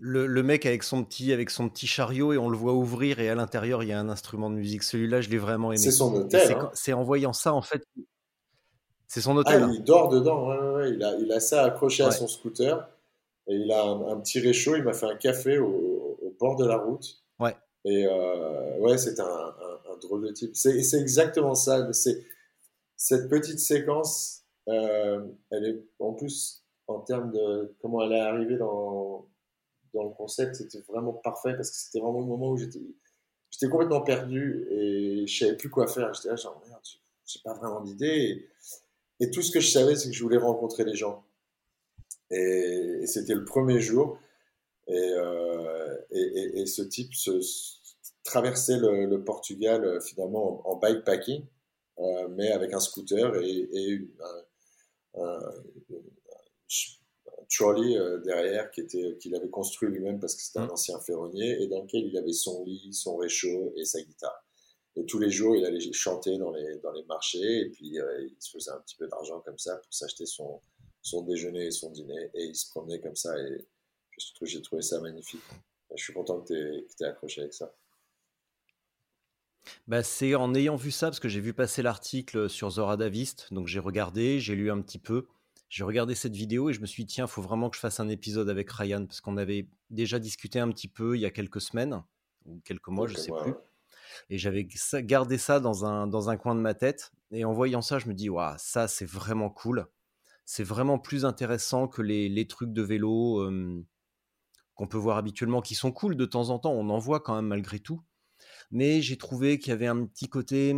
le, 0.00 0.26
le, 0.26 0.42
mec 0.42 0.66
avec 0.66 0.82
son, 0.82 1.04
petit, 1.04 1.32
avec 1.32 1.48
son 1.48 1.70
petit 1.70 1.86
chariot 1.86 2.34
et 2.34 2.38
on 2.38 2.50
le 2.50 2.56
voit 2.56 2.74
ouvrir 2.74 3.18
et 3.18 3.30
à 3.30 3.34
l'intérieur, 3.34 3.82
il 3.82 3.88
y 3.88 3.92
a 3.92 3.98
un 3.98 4.10
instrument 4.10 4.50
de 4.50 4.56
musique. 4.56 4.82
Celui-là, 4.82 5.22
je 5.22 5.30
l'ai 5.30 5.38
vraiment 5.38 5.72
aimé. 5.72 5.78
C'est 5.78 5.90
son 5.90 6.14
hôtel. 6.14 6.58
C'est 6.74 6.92
hein. 6.92 6.96
en 6.96 7.02
voyant 7.02 7.32
ça, 7.32 7.54
en 7.54 7.62
fait, 7.62 7.82
c'est 9.06 9.20
son 9.20 9.36
ah, 9.36 9.40
hôtel. 9.40 9.62
Ah, 9.64 9.70
il 9.72 9.84
dort 9.84 10.08
dedans, 10.08 10.50
Il, 10.84 11.02
a, 11.02 11.14
il 11.14 11.30
a 11.32 11.40
ça 11.40 11.62
accroché 11.64 12.02
à 12.02 12.10
son 12.10 12.26
scooter. 12.26 12.86
Et 13.46 13.54
il 13.54 13.70
a 13.70 13.84
un, 13.84 14.20
petit 14.20 14.40
réchaud. 14.40 14.76
Il 14.76 14.82
m'a 14.82 14.92
fait 14.92 15.06
un 15.06 15.16
café 15.16 15.58
au, 15.58 16.18
bord 16.40 16.56
de 16.56 16.66
la 16.66 16.76
route. 16.76 17.22
Ouais. 17.38 17.54
Et 17.84 18.06
euh, 18.06 18.78
ouais, 18.80 18.98
c'est 18.98 19.20
un, 19.20 19.24
un, 19.24 19.96
drôle 20.02 20.26
de 20.26 20.32
type. 20.32 20.56
C'est 20.56 21.00
exactement 21.00 21.54
ça. 21.54 21.92
C'est 21.92 22.24
cette 22.96 23.28
petite 23.28 23.60
séquence. 23.60 24.42
Euh, 24.68 25.24
elle 25.50 25.64
est 25.64 25.84
en 26.00 26.14
plus 26.14 26.63
en 26.86 27.00
termes 27.00 27.32
de 27.32 27.74
comment 27.80 28.02
elle 28.02 28.12
est 28.12 28.20
arrivée 28.20 28.56
dans 28.56 29.26
dans 29.92 30.04
le 30.04 30.10
concept, 30.10 30.56
c'était 30.56 30.80
vraiment 30.80 31.12
parfait 31.12 31.54
parce 31.54 31.70
que 31.70 31.76
c'était 31.76 32.00
vraiment 32.00 32.20
le 32.20 32.26
moment 32.26 32.50
où 32.50 32.56
j'étais 32.56 33.68
complètement 33.68 34.00
perdu 34.00 34.66
et 34.70 35.24
je 35.26 35.38
savais 35.38 35.56
plus 35.56 35.70
quoi 35.70 35.86
faire. 35.86 36.12
J'étais 36.14 36.28
là 36.28 36.36
genre 36.36 36.60
merde, 36.68 36.82
j'ai 37.24 37.40
pas 37.44 37.54
vraiment 37.54 37.80
d'idée. 37.80 38.48
Et 39.20 39.30
tout 39.30 39.42
ce 39.42 39.52
que 39.52 39.60
je 39.60 39.70
savais, 39.70 39.94
c'est 39.94 40.10
que 40.10 40.14
je 40.14 40.22
voulais 40.22 40.38
rencontrer 40.38 40.84
les 40.84 40.94
gens. 40.94 41.24
Et, 42.30 43.06
c'était 43.06 43.34
le 43.34 43.44
premier 43.44 43.80
jour. 43.80 44.18
Euh, 44.88 45.96
et, 46.10 46.60
et, 46.60 46.66
ce 46.66 46.82
type 46.82 47.12
traversait 48.24 48.78
le, 48.78 49.22
Portugal 49.24 49.84
euh, 49.84 50.00
finalement 50.00 50.68
en, 50.68 50.76
bikepacking, 50.76 51.44
euh, 51.98 52.28
mais 52.28 52.50
avec 52.50 52.72
un 52.74 52.80
scooter 52.80 53.34
et, 53.42 54.00
un, 55.16 55.40
trolley 57.48 57.96
derrière 58.24 58.70
qui 58.70 58.80
était 58.80 59.16
qu'il 59.20 59.34
avait 59.34 59.50
construit 59.50 59.90
lui-même 59.90 60.18
parce 60.18 60.34
que 60.34 60.42
c'était 60.42 60.60
un 60.60 60.66
mmh. 60.66 60.72
ancien 60.72 61.00
ferronnier 61.00 61.62
et 61.62 61.68
dans 61.68 61.82
lequel 61.82 62.06
il 62.06 62.16
avait 62.16 62.32
son 62.32 62.64
lit, 62.64 62.92
son 62.92 63.16
réchaud 63.16 63.72
et 63.76 63.84
sa 63.84 64.00
guitare. 64.00 64.44
Et 64.96 65.04
tous 65.06 65.18
les 65.18 65.30
jours, 65.30 65.56
il 65.56 65.64
allait 65.64 65.80
chanter 65.92 66.38
dans 66.38 66.52
les, 66.52 66.78
dans 66.78 66.92
les 66.92 67.04
marchés 67.04 67.62
et 67.62 67.70
puis 67.70 67.98
euh, 67.98 68.28
il 68.28 68.36
se 68.38 68.50
faisait 68.50 68.70
un 68.70 68.80
petit 68.80 68.96
peu 68.96 69.08
d'argent 69.08 69.40
comme 69.40 69.58
ça 69.58 69.76
pour 69.76 69.92
s'acheter 69.92 70.24
son, 70.24 70.60
son 71.02 71.22
déjeuner 71.22 71.66
et 71.66 71.70
son 71.72 71.90
dîner. 71.90 72.30
Et 72.34 72.44
il 72.44 72.54
se 72.54 72.70
promenait 72.70 73.00
comme 73.00 73.16
ça 73.16 73.36
et 73.38 73.66
j'ai 74.42 74.62
trouvé 74.62 74.82
ça 74.82 75.00
magnifique. 75.00 75.42
Je 75.96 76.02
suis 76.02 76.12
content 76.12 76.40
que 76.40 76.52
tu 76.52 77.02
aies, 77.04 77.06
accroché 77.06 77.40
avec 77.42 77.54
ça. 77.54 77.74
Bah, 79.88 80.02
c'est 80.02 80.34
en 80.34 80.54
ayant 80.54 80.76
vu 80.76 80.90
ça, 80.90 81.06
parce 81.06 81.20
que 81.20 81.28
j'ai 81.28 81.40
vu 81.40 81.54
passer 81.54 81.82
l'article 81.82 82.48
sur 82.48 82.70
Zora 82.70 82.96
Davist, 82.96 83.52
donc 83.52 83.66
j'ai 83.66 83.78
regardé, 83.78 84.38
j'ai 84.38 84.54
lu 84.54 84.70
un 84.70 84.80
petit 84.80 84.98
peu, 84.98 85.26
j'ai 85.68 85.84
regardé 85.84 86.14
cette 86.14 86.34
vidéo 86.34 86.70
et 86.70 86.72
je 86.72 86.80
me 86.80 86.86
suis 86.86 87.04
dit, 87.04 87.14
tiens, 87.14 87.24
il 87.24 87.30
faut 87.30 87.42
vraiment 87.42 87.70
que 87.70 87.76
je 87.76 87.80
fasse 87.80 88.00
un 88.00 88.08
épisode 88.08 88.48
avec 88.48 88.70
Ryan, 88.70 89.06
parce 89.06 89.20
qu'on 89.20 89.36
avait 89.36 89.68
déjà 89.90 90.18
discuté 90.18 90.60
un 90.60 90.70
petit 90.70 90.88
peu 90.88 91.16
il 91.16 91.20
y 91.20 91.26
a 91.26 91.30
quelques 91.30 91.60
semaines, 91.60 92.02
ou 92.44 92.60
quelques 92.64 92.88
mois, 92.88 93.06
je 93.06 93.14
ne 93.14 93.18
sais 93.18 93.32
plus. 93.42 93.54
Et 94.30 94.38
j'avais 94.38 94.68
gardé 95.02 95.38
ça 95.38 95.60
dans 95.60 95.84
un, 95.84 96.06
dans 96.06 96.30
un 96.30 96.36
coin 96.36 96.54
de 96.54 96.60
ma 96.60 96.74
tête. 96.74 97.12
Et 97.32 97.44
en 97.44 97.52
voyant 97.52 97.82
ça, 97.82 97.98
je 97.98 98.08
me 98.08 98.14
dis, 98.14 98.28
waouh, 98.28 98.54
ça, 98.58 98.86
c'est 98.86 99.04
vraiment 99.06 99.50
cool. 99.50 99.86
C'est 100.44 100.62
vraiment 100.62 100.98
plus 100.98 101.24
intéressant 101.24 101.88
que 101.88 102.02
les, 102.02 102.28
les 102.28 102.46
trucs 102.46 102.72
de 102.72 102.82
vélo 102.82 103.50
qu'on 104.74 104.86
peut 104.86 104.98
voir 104.98 105.16
habituellement, 105.16 105.62
qui 105.62 105.74
sont 105.74 105.92
cool 105.92 106.16
de 106.16 106.24
temps 106.26 106.50
en 106.50 106.58
temps. 106.58 106.72
On 106.72 106.90
en 106.90 106.98
voit 106.98 107.20
quand 107.20 107.34
même 107.34 107.46
malgré 107.46 107.80
tout. 107.80 108.02
Mais 108.70 109.02
j'ai 109.02 109.16
trouvé 109.16 109.58
qu'il 109.58 109.70
y 109.70 109.72
avait 109.72 109.86
un 109.86 110.04
petit 110.06 110.28
côté 110.28 110.76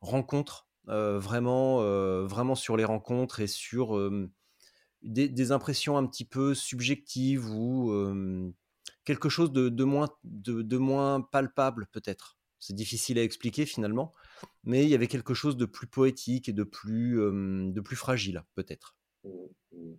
rencontre, 0.00 0.68
vraiment, 0.86 1.78
vraiment 2.24 2.54
sur 2.54 2.76
les 2.76 2.84
rencontres 2.84 3.40
et 3.40 3.46
sur 3.46 3.98
des, 5.02 5.28
des, 5.28 5.52
impressions 5.52 5.96
un 5.96 6.06
petit 6.06 6.24
peu 6.24 6.54
subjectives 6.54 7.48
ou 7.50 8.54
quelque 9.04 9.28
chose 9.28 9.52
de, 9.52 9.84
moins, 9.84 11.20
palpable 11.20 11.86
peut-être. 11.92 12.38
C'est 12.58 12.74
difficile 12.74 13.18
à 13.18 13.22
expliquer 13.22 13.66
finalement, 13.66 14.12
mais 14.62 14.84
il 14.84 14.88
y 14.88 14.94
avait 14.94 15.08
quelque 15.08 15.34
chose 15.34 15.56
de 15.56 15.64
plus 15.64 15.88
poétique 15.88 16.48
et 16.48 16.52
de 16.52 16.62
plus, 16.62 17.16
fragile, 17.96 18.42
peut-être. 18.54 18.96
Mmh, 19.24 19.30
mmh. 19.72 19.94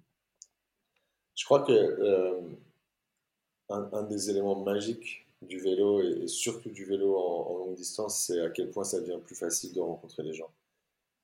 Je 1.36 1.46
crois 1.46 1.64
que 1.64 2.40
un, 3.70 4.04
des 4.04 4.30
éléments 4.30 4.64
magiques 4.64 5.28
du 5.42 5.60
vélo, 5.60 6.02
et, 6.02 6.28
surtout 6.28 6.70
du 6.70 6.86
vélo 6.86 7.18
en, 7.18 7.58
longue 7.58 7.76
distance, 7.76 8.26
c'est 8.28 8.40
à 8.42 8.50
quel 8.50 8.70
point 8.70 8.84
ça 8.84 9.00
devient 9.00 9.20
plus 9.24 9.36
facile 9.36 9.74
de 9.74 9.82
rencontrer 9.82 10.24
les 10.24 10.34
gens. 10.34 10.52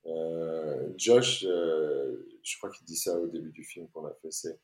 Euh, 0.06 0.90
Josh, 0.98 1.46
euh, 1.48 2.26
je 2.42 2.58
crois 2.58 2.70
qu'il 2.72 2.86
dit 2.86 2.96
ça 2.96 3.20
au 3.20 3.28
début 3.28 3.52
du 3.52 3.64
film 3.64 3.88
qu'on 3.90 4.06
a 4.06 4.14
fait, 4.22 4.32
c'est 4.32 4.60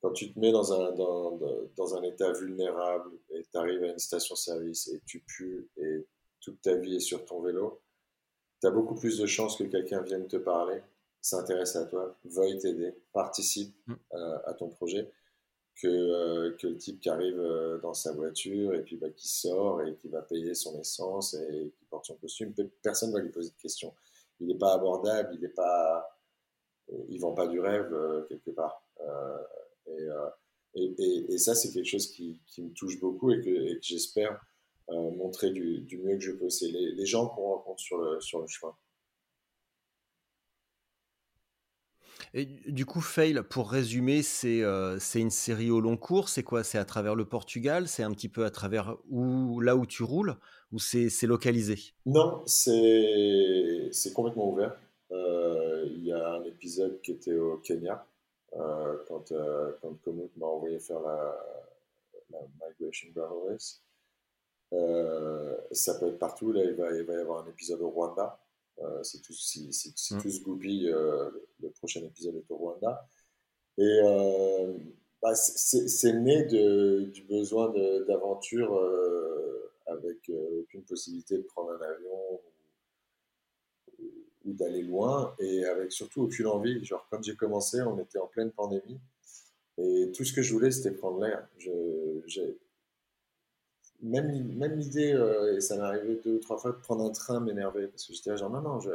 quand 0.00 0.12
tu 0.12 0.32
te 0.32 0.38
mets 0.38 0.50
dans 0.50 0.72
un, 0.72 0.92
dans, 0.92 1.38
dans 1.76 1.94
un 1.94 2.02
état 2.02 2.32
vulnérable 2.32 3.10
et 3.30 3.42
tu 3.44 3.56
arrives 3.56 3.84
à 3.84 3.88
une 3.88 3.98
station-service 3.98 4.88
et 4.88 5.00
tu 5.06 5.20
pues 5.20 5.68
et 5.76 6.06
toute 6.40 6.60
ta 6.60 6.74
vie 6.74 6.96
est 6.96 7.00
sur 7.00 7.24
ton 7.24 7.40
vélo, 7.40 7.80
tu 8.60 8.66
as 8.66 8.70
beaucoup 8.70 8.96
plus 8.96 9.18
de 9.18 9.26
chances 9.26 9.56
que 9.56 9.64
quelqu'un 9.64 10.02
vienne 10.02 10.26
te 10.26 10.36
parler, 10.36 10.82
s'intéresse 11.20 11.76
à 11.76 11.86
toi, 11.86 12.16
veuille 12.24 12.58
t'aider, 12.58 12.94
participe 13.12 13.74
mm. 13.86 13.94
euh, 14.14 14.38
à 14.44 14.54
ton 14.54 14.68
projet, 14.68 15.10
que, 15.76 15.88
euh, 15.88 16.56
que 16.58 16.66
le 16.66 16.76
type 16.76 17.00
qui 17.00 17.08
arrive 17.08 17.40
euh, 17.40 17.78
dans 17.78 17.94
sa 17.94 18.12
voiture 18.12 18.74
et 18.74 18.82
puis 18.82 18.96
bah, 18.96 19.08
qui 19.10 19.28
sort 19.28 19.82
et 19.82 19.94
qui 19.96 20.08
va 20.08 20.20
payer 20.20 20.54
son 20.54 20.78
essence 20.78 21.34
et 21.34 21.72
qui 21.76 21.84
porte 21.86 22.06
son 22.06 22.16
costume. 22.16 22.52
Personne 22.82 23.10
ne 23.10 23.14
va 23.14 23.20
lui 23.20 23.30
poser 23.30 23.50
de 23.50 23.62
questions. 23.62 23.94
Il 24.42 24.48
n'est 24.48 24.58
pas 24.58 24.74
abordable, 24.74 25.30
il 25.34 25.40
n'est 25.40 25.48
pas, 25.48 26.18
il 27.08 27.18
vend 27.20 27.32
pas 27.32 27.46
du 27.46 27.60
rêve 27.60 27.94
quelque 28.28 28.50
part. 28.50 28.84
Euh, 29.88 30.30
et, 30.74 30.94
et, 31.28 31.38
ça, 31.38 31.54
c'est 31.54 31.70
quelque 31.70 31.86
chose 31.88 32.10
qui, 32.10 32.40
qui, 32.46 32.62
me 32.62 32.72
touche 32.72 32.98
beaucoup 32.98 33.30
et 33.30 33.40
que, 33.40 33.78
j'espère 33.82 34.40
euh, 34.88 35.10
montrer 35.12 35.50
du, 35.50 35.80
du, 35.82 35.98
mieux 35.98 36.16
que 36.16 36.22
je 36.22 36.32
peux. 36.32 36.48
C'est 36.48 36.68
les, 36.68 36.92
les, 36.92 37.06
gens 37.06 37.28
qu'on 37.28 37.42
rencontre 37.42 37.80
sur 37.80 37.98
le, 37.98 38.20
sur 38.20 38.40
le 38.40 38.46
chemin. 38.46 38.74
Du 42.34 42.86
coup, 42.86 43.02
Fail, 43.02 43.42
pour 43.50 43.70
résumer, 43.70 44.22
c'est 44.22 44.62
euh, 44.62 44.98
c'est 44.98 45.20
une 45.20 45.30
série 45.30 45.70
au 45.70 45.80
long 45.80 45.98
cours. 45.98 46.30
C'est 46.30 46.42
quoi? 46.42 46.64
C'est 46.64 46.78
à 46.78 46.84
travers 46.86 47.14
le 47.14 47.26
Portugal? 47.26 47.88
C'est 47.88 48.02
un 48.02 48.10
petit 48.10 48.30
peu 48.30 48.46
à 48.46 48.50
travers 48.50 48.96
où, 49.10 49.60
là 49.60 49.76
où 49.76 49.84
tu 49.84 50.02
roules? 50.02 50.36
Ou 50.72 50.78
c'est 50.78 51.26
localisé? 51.26 51.92
Non, 52.06 52.42
c'est 52.46 53.90
complètement 54.14 54.50
ouvert. 54.50 54.74
Euh, 55.10 55.84
il 55.94 56.06
y 56.06 56.12
a 56.12 56.36
un 56.36 56.44
épisode 56.44 57.02
qui 57.02 57.12
était 57.12 57.34
au 57.34 57.58
Kenya, 57.58 58.06
euh, 58.56 58.96
quand, 59.06 59.30
quand 59.82 60.12
m'a 60.38 60.46
envoyé 60.46 60.78
faire 60.78 61.00
la, 61.00 61.36
Migration 62.70 63.10
Gravel 63.14 63.50
Race. 63.50 63.82
ça 65.70 65.94
peut 66.00 66.06
être 66.06 66.18
partout. 66.18 66.50
Là, 66.50 66.64
il 66.64 66.74
va 66.74 67.14
y 67.14 67.16
avoir 67.20 67.44
un 67.44 67.50
épisode 67.50 67.82
au 67.82 67.90
Rwanda. 67.90 68.41
Euh, 68.82 69.02
c'est 69.02 69.20
tout, 69.22 69.32
si, 69.32 69.72
si, 69.72 69.92
si 69.96 70.18
tout 70.18 70.30
se 70.30 70.42
goupille, 70.42 70.88
euh, 70.88 71.30
le 71.60 71.70
prochain 71.70 72.00
épisode 72.00 72.36
est 72.36 72.50
au 72.50 72.56
Rwanda. 72.56 73.08
Et 73.78 74.00
euh, 74.04 74.76
bah, 75.20 75.34
c'est 75.34 76.12
né 76.12 76.44
de, 76.44 77.10
du 77.12 77.22
besoin 77.22 77.72
d'aventure 78.06 78.78
avec 79.86 80.30
aucune 80.60 80.82
possibilité 80.82 81.38
de 81.38 81.42
prendre 81.42 81.70
un 81.70 81.80
avion 81.80 82.40
ou, 83.98 84.04
ou 84.44 84.52
d'aller 84.52 84.82
loin 84.82 85.34
et 85.38 85.64
avec 85.64 85.92
surtout 85.92 86.22
aucune 86.22 86.46
envie. 86.46 86.84
Genre, 86.84 87.06
quand 87.10 87.22
j'ai 87.22 87.36
commencé, 87.36 87.80
on 87.82 87.98
était 87.98 88.18
en 88.18 88.26
pleine 88.26 88.50
pandémie 88.50 89.00
et 89.78 90.12
tout 90.12 90.24
ce 90.24 90.32
que 90.32 90.42
je 90.42 90.52
voulais, 90.52 90.70
c'était 90.70 90.90
prendre 90.90 91.20
l'air. 91.20 91.48
Je, 94.02 94.06
même, 94.08 94.56
même 94.56 94.78
l'idée, 94.78 95.12
euh, 95.12 95.56
et 95.56 95.60
ça 95.60 95.76
m'est 95.76 95.82
arrivé 95.82 96.20
deux 96.24 96.34
ou 96.34 96.38
trois 96.38 96.58
fois, 96.58 96.72
de 96.72 96.76
prendre 96.76 97.04
un 97.04 97.10
train 97.10 97.40
m'énerver. 97.40 97.88
Parce 97.88 98.06
que 98.06 98.14
j'étais 98.14 98.36
genre, 98.36 98.50
non, 98.50 98.60
non, 98.60 98.80
je, 98.80 98.90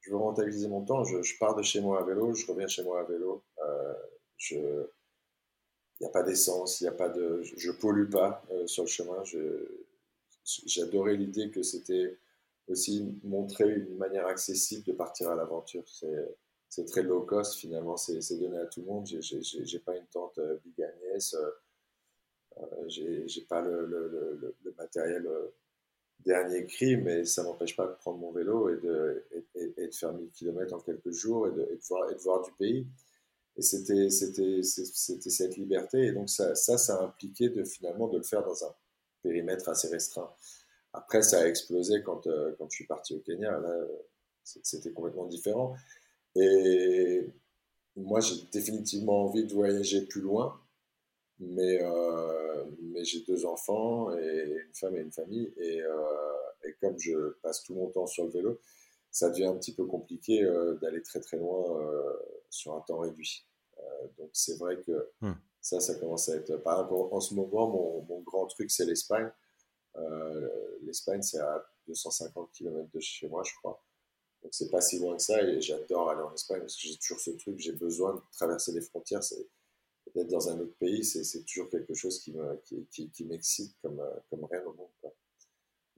je 0.00 0.10
veux 0.10 0.16
rentabiliser 0.16 0.68
mon 0.68 0.84
temps. 0.84 1.04
Je, 1.04 1.22
je, 1.22 1.38
pars 1.38 1.54
de 1.54 1.62
chez 1.62 1.80
moi 1.80 2.00
à 2.00 2.04
vélo, 2.04 2.34
je 2.34 2.46
reviens 2.46 2.66
chez 2.66 2.82
moi 2.82 3.00
à 3.00 3.04
vélo. 3.04 3.42
Euh, 3.64 3.94
je, 4.36 4.56
il 4.56 6.04
n'y 6.04 6.06
a 6.06 6.10
pas 6.10 6.22
d'essence, 6.22 6.80
il 6.80 6.84
n'y 6.84 6.88
a 6.88 6.92
pas 6.92 7.08
de, 7.08 7.42
je, 7.42 7.70
ne 7.70 7.76
pollue 7.76 8.08
pas 8.08 8.42
euh, 8.52 8.66
sur 8.66 8.84
le 8.84 8.88
chemin. 8.88 9.22
J'adorais 10.66 11.14
l'idée 11.14 11.50
que 11.50 11.62
c'était 11.62 12.18
aussi 12.68 13.18
montrer 13.24 13.68
une 13.68 13.96
manière 13.96 14.26
accessible 14.26 14.84
de 14.84 14.92
partir 14.92 15.30
à 15.30 15.34
l'aventure. 15.34 15.84
C'est 16.68 16.84
très 16.84 17.02
low 17.02 17.22
cost 17.22 17.56
finalement, 17.56 17.96
c'est 17.96 18.38
donné 18.38 18.58
à 18.58 18.66
tout 18.66 18.80
le 18.80 18.86
monde. 18.86 19.06
J'ai 19.06 19.78
pas 19.80 19.96
une 19.96 20.06
tente 20.06 20.38
Big 20.64 20.80
Agnès. 20.82 21.34
Euh, 21.34 21.50
j'ai 22.88 23.42
pas 23.48 23.60
le, 23.60 23.86
le, 23.86 24.74
matériel 24.76 25.26
euh, 25.26 25.48
dernier 26.20 26.66
cri, 26.66 26.96
mais 26.96 27.24
ça 27.24 27.42
m'empêche 27.42 27.76
pas 27.76 27.86
de 27.86 27.94
prendre 27.94 28.18
mon 28.18 28.32
vélo 28.32 28.68
et 28.68 28.76
de, 28.80 29.24
et, 29.54 29.86
de 29.86 29.94
faire 29.94 30.12
1000 30.12 30.30
km 30.30 30.74
en 30.74 30.80
quelques 30.80 31.10
jours 31.10 31.48
et 31.48 31.52
de, 31.52 31.62
de, 31.62 31.80
voir, 31.88 32.10
et 32.10 32.14
de 32.14 32.20
voir 32.20 32.42
du 32.42 32.52
pays. 32.52 32.86
Et 33.56 33.62
c'était 33.62 34.08
cette 34.10 35.56
liberté. 35.56 36.06
Et 36.06 36.12
donc, 36.12 36.30
ça, 36.30 36.54
ça, 36.54 36.78
ça 36.78 36.96
a 36.96 37.04
impliqué 37.04 37.48
de, 37.48 37.64
finalement 37.64 38.08
de 38.08 38.18
le 38.18 38.22
faire 38.22 38.44
dans 38.44 38.64
un 38.64 38.74
périmètre 39.22 39.68
assez 39.68 39.88
restreint. 39.88 40.30
Après, 40.92 41.22
ça 41.22 41.40
a 41.40 41.46
explosé 41.46 42.02
quand, 42.02 42.26
euh, 42.26 42.54
quand 42.56 42.68
je 42.70 42.76
suis 42.76 42.86
parti 42.86 43.14
au 43.14 43.20
Kenya. 43.20 43.58
Là, 43.58 43.84
c'était 44.44 44.92
complètement 44.92 45.26
différent. 45.26 45.74
Et 46.34 47.26
moi, 47.96 48.20
j'ai 48.20 48.36
définitivement 48.52 49.24
envie 49.24 49.44
de 49.44 49.52
voyager 49.52 50.02
plus 50.02 50.20
loin. 50.20 50.58
Mais, 51.40 51.78
euh, 51.82 52.64
mais 52.80 53.04
j'ai 53.04 53.20
deux 53.20 53.46
enfants 53.46 54.12
et 54.16 54.64
une 54.66 54.74
femme 54.74 54.96
et 54.96 55.00
une 55.00 55.12
famille. 55.12 55.52
Et, 55.56 55.80
euh, 55.82 56.32
et, 56.64 56.74
comme 56.80 56.98
je 56.98 57.30
passe 57.42 57.62
tout 57.62 57.74
mon 57.74 57.88
temps 57.90 58.06
sur 58.06 58.24
le 58.24 58.30
vélo, 58.30 58.60
ça 59.10 59.30
devient 59.30 59.46
un 59.46 59.56
petit 59.56 59.74
peu 59.74 59.86
compliqué 59.86 60.42
euh, 60.42 60.74
d'aller 60.74 61.02
très 61.02 61.20
très 61.20 61.36
loin 61.36 61.80
sur 62.50 62.74
un 62.74 62.80
temps 62.80 62.98
réduit. 62.98 63.46
Donc 64.16 64.30
c'est 64.32 64.58
vrai 64.58 64.80
que 64.80 65.10
hmm. 65.20 65.34
ça, 65.60 65.80
ça 65.80 65.94
commence 65.94 66.28
à 66.28 66.36
être... 66.36 66.56
Par 66.56 66.82
exemple, 66.82 67.14
en 67.14 67.20
ce 67.20 67.34
moment, 67.34 67.68
mon, 67.68 68.02
mon 68.02 68.20
grand 68.22 68.46
truc, 68.46 68.70
c'est 68.70 68.84
l'Espagne. 68.84 69.30
L'Espagne, 70.82 71.22
c'est 71.22 71.38
à 71.38 71.64
250 71.86 72.50
km 72.52 72.88
de 72.92 73.00
chez 73.00 73.28
moi, 73.28 73.42
je 73.44 73.52
crois. 73.56 73.82
Donc 74.42 74.54
c'est 74.54 74.70
pas 74.70 74.80
si 74.80 74.98
loin 74.98 75.16
que 75.16 75.22
ça 75.22 75.42
et 75.42 75.60
j'adore 75.60 76.10
aller 76.10 76.22
en 76.22 76.32
Espagne 76.32 76.60
parce 76.60 76.76
que 76.76 76.82
j'ai 76.82 76.96
toujours 76.96 77.20
ce 77.20 77.30
truc, 77.32 77.58
j'ai 77.58 77.72
besoin 77.72 78.14
de 78.14 78.20
traverser 78.32 78.72
les 78.72 78.80
frontières. 78.80 79.22
C'est 79.22 79.48
d'être 80.18 80.30
dans 80.30 80.48
un 80.48 80.58
autre 80.58 80.74
pays, 80.78 81.04
c'est 81.04 81.44
toujours 81.44 81.70
quelque 81.70 81.94
chose 81.94 82.20
qui 82.20 82.32
m'excite 83.24 83.68
qui, 83.68 83.76
comme, 83.82 84.02
comme 84.30 84.44
rien 84.50 84.62
au 84.64 84.72
monde. 84.72 85.12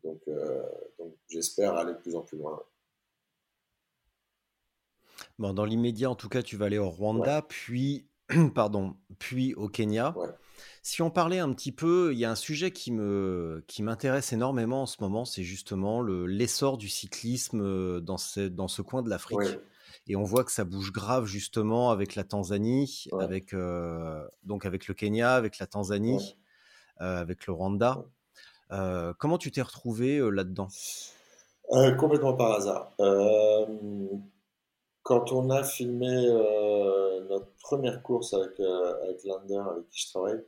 Donc, 0.05 0.21
euh, 0.29 0.63
donc 0.99 1.15
j'espère 1.29 1.75
aller 1.75 1.93
de 1.93 1.99
plus 1.99 2.15
en 2.15 2.23
plus 2.23 2.39
loin. 2.39 2.63
Bon, 5.39 5.53
dans 5.53 5.65
l'immédiat, 5.65 6.11
en 6.11 6.15
tout 6.15 6.29
cas, 6.29 6.43
tu 6.43 6.57
vas 6.57 6.67
aller 6.67 6.79
au 6.79 6.91
Rwanda, 6.91 7.43
puis, 7.43 8.07
pardon, 8.55 8.97
puis 9.19 9.55
au 9.55 9.69
Kenya. 9.69 10.15
Si 10.83 11.01
on 11.01 11.11
parlait 11.11 11.39
un 11.39 11.53
petit 11.53 11.73
peu, 11.73 12.13
il 12.13 12.19
y 12.19 12.25
a 12.25 12.31
un 12.31 12.35
sujet 12.35 12.71
qui 12.71 12.93
me 12.93 13.65
qui 13.67 13.83
m'intéresse 13.83 14.33
énormément 14.35 14.83
en 14.83 14.87
ce 14.87 14.99
moment, 15.01 15.25
c'est 15.25 15.43
justement 15.43 16.03
l'essor 16.03 16.77
du 16.77 16.89
cyclisme 16.89 17.63
euh, 17.63 18.01
dans 18.01 18.19
ce, 18.19 18.41
dans 18.41 18.69
ce 18.69 18.83
coin 18.83 19.03
de 19.03 19.09
l'Afrique. 19.09 19.59
Et 20.07 20.17
on 20.17 20.25
voit 20.25 20.45
que 20.45 20.53
ça 20.53 20.65
bouge 20.65 20.93
grave 20.93 21.27
justement 21.27 21.91
avec 21.91 22.15
la 22.15 22.25
Tanzanie, 22.25 23.07
avec 23.19 23.53
euh, 23.53 24.27
donc 24.43 24.65
avec 24.65 24.89
le 24.89 24.95
Kenya, 24.95 25.35
avec 25.35 25.59
la 25.59 25.67
Tanzanie, 25.67 26.37
euh, 27.01 27.21
avec 27.21 27.47
le 27.47 27.53
Rwanda. 27.53 28.05
Euh, 28.73 29.13
comment 29.19 29.39
tu 29.39 29.51
t'es 29.51 29.63
retrouvé 29.63 30.19
là-dedans? 30.31 30.69
Complètement 31.99 32.35
par 32.35 32.53
hasard. 32.53 32.93
quand 35.03 35.33
on 35.33 35.51
a 35.51 35.63
filmé 35.63 36.27
notre 37.29 37.53
première 37.63 38.03
course 38.03 38.35
avec, 38.35 38.59
avec 38.59 39.25
Lander, 39.25 39.63
avec 39.71 39.89
qui 39.91 40.01
je 40.01 40.09
travaille, 40.11 40.45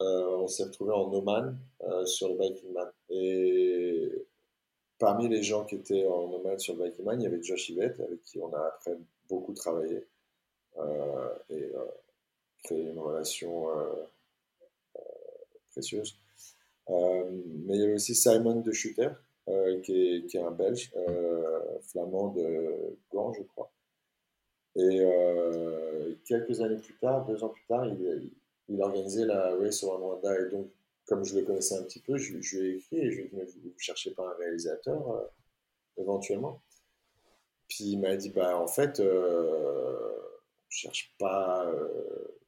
on 0.00 0.46
s'est 0.46 0.64
retrouvé 0.64 0.92
en 0.92 1.12
Oman 1.12 1.58
sur 2.04 2.28
le 2.28 2.38
Biking 2.38 2.72
Man. 2.72 2.90
Et 3.10 4.26
parmi 5.04 5.28
les 5.28 5.42
gens 5.42 5.66
qui 5.66 5.74
étaient 5.74 6.06
en 6.06 6.28
nomade 6.28 6.60
sur 6.60 6.74
le 6.76 6.86
il 6.86 7.20
y 7.20 7.26
avait 7.26 7.42
Josh 7.42 7.68
Yvette, 7.68 8.00
avec 8.00 8.22
qui 8.22 8.38
on 8.40 8.50
a 8.54 8.72
après 8.74 8.96
beaucoup 9.28 9.52
travaillé 9.52 10.02
euh, 10.78 11.28
et 11.50 11.62
euh, 11.74 11.84
créé 12.62 12.80
une 12.84 12.98
relation 12.98 13.68
euh, 13.68 15.00
précieuse. 15.72 16.18
mais 16.88 17.74
il 17.74 17.80
y 17.80 17.84
avait 17.84 17.92
aussi 17.92 18.14
Simon 18.14 18.60
de 18.62 18.72
Schutter, 18.72 19.10
qui 19.82 20.24
est, 20.32 20.36
un 20.36 20.50
Belge, 20.52 20.90
flamand 21.82 22.28
de 22.28 22.96
Gand, 23.12 23.34
je 23.34 23.42
crois. 23.42 23.70
Et 24.76 25.04
quelques 26.24 26.62
années 26.62 26.80
plus 26.80 26.96
tard, 26.96 27.26
deux 27.26 27.44
ans 27.44 27.50
plus 27.50 27.66
tard, 27.68 27.86
il, 27.86 28.80
organisait 28.80 29.26
la 29.26 29.54
Race 29.54 29.84
au 29.84 29.90
Rwanda. 29.90 30.40
Et 30.40 30.48
donc, 30.48 30.70
comme 31.06 31.24
je 31.24 31.38
le 31.38 31.44
connaissais 31.44 31.76
un 31.76 31.82
petit 31.82 32.00
peu, 32.00 32.16
je, 32.16 32.34
lui 32.34 32.66
ai 32.66 32.76
écrit 32.76 32.98
et 32.98 33.10
je 33.10 33.16
lui 33.16 33.24
ai 33.24 33.28
dit, 33.28 33.36
mais 33.36 33.44
vous 33.44 33.68
ne 33.68 33.78
cherchez 33.78 34.12
pas 34.12 34.26
un 34.26 34.34
réalisateur 34.36 35.10
euh, 35.10 35.24
éventuellement? 35.96 36.62
Puis 37.68 37.84
il 37.84 38.00
m'a 38.00 38.16
dit, 38.16 38.30
bah 38.30 38.58
en 38.58 38.66
fait, 38.66 39.00
euh, 39.00 40.16
on 40.16 40.70
cherche 40.70 41.14
pas 41.18 41.66
euh, 41.66 42.38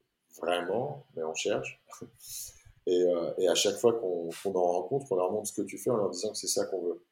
vraiment, 0.41 1.07
mais 1.15 1.23
on 1.25 1.35
cherche. 1.35 1.83
et, 2.87 3.03
euh, 3.03 3.33
et, 3.39 3.49
à 3.49 3.55
chaque 3.55 3.77
fois 3.77 3.95
qu'on 3.95 4.31
en 4.55 4.73
rencontre, 4.73 5.11
on 5.11 5.17
leur 5.17 5.33
montre 5.33 5.49
ce 5.49 5.61
que 5.61 5.67
tu 5.67 5.79
fais 5.79 5.91
en 5.91 5.97
leur 5.97 6.11
disant 6.11 6.31
que 6.33 6.39
c'est 6.39 6.47
ça 6.47 6.67
qu'on 6.67 6.83
veut. 6.83 7.05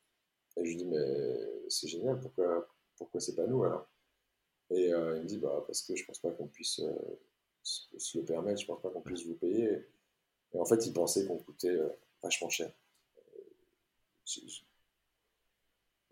Et 0.56 0.64
je 0.64 0.70
lui 0.70 0.76
dis, 0.76 0.84
mais 0.86 1.04
c'est 1.68 1.88
génial, 1.88 2.20
pourquoi, 2.20 2.68
pourquoi 2.96 3.20
c'est 3.20 3.34
pas 3.34 3.46
nous 3.46 3.64
alors? 3.64 3.88
Et 4.70 4.88
il 4.88 4.94
me 4.94 5.24
dit, 5.24 5.38
bah 5.38 5.64
parce 5.66 5.82
que 5.82 5.94
je 5.96 6.04
pense 6.04 6.18
pas 6.20 6.30
qu'on 6.30 6.46
puisse 6.46 6.80
se 7.62 8.18
le 8.18 8.24
permettre, 8.24 8.60
je 8.60 8.66
pense 8.66 8.80
pas 8.80 8.90
qu'on 8.90 9.00
puisse 9.00 9.26
vous 9.26 9.34
payer. 9.34 9.84
Et 10.54 10.58
en 10.58 10.64
fait, 10.64 10.86
il 10.86 10.92
pensait 10.92 11.26
qu'on 11.26 11.38
coûtait 11.38 11.68
euh, 11.68 11.88
vachement 12.22 12.48
cher. 12.48 12.70
Euh, 13.18 14.40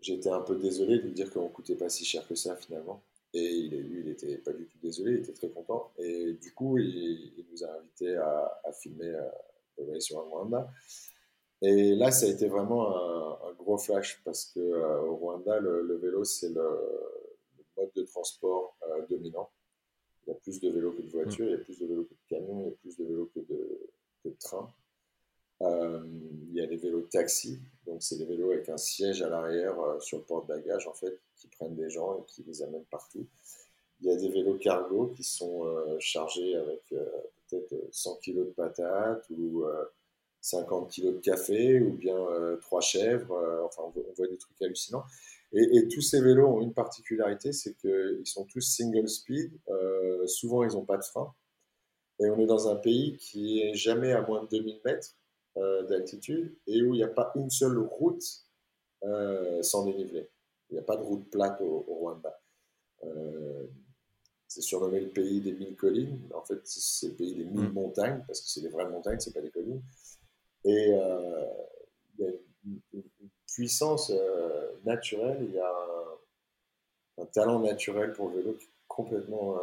été 0.05 0.29
un 0.29 0.41
peu 0.41 0.57
désolé 0.57 0.97
de 0.97 1.03
lui 1.03 1.13
dire 1.13 1.31
qu'on 1.31 1.47
coûtait 1.47 1.75
pas 1.75 1.89
si 1.89 2.03
cher 2.03 2.27
que 2.27 2.35
ça 2.35 2.55
finalement. 2.57 3.01
Et 3.33 3.41
il, 3.41 3.81
lui, 3.81 4.01
il 4.01 4.09
était 4.09 4.37
pas 4.37 4.51
du 4.51 4.65
tout 4.65 4.77
désolé, 4.83 5.13
il 5.13 5.19
était 5.19 5.33
très 5.33 5.49
content. 5.49 5.91
Et 5.97 6.33
du 6.33 6.53
coup, 6.53 6.77
il, 6.77 7.45
nous 7.51 7.63
a 7.63 7.71
invités 7.79 8.15
à, 8.17 8.71
filmer 8.73 9.15
euh, 9.79 9.99
sur 9.99 10.19
Rwanda. 10.19 10.69
Et 11.61 11.95
là, 11.95 12.11
ça 12.11 12.25
a 12.25 12.29
été 12.29 12.47
vraiment 12.47 12.95
un, 13.47 13.53
gros 13.53 13.77
flash 13.77 14.21
parce 14.25 14.45
que 14.45 14.59
au 14.59 15.15
Rwanda, 15.15 15.59
le, 15.59 15.95
vélo, 15.95 16.25
c'est 16.25 16.49
le, 16.49 16.69
mode 17.77 17.91
de 17.95 18.03
transport 18.03 18.75
dominant. 19.09 19.49
Il 20.27 20.29
y 20.29 20.33
a 20.33 20.35
plus 20.35 20.59
de 20.59 20.69
vélos 20.69 20.91
que 20.91 21.01
de 21.01 21.09
voitures, 21.09 21.45
il 21.45 21.51
y 21.51 21.55
a 21.55 21.59
plus 21.59 21.79
de 21.79 21.85
vélos 21.85 22.03
que 22.03 22.13
de 22.13 22.19
camions, 22.29 22.59
il 22.59 22.65
y 22.65 22.67
a 22.67 22.75
plus 22.75 22.97
de 22.97 23.05
vélos 23.05 23.31
que 23.33 23.39
de, 23.39 23.89
de 24.25 24.35
train. 24.39 24.69
Euh, 25.61 26.01
il 26.49 26.55
y 26.55 26.61
a 26.61 26.65
les 26.65 26.77
vélos 26.77 27.07
taxi, 27.11 27.59
donc 27.85 28.03
c'est 28.03 28.17
des 28.17 28.25
vélos 28.25 28.51
avec 28.51 28.67
un 28.69 28.77
siège 28.77 29.21
à 29.21 29.29
l'arrière 29.29 29.79
euh, 29.79 29.99
sur 29.99 30.17
le 30.17 30.23
porte-bagages 30.23 30.87
en 30.87 30.93
fait, 30.93 31.19
qui 31.37 31.47
prennent 31.47 31.75
des 31.75 31.89
gens 31.89 32.17
et 32.17 32.25
qui 32.27 32.43
les 32.43 32.61
amènent 32.63 32.85
partout. 32.85 33.25
Il 34.01 34.07
y 34.07 34.11
a 34.11 34.17
des 34.17 34.29
vélos 34.29 34.57
cargo 34.57 35.13
qui 35.15 35.23
sont 35.23 35.65
euh, 35.65 35.95
chargés 35.99 36.55
avec 36.55 36.81
peut-être 36.89 37.75
100 37.91 38.15
kg 38.17 38.35
de 38.39 38.43
patates 38.55 39.25
ou 39.29 39.65
50 40.41 40.91
kg 40.91 41.13
de 41.13 41.19
café 41.19 41.79
ou 41.79 41.93
bien 41.93 42.17
trois 42.61 42.81
chèvres. 42.81 43.61
enfin, 43.63 43.83
on 43.85 44.13
voit, 44.15 44.27
des 44.27 44.37
trucs 44.37 44.61
hallucinants. 44.61 45.05
Et, 45.53 45.87
tous 45.87 46.01
ces 46.01 46.19
vélos 46.19 46.47
ont 46.47 46.61
une 46.61 46.73
particularité, 46.73 47.53
c'est 47.53 47.75
qu'ils 47.75 48.25
sont 48.25 48.45
tous 48.45 48.61
single 48.61 49.07
speed. 49.07 49.51
Euh, 49.69 50.25
souvent, 50.25 50.63
ils 50.63 50.73
n'ont 50.73 50.85
pas 50.85 50.97
de 50.97 51.03
frein. 51.03 51.31
Et 52.23 52.29
on 52.29 52.39
est 52.39 52.45
dans 52.45 52.69
un 52.69 52.75
pays 52.77 53.17
qui 53.17 53.61
est 53.61 53.73
jamais 53.73 54.13
à 54.13 54.21
moins 54.21 54.43
de 54.43 54.47
2000 54.47 54.79
mètres 54.85 55.15
euh, 55.57 55.83
d'altitude 55.83 56.55
et 56.67 56.81
où 56.81 56.93
il 56.93 56.97
n'y 56.97 57.03
a 57.03 57.09
pas 57.09 57.31
une 57.35 57.49
seule 57.49 57.77
route 57.77 58.23
euh, 59.03 59.61
sans 59.61 59.85
dénivelé. 59.85 60.29
Il 60.69 60.73
n'y 60.73 60.79
a 60.79 60.83
pas 60.83 60.95
de 60.95 61.03
route 61.03 61.29
plate 61.29 61.59
au, 61.61 61.79
Rwanda. 61.81 62.39
c'est 64.47 64.61
surnommé 64.61 65.01
le 65.01 65.09
pays 65.09 65.41
des 65.41 65.51
mille 65.51 65.75
collines. 65.75 66.21
En 66.33 66.41
fait, 66.43 66.59
c'est 66.63 67.09
le 67.09 67.13
pays 67.13 67.35
des 67.35 67.43
mille 67.43 67.69
mm. 67.69 67.73
montagnes 67.73 68.23
parce 68.25 68.39
que 68.39 68.47
c'est 68.47 68.61
des 68.61 68.69
vraies 68.69 68.89
montagnes, 68.89 69.19
c'est 69.19 69.33
pas 69.33 69.41
des 69.41 69.51
collines. 69.51 69.81
Et 70.63 70.87
il 70.87 72.19
y 72.19 72.25
a 72.25 72.31
une, 72.93 73.03
puissance 73.53 74.09
euh, 74.09 74.71
naturelle, 74.83 75.37
il 75.41 75.53
y 75.53 75.59
a 75.59 75.75
un, 77.19 77.25
talent 77.27 77.59
naturel 77.59 78.13
pour 78.13 78.29
le 78.29 78.37
vélo 78.37 78.53
qui 78.53 78.65
est 78.65 78.69
complètement. 78.87 79.59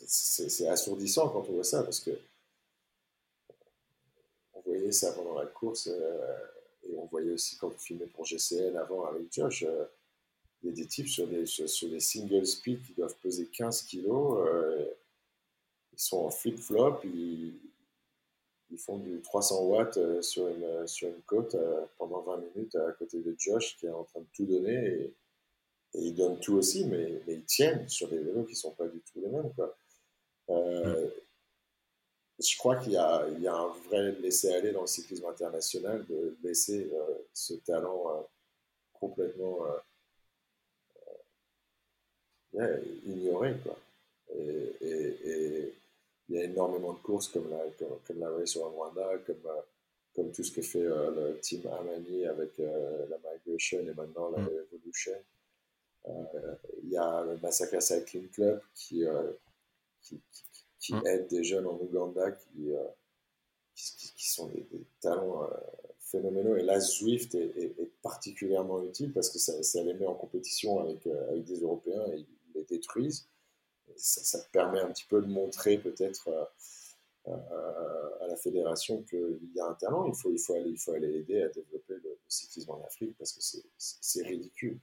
Euh, 0.00 0.04
c'est 0.06 0.68
assourdissant 0.68 1.28
quand 1.28 1.46
on 1.48 1.52
voit 1.52 1.64
ça 1.64 1.82
parce 1.82 2.00
que 2.00 2.10
on 4.54 4.60
voyait 4.62 4.92
ça 4.92 5.12
pendant 5.12 5.34
la 5.38 5.46
course 5.46 5.88
euh, 5.88 6.38
et 6.84 6.96
on 6.96 7.06
voyait 7.06 7.32
aussi 7.32 7.56
quand 7.56 7.68
on 7.68 7.78
filmait 7.78 8.06
pour 8.06 8.24
GCN 8.24 8.76
avant 8.76 9.06
avec 9.06 9.32
Josh. 9.32 9.62
il 10.62 10.68
y 10.68 10.72
a 10.72 10.74
des 10.74 10.86
types 10.86 11.08
sur 11.08 11.26
des, 11.26 11.46
sur, 11.46 11.88
des 11.88 12.00
single 12.00 12.46
speed 12.46 12.82
qui 12.84 12.94
doivent 12.94 13.16
peser 13.22 13.46
15 13.46 13.82
kilos. 13.82 14.38
ils 15.92 15.98
sont 15.98 16.18
en 16.18 16.30
flip-flop, 16.30 17.00
ils, 17.04 17.58
ils 18.70 18.78
font 18.78 18.98
du 18.98 19.20
300 19.20 19.64
watts 19.64 19.96
euh, 19.96 20.22
sur 20.22 20.48
une, 20.48 20.62
euh, 20.62 20.86
sur 20.86 21.08
une 21.08 21.22
côte 21.22 21.54
euh, 21.54 21.84
pendant 21.98 22.20
20 22.22 22.42
minutes 22.54 22.76
à 22.76 22.92
côté 22.92 23.20
de 23.20 23.34
Josh 23.36 23.76
qui 23.78 23.86
est 23.86 23.90
en 23.90 24.04
train 24.04 24.20
de 24.20 24.26
tout 24.32 24.44
donner 24.44 25.12
ils 25.94 26.14
donnent 26.14 26.40
tout 26.40 26.54
aussi, 26.54 26.84
mais, 26.84 27.20
mais, 27.26 27.34
ils 27.34 27.44
tiennent 27.44 27.88
sur 27.88 28.08
des 28.08 28.18
vélos 28.18 28.44
qui 28.44 28.52
ne 28.52 28.56
sont 28.56 28.72
pas 28.72 28.86
du 28.88 29.00
tout 29.00 29.20
les 29.20 29.28
mêmes. 29.28 29.52
Quoi. 29.54 29.76
Je 32.38 32.56
crois 32.56 32.76
qu'il 32.76 32.92
y, 32.92 32.94
y, 32.94 33.46
a 33.46 33.54
un 33.54 33.68
vrai 33.88 34.12
laisser-aller 34.12 34.72
dans 34.72 34.82
le 34.82 34.86
cyclisme 34.86 35.26
international 35.26 36.06
de 36.06 36.36
laisser 36.42 36.90
ce 37.34 37.54
talent 37.54 38.28
complètement 38.92 39.66
ignoré. 43.04 43.56
Quoi. 43.62 43.78
et, 44.34 44.74
et 44.80 45.74
il 46.30 46.36
y 46.36 46.38
a 46.40 46.44
énormément 46.44 46.92
de 46.92 46.98
courses 47.00 47.28
comme 47.28 47.50
la, 47.50 47.58
comme, 48.06 48.20
la 48.20 48.30
Race 48.30 48.56
Rwanda, 48.56 49.18
comme, 49.26 49.44
euh, 49.46 49.60
comme 50.14 50.30
tout 50.30 50.44
ce 50.44 50.52
que 50.52 50.62
fait 50.62 50.82
euh, 50.82 51.10
le 51.32 51.40
team 51.40 51.62
Amani 51.66 52.24
avec 52.24 52.58
euh, 52.60 53.06
la 53.08 53.16
Migration 53.18 53.80
et 53.80 53.94
maintenant 53.94 54.30
la 54.30 54.38
mm. 54.38 54.50
Evolution. 56.04 56.58
il 56.82 56.90
y 56.90 56.96
a 56.96 57.24
le 57.24 57.38
Massacre 57.38 57.80
Cycling 57.80 58.28
Club 58.28 58.60
qui, 58.74 59.04
qui, 60.02 60.20
qui, 60.78 60.94
mm. 60.94 61.06
aide 61.06 61.28
des 61.28 61.44
jeunes 61.44 61.66
en 61.66 61.78
Ouganda 61.78 62.30
qui, 62.32 62.72
qui, 63.74 64.30
sont 64.30 64.48
des, 64.48 64.66
talents 65.00 65.48
phénoménaux. 66.00 66.56
Et 66.56 66.62
là, 66.62 66.80
Zwift 66.80 67.34
est, 67.34 67.56
est, 67.56 67.90
particulièrement 68.02 68.82
utile 68.82 69.12
parce 69.12 69.30
que 69.30 69.38
ça, 69.38 69.62
ça, 69.62 69.82
les 69.82 69.94
met 69.94 70.06
en 70.06 70.14
compétition 70.14 70.80
avec, 70.80 71.06
avec 71.06 71.44
des 71.44 71.60
Européens 71.60 72.06
et 72.12 72.18
ils 72.18 72.26
les 72.54 72.64
détruisent 72.64 73.28
ça, 73.96 74.38
permet 74.52 74.80
un 74.80 74.90
petit 74.90 75.06
peu 75.06 75.20
de 75.20 75.26
montrer 75.26 75.78
peut-être 75.78 76.28
euh, 76.28 76.44
euh, 77.28 78.24
à 78.24 78.26
la 78.26 78.36
fédération 78.36 79.02
qu'il 79.02 79.50
y 79.54 79.60
a 79.60 79.66
un 79.66 79.74
talent. 79.74 80.06
Il 80.06 80.14
faut, 80.14 80.30
il 80.30 80.38
faut, 80.38 80.54
aller, 80.54 80.70
il 80.70 80.78
faut 80.78 80.92
aller 80.92 81.18
aider 81.18 81.42
à 81.42 81.48
développer 81.48 81.94
le, 81.94 82.18
cyclisme 82.28 82.70
en 82.70 82.84
Afrique 82.84 83.16
parce 83.18 83.32
que 83.32 83.40
c'est 83.76 84.22
ridicule. 84.22 84.78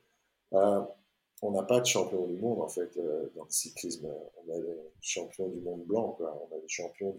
Euh, 1.44 1.48
on 1.48 1.52
n'a 1.52 1.64
pas 1.64 1.80
de 1.80 1.86
champion 1.86 2.26
du 2.26 2.38
monde 2.38 2.62
en 2.62 2.68
fait 2.68 2.98
dans 3.36 3.44
le 3.44 3.50
cyclisme. 3.50 4.08
On 4.46 4.54
a 4.54 4.60
des 4.60 4.78
champions 5.02 5.50
du 5.50 5.60
monde 5.60 5.84
blanc, 5.86 6.18
on 6.20 6.56
a 6.56 6.60
des 6.60 6.68
champions 6.68 7.16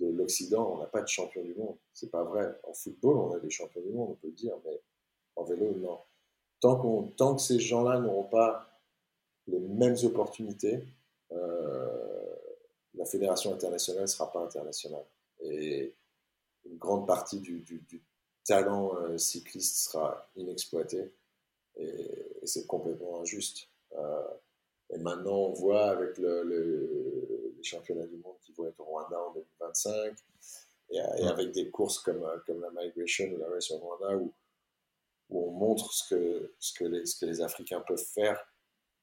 de 0.00 0.06
l'Occident, 0.06 0.74
on 0.74 0.78
n'a 0.78 0.86
pas 0.86 1.02
de 1.02 1.08
champion 1.08 1.42
du 1.42 1.54
monde. 1.54 1.76
C'est 1.92 2.10
pas 2.10 2.24
vrai. 2.24 2.58
En 2.64 2.72
football, 2.72 3.16
on 3.16 3.34
a 3.34 3.40
des 3.40 3.50
champions 3.50 3.80
du 3.80 3.90
monde, 3.90 4.10
on 4.10 4.14
peut 4.14 4.28
le 4.28 4.34
dire, 4.34 4.54
mais 4.64 4.80
en 5.36 5.44
vélo, 5.44 5.72
non. 5.74 5.98
Tant, 6.60 7.36
que 7.36 7.42
ces 7.42 7.60
gens-là 7.60 8.00
n'auront 8.00 8.28
pas 8.28 8.80
les 9.46 9.60
mêmes 9.60 9.96
opportunités, 10.04 10.82
euh, 11.32 12.34
la 12.94 13.04
fédération 13.04 13.52
internationale 13.52 14.02
ne 14.02 14.06
sera 14.06 14.32
pas 14.32 14.40
internationale. 14.40 15.04
Et 15.42 15.94
une 16.64 16.78
grande 16.78 17.06
partie 17.06 17.40
du, 17.40 17.64
talent 18.44 18.96
euh, 18.96 19.18
cycliste 19.18 19.90
sera 19.90 20.28
inexploité. 20.36 21.12
C'est 22.46 22.66
complètement 22.66 23.20
injuste. 23.20 23.68
Euh, 23.92 24.28
et 24.90 24.98
maintenant, 24.98 25.36
on 25.36 25.52
voit 25.52 25.90
avec 25.90 26.16
le, 26.18 26.42
les 27.56 27.62
championnats 27.62 28.06
du 28.06 28.16
monde 28.16 28.36
qui 28.42 28.52
vont 28.52 28.66
être 28.66 28.80
au 28.80 28.84
Rwanda 28.84 29.20
en 29.20 29.32
2025, 29.32 30.16
et, 30.90 31.00
avec 31.00 31.50
des 31.52 31.70
courses 31.70 31.98
comme, 31.98 32.24
comme 32.46 32.60
la 32.60 32.70
Migration 32.70 33.26
ou 33.26 33.38
la 33.38 33.48
Race 33.48 33.70
au 33.72 33.78
Rwanda, 33.78 34.16
où, 34.16 34.32
où 35.30 35.48
on 35.48 35.50
montre 35.50 35.92
ce 35.92 36.14
que, 36.14 36.54
ce, 36.60 36.78
que 36.78 36.84
les, 36.84 37.06
ce 37.06 37.18
que 37.18 37.26
les 37.26 37.40
Africains 37.40 37.80
peuvent 37.80 37.98
faire 37.98 38.40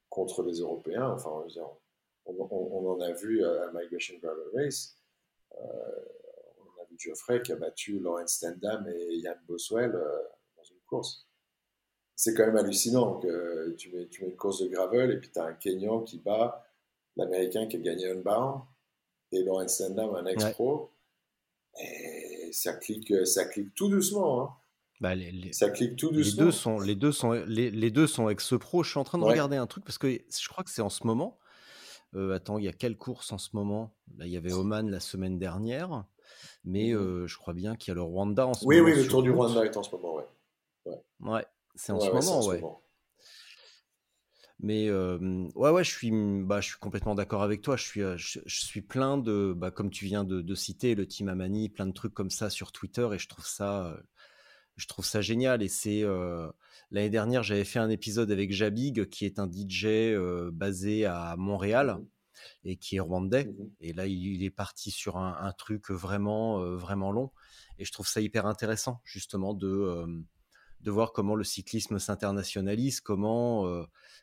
contre 0.08 0.42
les 0.42 0.60
Européens. 0.60 1.10
Enfin, 1.10 1.44
on, 2.26 2.48
on, 2.50 2.92
en 2.92 3.00
a 3.00 3.12
vu 3.12 3.44
à, 3.44 3.70
Migration 3.72 4.16
Gravel 4.18 4.48
Race. 4.54 4.96
Euh, 5.60 6.04
on 6.58 6.82
a 6.82 6.84
vu 6.86 6.96
Geoffrey 6.98 7.42
qui 7.42 7.52
a 7.52 7.56
battu 7.56 7.98
Lawrence 7.98 8.34
Stendham 8.34 8.88
et 8.88 9.16
Yann 9.16 9.38
Boswell 9.46 9.94
euh, 9.94 10.22
dans 10.56 10.64
une 10.64 10.80
course. 10.86 11.26
C'est 12.16 12.34
quand 12.34 12.46
même 12.46 12.56
hallucinant 12.56 13.18
que 13.18 13.74
tu 13.76 13.90
mets, 13.90 14.06
tu 14.06 14.22
mets 14.22 14.30
une 14.30 14.36
course 14.36 14.62
de 14.62 14.68
gravel 14.68 15.10
et 15.10 15.16
puis 15.18 15.30
tu 15.32 15.38
as 15.38 15.44
un 15.44 15.54
Kenyan 15.54 16.02
qui 16.02 16.18
bat 16.18 16.64
l'Américain 17.16 17.66
qui 17.66 17.76
a 17.76 17.80
gagné 17.80 18.10
Unbound 18.10 18.62
et 19.32 19.42
Lawrence 19.42 19.74
Stendham, 19.74 20.14
un 20.14 20.26
ex-pro. 20.26 20.90
Et 21.80 22.50
ça 22.52 22.74
clique, 22.74 23.12
ça 23.26 23.46
clique 23.46 23.74
tout 23.74 23.88
doucement. 23.88 24.42
Hein. 24.42 24.50
Bah, 25.00 25.14
les, 25.14 25.52
ça 25.52 25.70
clique 25.70 25.96
tout 25.96 26.10
doucement. 26.10 26.44
Les 26.44 26.46
deux 26.46 26.52
sont, 26.52 26.78
les 26.78 26.94
deux 26.94 27.12
sont, 27.12 27.32
les, 27.32 27.90
deux 27.90 28.06
sont 28.06 28.28
ex-pro. 28.28 28.84
Je 28.84 28.90
suis 28.90 28.98
en 28.98 29.04
train 29.04 29.18
de 29.18 29.24
regarder 29.24 29.56
un 29.56 29.66
truc 29.66 29.84
parce 29.84 29.98
que 29.98 30.08
je 30.08 30.48
crois 30.48 30.62
que 30.62 30.70
c'est 30.70 30.82
en 30.82 30.90
ce 30.90 31.06
moment. 31.06 31.38
Euh, 32.14 32.32
attends, 32.32 32.58
il 32.58 32.64
y 32.64 32.68
a 32.68 32.72
quelle 32.72 32.96
course 32.96 33.32
en 33.32 33.38
ce 33.38 33.50
moment? 33.54 33.92
Là, 34.16 34.26
il 34.26 34.32
y 34.32 34.36
avait 34.36 34.52
Oman 34.52 34.88
la 34.88 35.00
semaine 35.00 35.36
dernière, 35.36 36.04
mais 36.62 36.92
mmh 36.92 36.96
euh, 36.96 37.26
je 37.26 37.36
crois 37.36 37.54
bien 37.54 37.74
qu'il 37.74 37.88
y 37.88 37.92
a 37.92 37.94
le 37.96 38.02
Rwanda 38.02 38.46
en 38.46 38.54
ce 38.54 38.64
moment. 38.64 38.68
Oui, 38.68 38.92
oui, 38.92 38.96
le 38.96 39.08
Tour 39.08 39.24
du 39.24 39.32
Rwanda 39.32 39.64
est 39.64 39.76
en 39.76 39.82
ce 39.82 39.90
moment, 39.90 40.14
ouais. 40.14 40.24
Ouais, 41.20 41.44
c'est 41.74 41.92
en, 41.92 42.00
ce 42.00 42.10
moment, 42.10 42.46
ouais. 42.46 42.62
Mais 44.60 44.90
ouais, 44.90 45.70
ouais, 45.70 45.84
je 45.84 45.90
suis, 45.90 46.10
bah, 46.42 46.60
je 46.60 46.68
suis 46.68 46.78
complètement 46.78 47.14
d'accord 47.14 47.42
avec 47.42 47.60
toi. 47.60 47.76
Je 47.76 47.84
suis, 47.84 48.00
je, 48.16 48.38
suis 48.46 48.82
plein 48.82 49.18
de, 49.18 49.52
bah, 49.56 49.70
comme 49.70 49.90
tu 49.90 50.04
viens 50.06 50.24
de, 50.24 50.40
de, 50.40 50.54
citer, 50.54 50.94
le 50.94 51.06
Team 51.06 51.28
Amani, 51.28 51.68
plein 51.68 51.86
de 51.86 51.92
trucs 51.92 52.14
comme 52.14 52.30
ça 52.30 52.50
sur 52.50 52.72
Twitter, 52.72 53.08
et 53.12 53.18
je 53.18 53.28
trouve 53.28 53.46
ça, 53.46 53.96
je 54.76 54.86
trouve 54.86 55.04
ça 55.04 55.20
génial. 55.20 55.62
Et 55.62 55.68
c'est 55.68 56.02
l'année 56.90 57.10
dernière, 57.10 57.42
j'avais 57.42 57.64
fait 57.64 57.78
un 57.78 57.90
épisode 57.90 58.30
avec 58.30 58.52
Jabig, 58.52 59.08
qui 59.10 59.26
est 59.26 59.38
un 59.38 59.50
DJ 59.50 60.16
basé 60.52 61.04
à 61.04 61.36
Montréal 61.36 61.98
mmh 61.98 62.06
et 62.66 62.76
qui 62.76 62.96
est 62.96 63.00
rwandais. 63.00 63.44
Mmh 63.44 63.70
et 63.80 63.92
là, 63.92 64.06
il, 64.06 64.42
est 64.44 64.50
parti 64.50 64.90
sur 64.90 65.16
un, 65.18 65.52
truc 65.52 65.90
vraiment, 65.90 66.60
vraiment 66.76 67.10
long. 67.10 67.32
Et 67.78 67.84
je 67.84 67.92
trouve 67.92 68.06
ça 68.06 68.20
hyper 68.20 68.46
intéressant, 68.46 69.00
justement, 69.04 69.52
de 69.52 70.24
de 70.84 70.90
voir 70.90 71.12
comment 71.12 71.34
le 71.34 71.44
cyclisme 71.44 71.98
s'internationalise, 71.98 73.00
comment, 73.00 73.66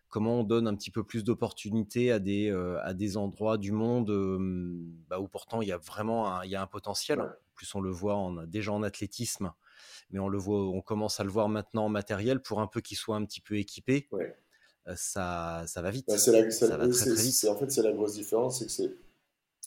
comment 0.09 0.39
on 0.39 0.43
donne 0.43 0.67
un 0.67 0.75
petit 0.75 0.91
peu 0.91 1.03
plus 1.03 1.23
d'opportunités 1.23 2.11
à, 2.11 2.19
des 2.19 2.51
à 2.83 2.93
des 2.93 3.17
endroits 3.17 3.57
du 3.57 3.71
monde 3.71 4.09
bah, 5.09 5.19
où 5.19 5.27
pourtant 5.27 5.61
il 5.61 5.67
y 5.67 5.71
a 5.73 5.77
vraiment 5.77 6.33
un, 6.33 6.45
il 6.45 6.51
y 6.51 6.55
a 6.55 6.61
un 6.61 6.67
potentiel. 6.67 7.19
En 7.19 7.29
plus, 7.55 7.73
on 7.75 7.81
le 7.81 7.89
voit 7.91 8.15
en, 8.15 8.45
déjà 8.45 8.71
en 8.71 8.83
athlétisme 8.83 9.51
mais 10.11 10.19
on 10.19 10.29
le 10.29 10.37
voit, 10.37 10.59
on 10.69 10.81
commence 10.81 11.19
à 11.19 11.23
le 11.23 11.29
voir 11.29 11.49
maintenant 11.49 11.85
en 11.85 11.89
matériel 11.89 12.41
pour 12.41 12.59
un 12.59 12.67
peu 12.67 12.81
qu'il 12.81 12.97
soit 12.97 13.15
un 13.15 13.25
petit 13.25 13.41
peu 13.41 13.57
équipé. 13.57 14.09
Ça, 14.95 15.63
ça 15.67 15.81
va 15.81 15.91
vite. 15.91 16.07
Bah, 16.07 16.17
ça, 16.17 16.31
va 16.31 16.39
très, 16.39 16.49
très 16.49 16.69
vite. 17.15 17.45
En 17.49 17.55
fait, 17.55 17.71
c'est 17.71 17.83
la 17.83 17.93
grosse 17.93 18.13
différence, 18.13 18.59
c'est 18.59 18.87
que 18.87 18.97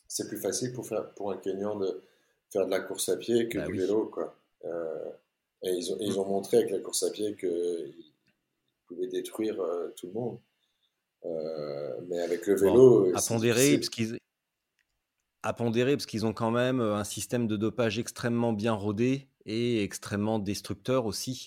c'est 0.07 0.29
plus 0.29 0.39
facile 0.39 0.73
pour, 0.73 0.87
faire, 0.87 1.09
pour 1.15 1.33
un 1.33 1.37
Kenyan 1.37 1.77
de 1.77 2.03
faire 2.51 2.67
de 2.67 2.71
la 2.71 2.81
course 2.81 3.09
à 3.09 3.17
pied 3.17 3.49
que 3.49 3.59
bah 3.59 3.67
du 3.67 3.79
vélo. 3.79 4.07
Quoi. 4.07 4.37
Euh, 4.65 5.11
et 5.65 5.71
ils 5.71 5.93
ont, 5.93 5.97
ils 6.01 6.21
ont, 6.21 6.27
montré 6.27 6.59
avec 6.59 6.71
la 6.71 6.79
course 6.79 7.03
à 7.03 7.11
pied 7.11 7.35
qu'ils 7.37 8.13
pouvaient 8.87 9.09
détruire 9.09 9.61
euh, 9.61 9.93
tout 9.97 10.09
le 10.09 10.13
monde. 10.13 10.39
Euh, 11.25 12.01
mais 12.09 12.21
avec 12.21 12.47
le 12.47 12.55
vélo. 12.55 13.11
à 13.17 13.23
pondérer, 13.23 13.79
parce 13.79 13.89
qu'ils 13.89 14.19
à 15.43 15.53
pondérer 15.55 15.97
parce 15.97 16.07
qu'ils 16.07 16.27
ont 16.27 16.35
quand 16.35 16.51
même 16.51 16.81
un 16.81 17.05
système 17.05 17.47
de 17.47 17.57
dopage 17.57 17.99
extrêmement 17.99 18.53
bien 18.53 18.75
rodé 18.75 19.29
et 19.47 19.83
extrêmement 19.83 20.39
destructeur 20.39 21.07
aussi. 21.07 21.47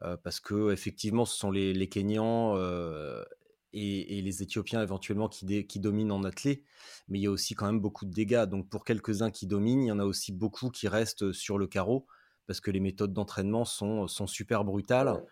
Ah. 0.00 0.16
parce 0.22 0.40
que 0.40 0.70
effectivement, 0.72 1.26
ce 1.26 1.36
sont 1.36 1.50
les, 1.50 1.74
les 1.74 1.88
Kenyans 1.88 2.56
et, 3.74 4.22
les 4.22 4.42
Éthiopiens 4.42 4.82
éventuellement 4.82 5.28
qui, 5.28 5.66
qui 5.66 5.80
dominent 5.80 6.12
en 6.12 6.24
athlée, 6.24 6.64
mais 7.08 7.18
il 7.18 7.22
y 7.22 7.26
a 7.26 7.30
aussi 7.30 7.54
quand 7.54 7.66
même 7.66 7.80
beaucoup 7.80 8.06
de 8.06 8.12
dégâts. 8.12 8.46
Donc 8.46 8.68
pour 8.68 8.84
quelques-uns 8.84 9.30
qui 9.30 9.46
dominent, 9.46 9.82
il 9.82 9.88
y 9.88 9.92
en 9.92 9.98
a 9.98 10.04
aussi 10.04 10.32
beaucoup 10.32 10.70
qui 10.70 10.88
restent 10.88 11.32
sur 11.32 11.58
le 11.58 11.66
carreau 11.66 12.06
parce 12.48 12.60
que 12.60 12.72
les 12.72 12.80
méthodes 12.80 13.12
d'entraînement 13.12 13.64
sont, 13.64 14.08
sont 14.08 14.26
super 14.26 14.64
brutales. 14.64 15.22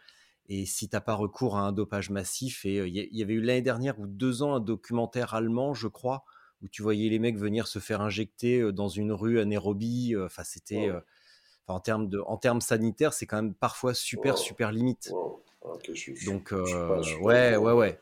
Et 0.49 0.65
si 0.65 0.89
t'as 0.89 1.01
pas 1.01 1.15
recours 1.15 1.57
à 1.57 1.63
un 1.63 1.73
dopage 1.73 2.11
massif, 2.11 2.65
et 2.65 2.87
il 2.87 2.95
y, 2.95 3.23
avait 3.23 3.35
eu 3.35 3.41
l'année 3.41 3.63
dernière 3.63 3.99
ou 3.99 4.07
deux 4.07 4.45
ans 4.45 4.55
un 4.55 4.61
documentaire 4.61 5.35
allemand, 5.35 5.75
je 5.75 5.89
crois, 5.89 6.25
où 6.63 6.69
tu 6.69 6.83
voyais 6.83 7.09
les 7.09 7.19
mecs 7.19 7.37
venir 7.37 7.67
se 7.67 7.81
faire 7.81 8.01
injecter 8.01 8.73
dans 8.73 8.89
une 8.89 9.11
rue 9.11 9.41
à 9.41 9.45
Nairobi. 9.45 10.15
Enfin, 10.17 10.45
c'était 10.45 10.93
en 11.67 11.81
termes 11.81 12.09
de, 12.09 12.21
en 12.21 12.37
termes 12.37 12.61
sanitaires, 12.61 13.13
c'est 13.13 13.27
quand 13.27 13.43
même 13.43 13.55
parfois 13.55 13.93
super, 13.93 14.39
super 14.39 14.71
limite. 14.71 15.11
Donc, 16.27 16.53
ouais, 17.21 17.57
ouais, 17.57 17.73
ouais. 17.73 17.99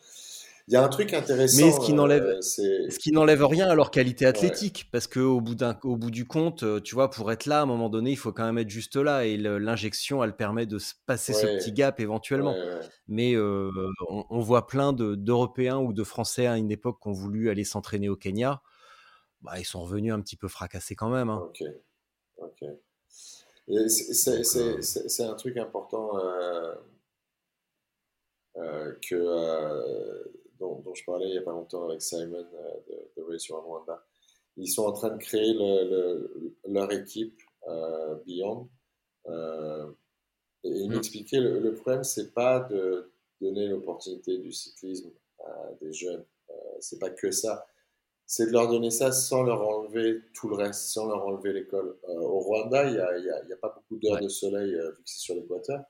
Il 0.66 0.72
y 0.72 0.76
a 0.78 0.82
un 0.82 0.88
truc 0.88 1.12
intéressant. 1.12 1.62
Mais 1.62 1.72
ce 1.72 1.80
qui 1.80 1.92
n'enlève, 1.92 2.24
euh, 2.24 2.40
ce 2.40 2.98
qui 2.98 3.12
n'enlève 3.12 3.44
rien 3.44 3.68
à 3.68 3.74
leur 3.74 3.90
qualité 3.90 4.24
athlétique, 4.24 4.88
parce 4.90 5.06
que 5.06 5.20
au 5.20 5.42
bout 5.42 5.54
d'un, 5.54 5.78
au 5.82 5.96
bout 5.96 6.10
du 6.10 6.26
compte, 6.26 6.62
euh, 6.62 6.80
tu 6.80 6.94
vois, 6.94 7.10
pour 7.10 7.30
être 7.30 7.44
là, 7.44 7.58
à 7.60 7.62
un 7.62 7.66
moment 7.66 7.90
donné, 7.90 8.12
il 8.12 8.16
faut 8.16 8.32
quand 8.32 8.46
même 8.46 8.56
être 8.56 8.70
juste 8.70 8.96
là, 8.96 9.26
et 9.26 9.36
l'injection, 9.36 10.24
elle 10.24 10.34
permet 10.34 10.64
de 10.64 10.78
se 10.78 10.94
passer 11.04 11.34
ce 11.34 11.46
petit 11.46 11.72
gap 11.72 12.00
éventuellement. 12.00 12.56
Mais 13.08 13.34
euh, 13.34 13.70
on, 14.08 14.40
voit 14.40 14.66
plein 14.66 14.94
d'Européens 14.94 15.78
ou 15.78 15.92
de 15.92 16.02
Français 16.02 16.46
à 16.46 16.56
une 16.56 16.70
époque 16.70 16.98
qui 17.02 17.08
ont 17.08 17.12
voulu 17.12 17.50
aller 17.50 17.64
s'entraîner 17.64 18.08
au 18.08 18.16
Kenya. 18.16 18.62
Bah, 19.42 19.58
ils 19.58 19.66
sont 19.66 19.82
revenus 19.82 20.14
un 20.14 20.20
petit 20.22 20.36
peu 20.36 20.48
fracassés 20.48 20.96
quand 20.96 21.10
même. 21.10 21.28
Hein. 21.28 21.42
Ok, 21.46 21.62
ok. 22.38 22.64
C'est 24.00 25.24
un 25.24 25.34
truc 25.34 25.58
important 25.58 26.12
que 29.02 30.24
dont, 30.58 30.82
je 30.94 31.04
parlais 31.04 31.26
il 31.28 31.32
n'y 31.32 31.38
a 31.38 31.42
pas 31.42 31.52
longtemps 31.52 31.88
avec 31.88 32.02
Simon 32.02 32.36
euh, 32.36 32.70
de, 32.88 33.10
de 33.16 33.22
Race 33.22 33.50
Rwanda. 33.50 34.04
Ils 34.56 34.68
sont 34.68 34.84
en 34.84 34.92
train 34.92 35.10
de 35.10 35.18
créer 35.18 35.52
le, 35.54 36.56
leur 36.66 36.90
équipe 36.92 37.40
euh, 37.68 38.16
Beyond. 38.26 38.68
Euh, 39.26 39.90
et 40.62 40.70
il 40.70 40.88
mm. 40.88 40.94
m'expliquait 40.94 41.40
le, 41.40 41.58
le 41.58 41.74
problème, 41.74 42.04
c'est 42.04 42.32
pas 42.32 42.60
de 42.60 43.12
donner 43.40 43.66
l'opportunité 43.66 44.38
du 44.38 44.52
cyclisme 44.52 45.10
à 45.44 45.72
des 45.80 45.92
jeunes. 45.92 46.24
c'est 46.80 46.98
pas 46.98 47.10
que 47.10 47.30
ça. 47.30 47.66
C'est 48.26 48.46
de 48.46 48.52
leur 48.52 48.68
donner 48.68 48.90
ça 48.90 49.12
sans 49.12 49.42
leur 49.42 49.60
enlever 49.68 50.22
tout 50.32 50.48
le 50.48 50.54
reste, 50.54 50.88
sans 50.88 51.06
leur 51.06 51.26
enlever 51.26 51.52
l'école. 51.52 51.98
au 52.08 52.40
Rwanda, 52.40 52.84
il 52.86 52.92
n'y 52.92 52.98
a, 52.98 53.08
a, 53.08 53.52
a, 53.52 53.56
pas 53.60 53.74
beaucoup 53.74 54.00
d'heures 54.00 54.20
de 54.20 54.28
soleil 54.28 54.70
vu 54.72 55.02
que 55.02 55.02
c'est 55.04 55.20
sur 55.20 55.34
l'équateur. 55.34 55.84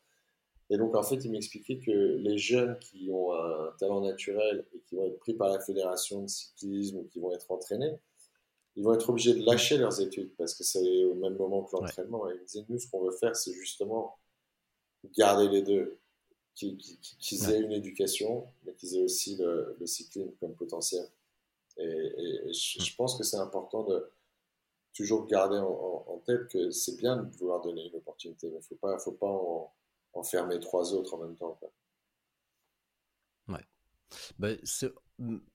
Et 0.75 0.77
donc, 0.77 0.97
en 0.97 1.05
fait, 1.05 1.25
il 1.25 1.31
m'expliquait 1.31 1.79
que 1.79 1.93
les 1.93 2.37
jeunes 2.37 2.77
qui 2.81 3.09
ont 3.09 3.33
un 3.33 3.71
talent 3.79 4.01
naturel 4.01 4.67
et 4.75 4.81
qui 4.81 4.97
vont 4.97 5.07
être 5.07 5.21
pris 5.21 5.33
par 5.35 5.49
la 5.49 5.61
fédération 5.61 6.23
de 6.23 6.27
cyclisme 6.27 6.97
ou 6.97 7.05
qui 7.05 7.21
vont 7.21 7.33
être 7.33 7.49
entraînés, 7.53 7.95
ils 8.75 8.83
vont 8.83 8.93
être 8.93 9.09
obligés 9.09 9.35
de 9.35 9.47
lâcher 9.47 9.79
leurs 9.79 10.01
études 10.01 10.35
parce 10.37 10.53
que 10.53 10.65
c'est 10.65 11.05
au 11.05 11.15
même 11.15 11.37
moment 11.37 11.63
que 11.63 11.77
l'entraînement. 11.77 12.29
Et 12.29 12.35
il 12.35 12.41
me 12.41 12.45
disait, 12.45 12.65
nous, 12.69 12.81
ce 12.81 12.91
qu'on 12.91 13.05
veut 13.05 13.13
faire, 13.13 13.37
c'est 13.37 13.53
justement 13.53 14.19
garder 15.17 15.49
les 15.49 15.63
deux. 15.63 15.97
Qu'ils 16.57 17.51
aient 17.51 17.61
une 17.61 17.71
éducation, 17.71 18.45
mais 18.65 18.75
qu'ils 18.75 18.97
aient 18.97 19.03
aussi 19.05 19.37
le, 19.37 19.77
cyclisme 19.87 20.33
comme 20.41 20.57
potentiel. 20.57 21.07
Et, 21.77 22.53
je, 22.53 22.97
pense 22.97 23.17
que 23.17 23.23
c'est 23.23 23.37
important 23.37 23.85
de 23.85 24.09
toujours 24.93 25.27
garder 25.27 25.59
en, 25.59 26.21
tête 26.27 26.49
que 26.49 26.71
c'est 26.73 26.97
bien 26.97 27.17
de 27.19 27.37
vouloir 27.37 27.61
donner 27.61 27.87
une 27.87 27.95
opportunité, 27.97 28.49
mais 28.49 28.55
il 28.55 28.59
ne 28.59 28.63
faut 28.63 28.75
pas, 28.77 28.99
faut 28.99 29.13
pas 29.13 29.29
en 29.29 29.73
enfermer 30.15 30.59
trois 30.61 30.93
autres 30.93 31.15
en 31.15 31.19
même 31.19 31.37
temps. 31.37 31.59
Ouais. 33.49 33.65
Bah, 34.39 34.49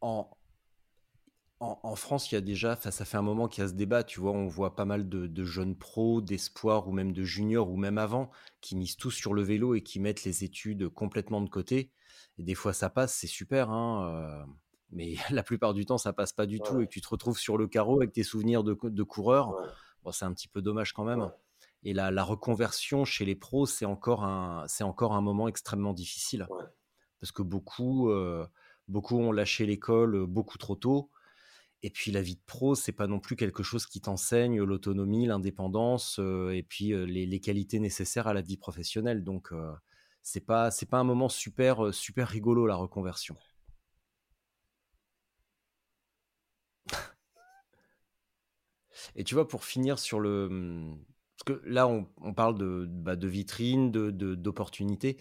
en, 0.01 0.29
en, 1.59 1.95
France, 1.95 2.31
il 2.31 2.35
y 2.35 2.37
a 2.37 2.41
déjà, 2.41 2.77
ça 2.77 3.05
fait 3.05 3.17
un 3.17 3.21
moment 3.21 3.47
qu'il 3.49 3.63
y 3.63 3.65
a 3.65 3.67
ce 3.67 3.73
débat, 3.73 4.03
tu 4.03 4.21
vois, 4.21 4.31
on 4.31 4.47
voit 4.47 4.75
pas 4.75 4.85
mal 4.85 5.09
de, 5.09 5.43
jeunes 5.43 5.75
pros, 5.75 6.21
d'espoirs 6.21 6.87
ou 6.87 6.91
même 6.93 7.11
de 7.11 7.23
juniors 7.23 7.69
ou 7.69 7.75
même 7.75 7.97
avant, 7.97 8.29
qui 8.61 8.77
misent 8.77 8.95
tout 8.95 9.11
sur 9.11 9.33
le 9.33 9.41
vélo 9.41 9.75
et 9.75 9.81
qui 9.81 9.99
mettent 9.99 10.23
les 10.23 10.43
études 10.43 10.87
complètement 10.87 11.41
de 11.41 11.49
côté. 11.49 11.91
Et 12.37 12.43
des 12.43 12.55
fois, 12.55 12.71
ça 12.71 12.89
passe, 12.89 13.13
c'est 13.13 13.27
super, 13.27 13.69
hein, 13.71 14.09
euh, 14.13 14.45
mais 14.91 15.15
la 15.31 15.43
plupart 15.43 15.73
du 15.73 15.85
temps, 15.85 15.97
ça 15.97 16.13
passe 16.13 16.31
pas 16.31 16.45
du 16.45 16.61
tout 16.61 16.79
et 16.79 16.87
que 16.87 16.91
tu 16.91 17.01
te 17.01 17.09
retrouves 17.09 17.37
sur 17.37 17.57
le 17.57 17.67
carreau 17.67 17.97
avec 17.97 18.13
tes 18.13 18.23
souvenirs 18.23 18.63
de, 18.63 18.77
de 18.81 19.03
coureur. 19.03 19.53
Bon, 20.03 20.13
c'est 20.13 20.25
un 20.25 20.33
petit 20.33 20.47
peu 20.47 20.61
dommage 20.61 20.93
quand 20.93 21.03
même. 21.03 21.29
Et 21.83 21.93
la, 21.93 22.23
reconversion 22.23 23.05
chez 23.05 23.25
les 23.25 23.35
pros, 23.35 23.65
c'est 23.65 23.85
encore 23.85 24.23
un, 24.23 24.65
c'est 24.67 24.83
encore 24.83 25.13
un 25.13 25.21
moment 25.21 25.47
extrêmement 25.47 25.93
difficile. 25.93 26.47
Parce 27.21 27.31
que 27.31 27.41
beaucoup, 27.41 28.09
euh, 28.09 28.45
beaucoup 28.87 29.17
ont 29.17 29.31
lâché 29.31 29.65
l'école 29.65 30.15
euh, 30.15 30.25
beaucoup 30.25 30.57
trop 30.57 30.75
tôt. 30.75 31.09
Et 31.83 31.89
puis 31.89 32.11
la 32.11 32.21
vie 32.21 32.35
de 32.35 32.41
pro, 32.45 32.75
c'est 32.75 32.91
pas 32.91 33.07
non 33.07 33.19
plus 33.21 33.37
quelque 33.37 33.63
chose 33.63 33.85
qui 33.85 34.01
t'enseigne 34.01 34.61
l'autonomie, 34.61 35.25
l'indépendance 35.27 36.19
euh, 36.19 36.51
et 36.51 36.63
puis 36.63 36.89
les, 37.07 37.39
qualités 37.39 37.79
nécessaires 37.79 38.27
à 38.27 38.33
la 38.33 38.41
vie 38.41 38.57
professionnelle. 38.57 39.23
Donc 39.23 39.53
c'est 40.21 40.45
pas 40.45 40.71
c'est 40.71 40.89
pas 40.89 40.99
un 40.99 41.03
moment 41.05 41.29
super 41.29 41.93
super 41.93 42.27
rigolo 42.27 42.67
la 42.67 42.75
reconversion. 42.75 43.37
et 49.15 49.23
tu 49.23 49.35
vois 49.35 49.47
pour 49.47 49.63
finir 49.63 49.99
sur 49.99 50.19
le 50.19 50.47
hum, 50.47 50.99
que 51.57 51.61
là, 51.65 51.87
on, 51.87 52.33
parle 52.33 52.57
de, 52.57 52.85
bah, 52.89 53.15
de 53.15 53.27
vitrine, 53.27 53.91
d'opportunité. 53.91 55.13
De, 55.13 55.19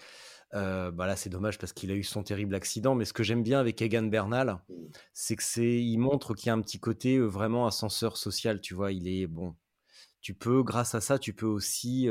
euh, 0.54 0.90
bah 0.90 1.06
là, 1.06 1.16
c'est 1.16 1.30
dommage 1.30 1.58
parce 1.58 1.72
qu'il 1.72 1.90
a 1.90 1.94
eu 1.94 2.02
son 2.02 2.22
terrible 2.22 2.54
accident. 2.54 2.94
Mais 2.94 3.04
ce 3.04 3.12
que 3.12 3.22
j'aime 3.22 3.42
bien 3.42 3.60
avec 3.60 3.80
Egan 3.82 4.04
Bernal, 4.04 4.58
mmh. 4.68 4.74
c'est 5.12 5.36
que 5.36 5.42
c'est, 5.42 5.82
il 5.82 5.98
montre 5.98 6.34
qu'il 6.34 6.48
y 6.48 6.50
a 6.50 6.54
un 6.54 6.60
petit 6.60 6.80
côté 6.80 7.16
euh, 7.16 7.26
vraiment 7.26 7.66
ascenseur 7.66 8.16
social. 8.16 8.60
Tu 8.60 8.74
vois, 8.74 8.92
il 8.92 9.08
est 9.08 9.26
bon. 9.26 9.54
Tu 10.20 10.34
peux, 10.34 10.62
grâce 10.62 10.94
à 10.94 11.00
ça, 11.00 11.18
tu 11.18 11.32
peux 11.32 11.46
aussi 11.46 12.08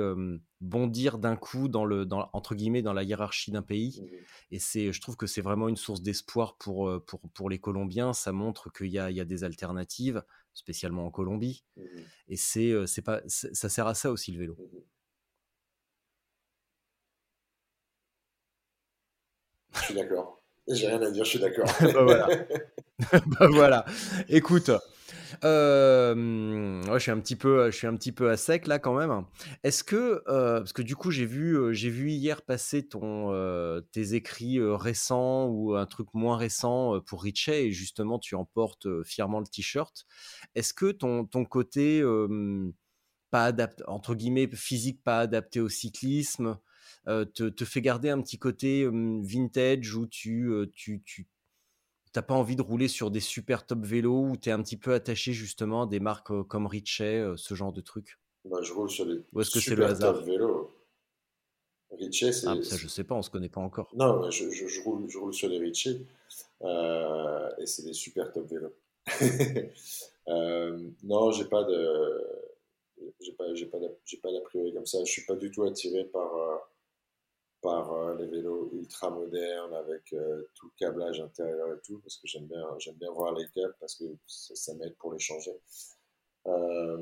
bondir 0.62 1.18
d'un 1.18 1.36
coup 1.36 1.68
dans 1.68 1.86
le, 1.86 2.06
dans, 2.06 2.30
entre 2.34 2.56
guillemets, 2.56 2.82
dans 2.82 2.94
la 2.94 3.04
hiérarchie 3.04 3.52
d'un 3.52 3.62
pays. 3.62 4.02
Mmh. 4.02 4.16
Et 4.52 4.60
c'est, 4.60 4.94
je 4.94 5.02
trouve 5.02 5.18
que 5.18 5.28
c'est 5.28 5.42
vraiment 5.42 5.68
une 5.68 5.76
source 5.76 6.02
d'espoir 6.02 6.56
pour, 6.58 6.90
pour, 7.06 7.22
pour 7.34 7.50
les 7.50 7.60
Colombiens. 7.60 8.14
Ça 8.14 8.32
montre 8.32 8.72
qu'il 8.72 8.88
y 8.88 9.00
a, 9.00 9.12
il 9.12 9.18
y 9.18 9.22
a 9.22 9.26
des 9.26 9.44
alternatives 9.44 10.24
spécialement 10.54 11.06
en 11.06 11.12
Colombie. 11.12 11.64
Mmh 11.76 11.82
et 12.30 12.36
c'est, 12.36 12.74
c'est 12.88 13.02
pas, 13.02 13.22
ça 13.28 13.70
sert 13.70 13.88
à 13.88 13.94
ça 13.94 14.12
aussi 14.12 14.32
le 14.32 14.40
vélo. 14.40 14.58
Mmh 14.60 14.78
je 19.80 19.86
suis 19.86 19.94
d'accord. 19.94 20.42
J'ai 20.68 20.88
rien 20.88 21.02
à 21.02 21.12
dire, 21.12 21.24
je 21.24 21.30
suis 21.30 21.40
d'accord. 21.40 21.66
bah 21.82 22.04
voilà. 22.04 22.28
bah 23.28 23.48
voilà. 23.50 23.86
Écoute, 24.28 24.72
euh, 25.44 26.82
je 26.94 27.00
suis 27.00 27.12
un 27.12 27.20
petit 27.20 27.36
peu, 27.36 27.72
je 27.72 27.76
suis 27.76 27.88
un 27.88 27.96
petit 27.96 28.12
peu 28.12 28.30
à 28.30 28.38
sec 28.38 28.68
là 28.68 28.80
quand 28.80 28.94
même. 28.94 29.24
Est-ce 29.64 29.84
que, 29.84 30.24
euh, 30.28 30.60
parce 30.60 30.74
que 30.74 30.82
du 30.82 30.96
coup 30.96 31.12
j'ai 31.12 31.26
vu, 31.26 31.58
euh, 31.58 31.72
vu 31.72 32.12
hier 32.12 32.42
passer 32.42 32.88
ton, 32.88 33.32
tes 33.92 34.14
écrits 34.14 34.60
récents 34.62 35.48
ou 35.48 35.76
un 35.76 35.86
truc 35.86 36.08
moins 36.14 36.38
récent 36.38 37.00
pour 37.02 37.24
Richet 37.24 37.68
et 37.68 37.72
justement 37.72 38.20
tu 38.20 38.36
emportes 38.36 38.88
fièrement 39.04 39.40
le 39.40 39.48
t-shirt. 39.48 40.06
Est-ce 40.56 40.74
que 40.74 40.92
ton, 40.92 41.26
ton 41.26 41.46
côté 41.46 42.04
pas 43.32 43.46
adapté 43.46 43.84
entre 43.88 44.16
guillemets 44.16 44.50
physique 44.54 45.04
pas 45.04 45.20
adapté 45.20 45.60
au 45.60 45.70
cyclisme 45.70 46.58
te, 47.06 47.66
fait 47.66 47.82
garder 47.82 48.10
un 48.10 48.22
petit 48.22 48.40
côté 48.40 48.88
vintage 49.24 49.96
où 49.96 50.08
tu, 50.08 50.52
tu 50.74 51.28
t'as 52.18 52.24
pas 52.24 52.34
envie 52.34 52.56
de 52.56 52.64
rouler 52.64 52.88
sur 52.88 53.12
des 53.12 53.20
super 53.20 53.68
top 53.68 53.86
vélos 53.86 54.30
ou 54.32 54.38
tu 54.38 54.50
es 54.50 54.52
un 54.52 54.64
petit 54.64 54.76
peu 54.76 54.96
attaché 54.96 55.34
justement 55.34 55.84
à 55.84 55.86
des 55.86 56.00
marques 56.00 56.32
comme 56.48 56.66
Richet, 56.66 57.24
ce 57.36 57.54
genre 57.54 57.72
de 57.72 57.80
trucs 57.80 58.18
bah, 58.44 58.58
Je 58.64 58.74
roule 58.74 58.90
sur 58.90 59.06
des 59.06 59.22
super 59.44 59.96
top 60.00 60.26
vélos. 60.26 60.72
Richet, 61.92 62.32
c'est. 62.32 62.48
Ah, 62.48 62.56
ça, 62.64 62.76
je 62.76 62.88
sais 62.88 63.04
pas, 63.04 63.14
on 63.14 63.22
se 63.22 63.30
connaît 63.30 63.50
pas 63.50 63.62
encore. 63.62 63.92
Non, 63.96 64.32
je, 64.32 64.50
je, 64.50 64.82
roule, 64.82 65.08
je 65.08 65.20
roule, 65.20 65.32
sur 65.32 65.48
des 65.48 65.60
Richet 65.60 66.02
euh, 66.64 67.50
et 67.60 67.68
c'est 67.68 67.84
des 67.84 67.94
super 67.94 68.34
top 68.34 68.50
vélos. 68.50 68.74
euh, 70.28 70.90
non, 71.04 71.32
j'ai 71.32 71.46
pas 71.46 71.66
de. 71.66 72.26
J'ai 73.22 73.34
pas, 73.34 73.54
j'ai 73.54 73.68
pas, 73.68 73.78
pas 73.78 74.32
d'a 74.32 74.42
priori 74.42 74.74
comme 74.74 74.88
ça. 74.88 74.98
Je 75.06 75.12
suis 75.12 75.26
pas 75.28 75.36
du 75.36 75.52
tout 75.52 75.66
attiré 75.66 76.04
par. 76.06 76.32
Euh, 77.68 78.16
les 78.16 78.28
vélos 78.28 78.70
ultra 78.74 79.10
modernes 79.10 79.74
avec 79.74 80.14
euh, 80.14 80.44
tout 80.56 80.68
le 80.68 80.72
câblage 80.78 81.20
intérieur 81.20 81.74
et 81.74 81.80
tout, 81.84 82.00
parce 82.00 82.18
que 82.18 82.28
j'aime 82.28 82.46
bien, 82.46 82.66
j'aime 82.80 82.96
bien 82.96 83.12
voir 83.12 83.34
les 83.34 83.46
câbles 83.50 83.76
parce 83.80 83.96
que 83.96 84.06
ça, 84.26 84.74
m'aide 84.76 84.96
pour 84.96 85.12
les 85.12 85.20
changer. 85.20 85.52
Euh, 86.48 86.98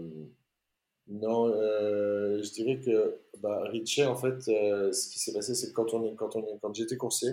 non, 1.08 1.48
je 1.54 2.52
dirais 2.54 2.80
que 2.80 3.22
bah, 3.38 3.62
Richie, 3.66 4.04
en 4.04 4.16
fait, 4.16 4.42
ce 4.42 5.10
qui 5.12 5.20
s'est 5.20 5.34
passé, 5.34 5.54
c'est 5.54 5.68
que 5.68 5.74
quand, 5.74 5.94
on 5.94 6.04
est, 6.04 6.16
quand, 6.16 6.36
on 6.36 6.44
est, 6.48 6.58
quand 6.60 6.74
j'étais 6.74 6.98
coursier, 6.98 7.30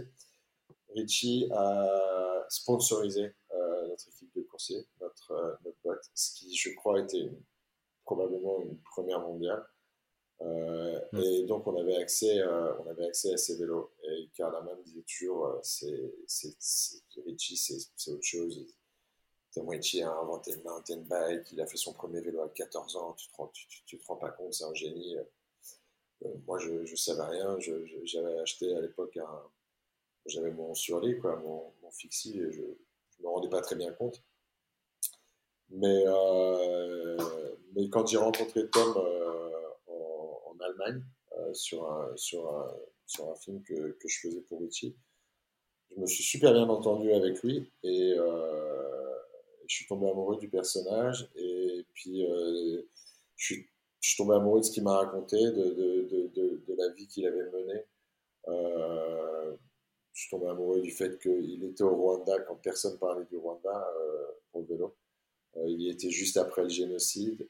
Richie 0.94 1.48
a 1.52 2.44
sponsorisé 2.50 3.34
notre 3.88 4.08
équipe 4.08 4.34
de 4.36 4.42
coursiers, 4.42 4.86
notre, 5.00 5.58
notre 5.64 5.78
boîte, 5.82 6.04
ce 6.14 6.34
qui, 6.34 6.54
je 6.54 6.74
crois, 6.74 7.00
était 7.00 7.30
probablement 8.04 8.60
une 8.60 8.78
première 8.78 9.20
mondiale. 9.20 9.64
Euh, 10.44 11.00
mm. 11.12 11.18
Et 11.20 11.42
donc, 11.44 11.66
on 11.66 11.76
avait, 11.76 11.96
accès, 11.96 12.40
euh, 12.40 12.74
on 12.78 12.90
avait 12.90 13.06
accès 13.06 13.32
à 13.32 13.36
ces 13.36 13.56
vélos. 13.56 13.92
Et 14.04 14.28
Karl 14.34 14.54
disait 14.84 15.02
toujours 15.02 15.46
euh, 15.46 15.58
c'est, 15.62 16.14
c'est, 16.26 17.02
Richie, 17.24 17.56
c'est, 17.56 18.10
autre 18.10 18.22
chose. 18.22 18.66
Richie 19.56 20.02
a 20.02 20.10
inventé 20.10 20.52
le 20.52 20.62
mountain 20.62 21.02
bike, 21.02 21.52
il 21.52 21.60
a 21.60 21.66
fait 21.66 21.76
son 21.76 21.92
premier 21.92 22.22
vélo 22.22 22.40
à 22.40 22.48
14 22.48 22.96
ans, 22.96 23.12
tu 23.12 23.28
te 23.28 23.36
rends, 23.36 23.48
tu, 23.48 23.98
te 23.98 24.06
rends 24.06 24.16
pas 24.16 24.30
compte, 24.30 24.54
c'est 24.54 24.64
un 24.64 24.72
génie. 24.72 25.16
moi, 26.46 26.58
je 26.58 26.70
ne 26.70 26.96
savais 26.96 27.36
rien. 27.36 27.58
J'avais 28.04 28.38
acheté 28.38 28.74
à 28.74 28.80
l'époque 28.80 29.16
un. 29.18 29.42
J'avais 30.24 30.52
mon 30.52 30.72
surlit, 30.74 31.18
quoi, 31.18 31.36
mon, 31.36 31.72
mon 31.82 31.90
fixie, 31.90 32.38
et 32.38 32.52
je 32.52 32.62
ne 32.62 33.24
me 33.24 33.28
rendais 33.28 33.48
pas 33.48 33.60
très 33.60 33.74
bien 33.74 33.92
compte. 33.92 34.22
Mais, 35.68 36.04
mais 37.74 37.88
quand 37.90 38.06
j'ai 38.06 38.18
rencontré 38.18 38.70
Tom 38.70 38.94
Allemagne, 40.72 41.02
sur, 41.52 41.90
un, 41.90 42.16
sur, 42.16 42.48
un, 42.54 42.68
sur 43.06 43.30
un 43.30 43.34
film 43.36 43.62
que, 43.62 43.92
que 43.92 44.08
je 44.08 44.20
faisais 44.20 44.40
pour 44.42 44.60
Richie, 44.60 44.94
je 45.94 46.00
me 46.00 46.06
suis 46.06 46.22
super 46.22 46.52
bien 46.52 46.68
entendu 46.68 47.12
avec 47.12 47.42
lui 47.42 47.70
et 47.82 48.14
euh, 48.16 49.14
je 49.66 49.76
suis 49.76 49.86
tombé 49.86 50.08
amoureux 50.08 50.38
du 50.38 50.48
personnage 50.48 51.28
et 51.36 51.84
puis 51.92 52.24
euh, 52.24 52.82
je, 53.36 53.44
suis, 53.44 53.68
je, 54.00 54.08
suis, 54.08 54.16
tombé 54.16 54.34
amoureux 54.34 54.60
de 54.60 54.64
ce 54.64 54.70
qu'il 54.70 54.84
m'a 54.84 54.96
raconté, 54.96 55.36
de, 55.36 55.70
de, 55.74 56.30
de, 56.34 56.74
la 56.76 56.88
vie 56.94 57.06
qu'il 57.06 57.26
avait 57.26 57.50
menée. 57.50 57.84
Euh, 58.48 59.54
je 60.12 60.20
suis 60.22 60.30
tombé 60.30 60.48
amoureux 60.48 60.80
du 60.80 60.90
fait 60.90 61.18
qu'il 61.20 61.64
était 61.64 61.84
au 61.84 61.94
Rwanda 61.94 62.38
quand 62.40 62.56
personne 62.56 62.98
parlait 62.98 63.26
du 63.26 63.36
Rwanda 63.36 63.86
pour 64.50 64.62
le 64.62 64.66
vélo. 64.66 64.96
il 65.66 65.90
était 65.90 66.10
juste 66.10 66.36
après 66.36 66.62
le 66.62 66.68
génocide, 66.68 67.48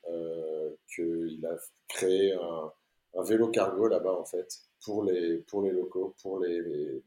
qu'il 0.95 1.47
a 1.47 1.57
créé 1.89 2.33
un, 2.33 2.73
un 3.15 3.23
vélo 3.23 3.49
cargo 3.49 3.89
là-bas 3.89 4.15
en 4.15 4.25
fait 4.25 4.61
pour 4.85 5.05
les, 5.05 5.39
pour 5.39 5.63
les 5.63 5.71
locaux, 5.71 6.15
pour 6.23 6.39
les 6.41 7.03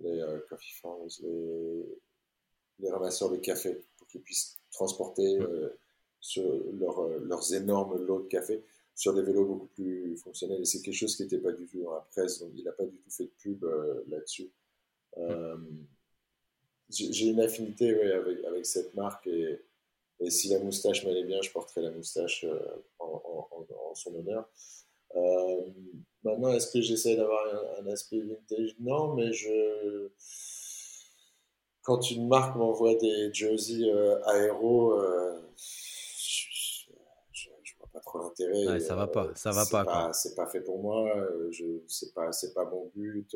les 0.00 0.20
euh, 0.20 0.38
coffee 0.48 0.74
farms, 0.80 1.08
les, 2.78 2.90
ramasseurs 2.90 3.30
de 3.30 3.36
café, 3.36 3.80
pour 3.96 4.06
qu'ils 4.08 4.22
puissent 4.22 4.56
transporter 4.72 5.38
mm. 5.38 5.42
euh, 5.42 5.78
euh, 6.38 7.20
leurs 7.22 7.54
énormes 7.54 8.04
lots 8.04 8.22
de 8.22 8.28
café 8.28 8.62
sur 8.94 9.14
des 9.14 9.22
vélos 9.22 9.46
beaucoup 9.46 9.68
plus 9.68 10.16
fonctionnels. 10.16 10.60
Et 10.60 10.64
c'est 10.64 10.82
quelque 10.82 10.94
chose 10.94 11.16
qui 11.16 11.22
n'était 11.22 11.38
pas 11.38 11.52
du 11.52 11.66
tout 11.66 11.82
dans 11.82 11.94
la 11.94 12.00
presse, 12.00 12.40
donc 12.40 12.50
il 12.54 12.64
n'a 12.64 12.72
pas 12.72 12.84
du 12.84 12.96
tout 12.96 13.10
fait 13.10 13.24
de 13.24 13.32
pub 13.38 13.64
là-dessus. 14.08 14.50
Mm. 15.16 15.84
J'ai 16.88 17.26
une 17.26 17.40
affinité 17.40 17.90
avec, 18.12 18.44
avec, 18.44 18.66
cette 18.66 18.94
marque 18.94 19.28
et, 19.28 19.60
et 20.18 20.30
si 20.30 20.48
la 20.48 20.58
moustache 20.58 21.04
m'allait 21.04 21.22
bien, 21.22 21.40
je 21.40 21.50
porterais 21.52 21.82
la 21.82 21.92
moustache 21.92 22.44
en, 22.98 23.46
en, 23.50 23.94
son 23.94 24.14
honneur. 24.16 24.48
Euh, 25.16 25.62
maintenant, 26.22 26.52
est-ce 26.52 26.70
que 26.70 26.80
j'essaie 26.80 27.16
d'avoir 27.16 27.44
un, 27.78 27.86
aspect 27.88 28.20
vintage? 28.20 28.74
Non, 28.80 29.14
mais 29.14 29.32
je. 29.32 30.10
Quand 31.82 32.10
une 32.10 32.28
marque 32.28 32.56
m'envoie 32.56 32.94
des 32.96 33.32
jerseys 33.32 33.90
euh, 33.90 34.22
aéro, 34.26 34.92
euh, 34.92 35.40
je, 35.56 36.90
ne 36.90 37.78
vois 37.78 37.88
pas 37.92 38.00
trop 38.00 38.18
l'intérêt. 38.18 38.78
ça 38.80 38.94
va 38.94 39.06
pas, 39.06 39.34
ça 39.34 39.50
va 39.50 39.64
pas. 39.66 40.12
c'est 40.12 40.34
pas 40.34 40.46
fait 40.46 40.60
pour 40.60 40.78
moi. 40.80 41.10
Je, 41.50 41.80
c'est 41.88 42.12
pas, 42.14 42.32
c'est 42.32 42.52
pas 42.52 42.66
mon 42.66 42.90
but. 42.94 43.34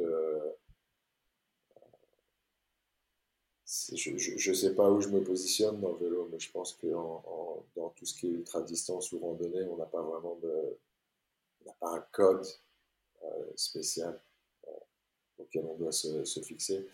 je 3.67 4.51
ne 4.51 4.55
sais 4.55 4.75
pas 4.75 4.91
où 4.91 5.01
je 5.01 5.09
me 5.09 5.23
positionne 5.25 5.81
dans 5.81 5.93
le 5.93 5.99
vélo, 5.99 6.29
mais 6.31 6.39
je 6.39 6.53
pense 6.53 6.75
que 6.75 6.87
dans 6.87 7.89
tout 7.97 8.05
ce 8.05 8.15
qui 8.15 8.27
est 8.27 8.31
ultra 8.31 8.61
distance 8.61 9.11
ou 9.13 9.19
randonnée, 9.19 9.65
on 9.65 9.77
n'a 9.77 9.87
pas 9.87 10.03
vraiment 10.03 10.39
de, 10.43 10.79
il 11.65 11.69
n'y 11.69 11.71
a 11.71 11.77
pas 11.81 11.91
un 11.91 12.07
code 12.13 12.47
euh, 13.25 13.53
spécial 13.57 14.21
euh, 14.69 14.71
auquel 15.39 15.65
on 15.65 15.77
doit 15.77 15.93
se, 15.93 16.41
fixer. 16.43 16.87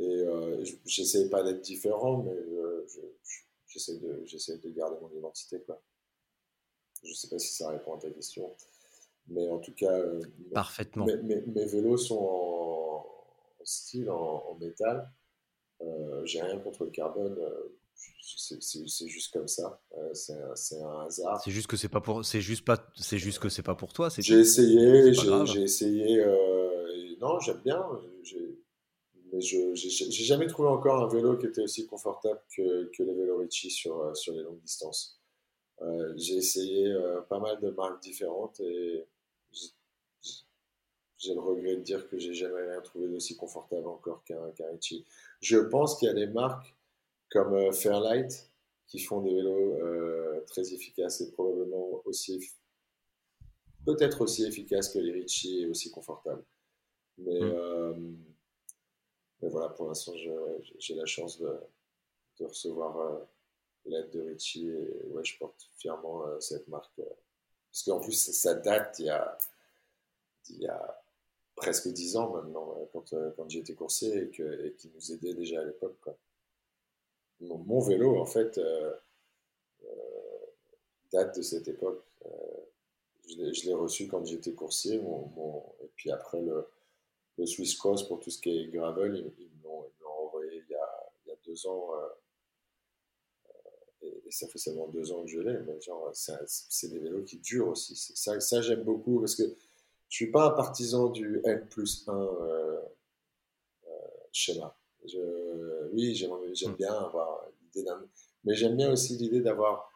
Et 0.00 0.22
euh, 0.22 0.64
j'essaie 0.84 1.28
pas 1.28 1.42
d'être 1.42 1.60
différent, 1.60 2.18
mais 2.18 2.36
j'essaie 3.66 3.98
de, 3.98 4.68
de 4.68 4.70
garder 4.70 4.96
mon 5.00 5.10
identité. 5.10 5.60
Quoi. 5.62 5.80
Je 7.02 7.10
ne 7.10 7.14
sais 7.14 7.28
pas 7.28 7.38
si 7.38 7.54
ça 7.54 7.70
répond 7.70 7.94
à 7.94 7.98
ta 7.98 8.10
question. 8.10 8.54
Mais 9.28 9.48
en 9.48 9.58
tout 9.58 9.74
cas, 9.74 10.02
Parfaitement. 10.52 11.04
Mes, 11.04 11.42
mes, 11.42 11.66
vélos 11.66 11.98
sont 11.98 12.18
en, 12.18 13.06
style, 13.64 14.10
en, 14.10 14.54
métal. 14.54 15.10
J'ai 16.24 16.40
rien 16.42 16.58
contre 16.58 16.84
le 16.84 16.90
carbone 16.90 17.38
c'est 17.98 19.08
juste 19.08 19.32
comme 19.32 19.48
ça. 19.48 19.80
Euh, 19.96 20.14
c'est 20.14 20.34
un, 20.80 21.00
hasard. 21.00 21.40
C'est 21.42 21.50
juste 21.50 21.66
que 21.66 21.76
c'est 21.76 21.88
pas 21.88 22.00
pour, 22.00 22.24
c'est 22.24 22.40
juste 22.40 22.64
pas, 22.64 22.78
c'est 22.94 23.18
juste 23.18 23.38
que 23.38 23.48
c'est 23.48 23.62
pas 23.62 23.74
pour 23.74 23.92
toi. 23.92 24.08
J'ai 24.18 24.38
essayé, 24.38 25.12
j'ai 25.12 25.62
essayé. 25.62 26.20
Euh, 26.20 27.16
non, 27.20 27.38
j'aime 27.40 27.60
bien. 27.64 27.84
Mais 29.30 29.40
je 29.40 29.74
j'ai 29.74 30.24
jamais 30.24 30.46
trouvé 30.46 30.68
encore 30.68 31.02
un 31.02 31.08
vélo 31.08 31.36
qui 31.36 31.46
était 31.46 31.60
aussi 31.60 31.86
confortable 31.86 32.40
que, 32.54 32.90
que 32.96 33.02
les 33.02 33.14
vélos 33.14 33.38
Ricci 33.38 33.70
sur, 33.70 34.00
euh, 34.00 34.14
sur 34.14 34.32
les 34.32 34.42
longues 34.42 34.60
distances. 34.60 35.20
j'ai 36.16 36.36
essayé 36.36 36.94
pas 37.28 37.38
mal 37.38 37.60
de 37.60 37.70
marques 37.70 38.02
différentes 38.02 38.58
et 38.60 39.04
j'ai 41.18 41.34
le 41.34 41.40
regret 41.40 41.76
de 41.76 41.82
dire 41.82 42.08
que 42.08 42.16
j'ai 42.16 42.32
jamais 42.32 42.62
rien 42.62 42.80
trouvé 42.80 43.08
d'aussi 43.08 43.36
confortable 43.36 43.88
encore 43.88 44.24
qu'un 44.24 44.50
qu 44.52 44.62
Ricci. 44.62 45.04
Je 45.40 45.58
pense 45.58 45.98
qu'il 45.98 46.08
y 46.08 46.10
a 46.10 46.14
des 46.14 46.28
marques 46.28 46.77
comme 47.30 47.54
euh, 47.54 47.72
Fairlight, 47.72 48.50
qui 48.86 48.98
font 49.00 49.20
des 49.20 49.34
vélos 49.34 49.80
euh, 49.80 50.40
très 50.46 50.72
efficaces 50.72 51.20
et 51.20 51.30
probablement 51.32 52.00
aussi, 52.04 52.50
peut-être 53.84 54.22
aussi 54.22 54.44
efficaces 54.44 54.88
que 54.88 54.98
les 54.98 55.12
Ritchie 55.12 55.62
et 55.62 55.66
aussi 55.66 55.90
confortables. 55.90 56.44
Mais, 57.18 57.40
mm. 57.40 57.52
euh, 57.52 57.94
mais 59.42 59.48
voilà, 59.48 59.68
pour 59.70 59.88
l'instant, 59.88 60.14
j'ai 60.78 60.94
la 60.94 61.06
chance 61.06 61.38
de, 61.38 61.52
de 62.40 62.44
recevoir 62.46 63.26
l'aide 63.84 64.10
de 64.10 64.20
Ritchie 64.20 64.68
et 64.68 65.06
ouais, 65.08 65.24
je 65.24 65.38
porte 65.38 65.70
fièrement 65.76 66.24
cette 66.40 66.66
marque. 66.68 66.96
parce 66.96 67.82
qu'en 67.84 68.00
plus, 68.00 68.14
ça 68.14 68.54
date 68.54 68.96
il 68.98 69.06
y 69.06 69.10
a, 69.10 69.38
il 70.48 70.62
y 70.62 70.66
a 70.66 71.02
presque 71.54 71.88
dix 71.88 72.16
ans 72.16 72.30
maintenant, 72.30 72.88
quand, 72.92 73.14
quand 73.36 73.48
j'étais 73.48 73.74
coursier 73.74 74.16
et, 74.16 74.30
que, 74.30 74.66
et 74.66 74.72
qui 74.74 74.90
nous 74.94 75.12
aidait 75.12 75.34
déjà 75.34 75.60
à 75.60 75.64
l'époque 75.64 75.98
mon, 77.40 77.80
vélo, 77.80 78.18
en 78.18 78.26
fait, 78.26 78.58
euh, 78.58 78.92
euh, 79.84 80.46
date 81.12 81.36
de 81.36 81.42
cette 81.42 81.68
époque. 81.68 82.04
Euh, 82.26 82.30
je 83.28 83.66
l'ai 83.66 83.74
reçu 83.74 84.08
quand 84.08 84.24
j'étais 84.24 84.52
coursier, 84.52 84.96
et 84.96 85.90
puis 85.96 86.10
après 86.10 86.40
le, 86.40 86.66
Swiss 87.46 87.76
Cross 87.76 88.08
pour 88.08 88.20
tout 88.20 88.30
ce 88.30 88.40
qui 88.40 88.50
est 88.50 88.66
gravel, 88.68 89.14
ils, 89.38 89.44
ils 89.44 89.50
me 89.58 89.64
l'ont 89.64 90.26
envoyé 90.26 90.62
il 90.66 90.70
y, 90.70 90.74
a, 90.74 91.12
il 91.24 91.28
y, 91.28 91.32
a, 91.32 91.36
deux 91.46 91.66
ans. 91.66 91.90
et, 94.00 94.30
ça 94.30 94.48
fait 94.48 94.58
seulement 94.58 94.88
deux 94.88 95.12
ans 95.12 95.22
que 95.22 95.28
je 95.28 95.40
l'ai, 95.40 95.58
mais 95.58 95.78
genre, 95.80 96.10
c'est 96.14 96.88
des 96.88 96.98
vélos 96.98 97.22
qui 97.24 97.36
durent 97.36 97.68
aussi. 97.68 97.94
Ça, 97.96 98.40
ça 98.40 98.62
j'aime 98.62 98.82
beaucoup 98.82 99.20
parce 99.20 99.34
que 99.34 99.44
je 100.08 100.16
suis 100.16 100.30
pas 100.30 100.46
un 100.46 100.50
partisan 100.50 101.10
du 101.10 101.40
N 101.44 101.66
plus 101.68 102.08
1 102.08 102.28
schéma. 104.32 104.77
Je, 105.08 105.88
oui, 105.92 106.14
j'aime 106.14 106.30
hmm. 106.72 106.76
bien 106.76 106.92
avoir 106.92 107.46
l'idée 107.62 107.84
d'un. 107.84 108.04
Mais 108.44 108.54
j'aime 108.54 108.76
bien 108.76 108.92
aussi 108.92 109.16
l'idée 109.16 109.40
d'avoir 109.40 109.90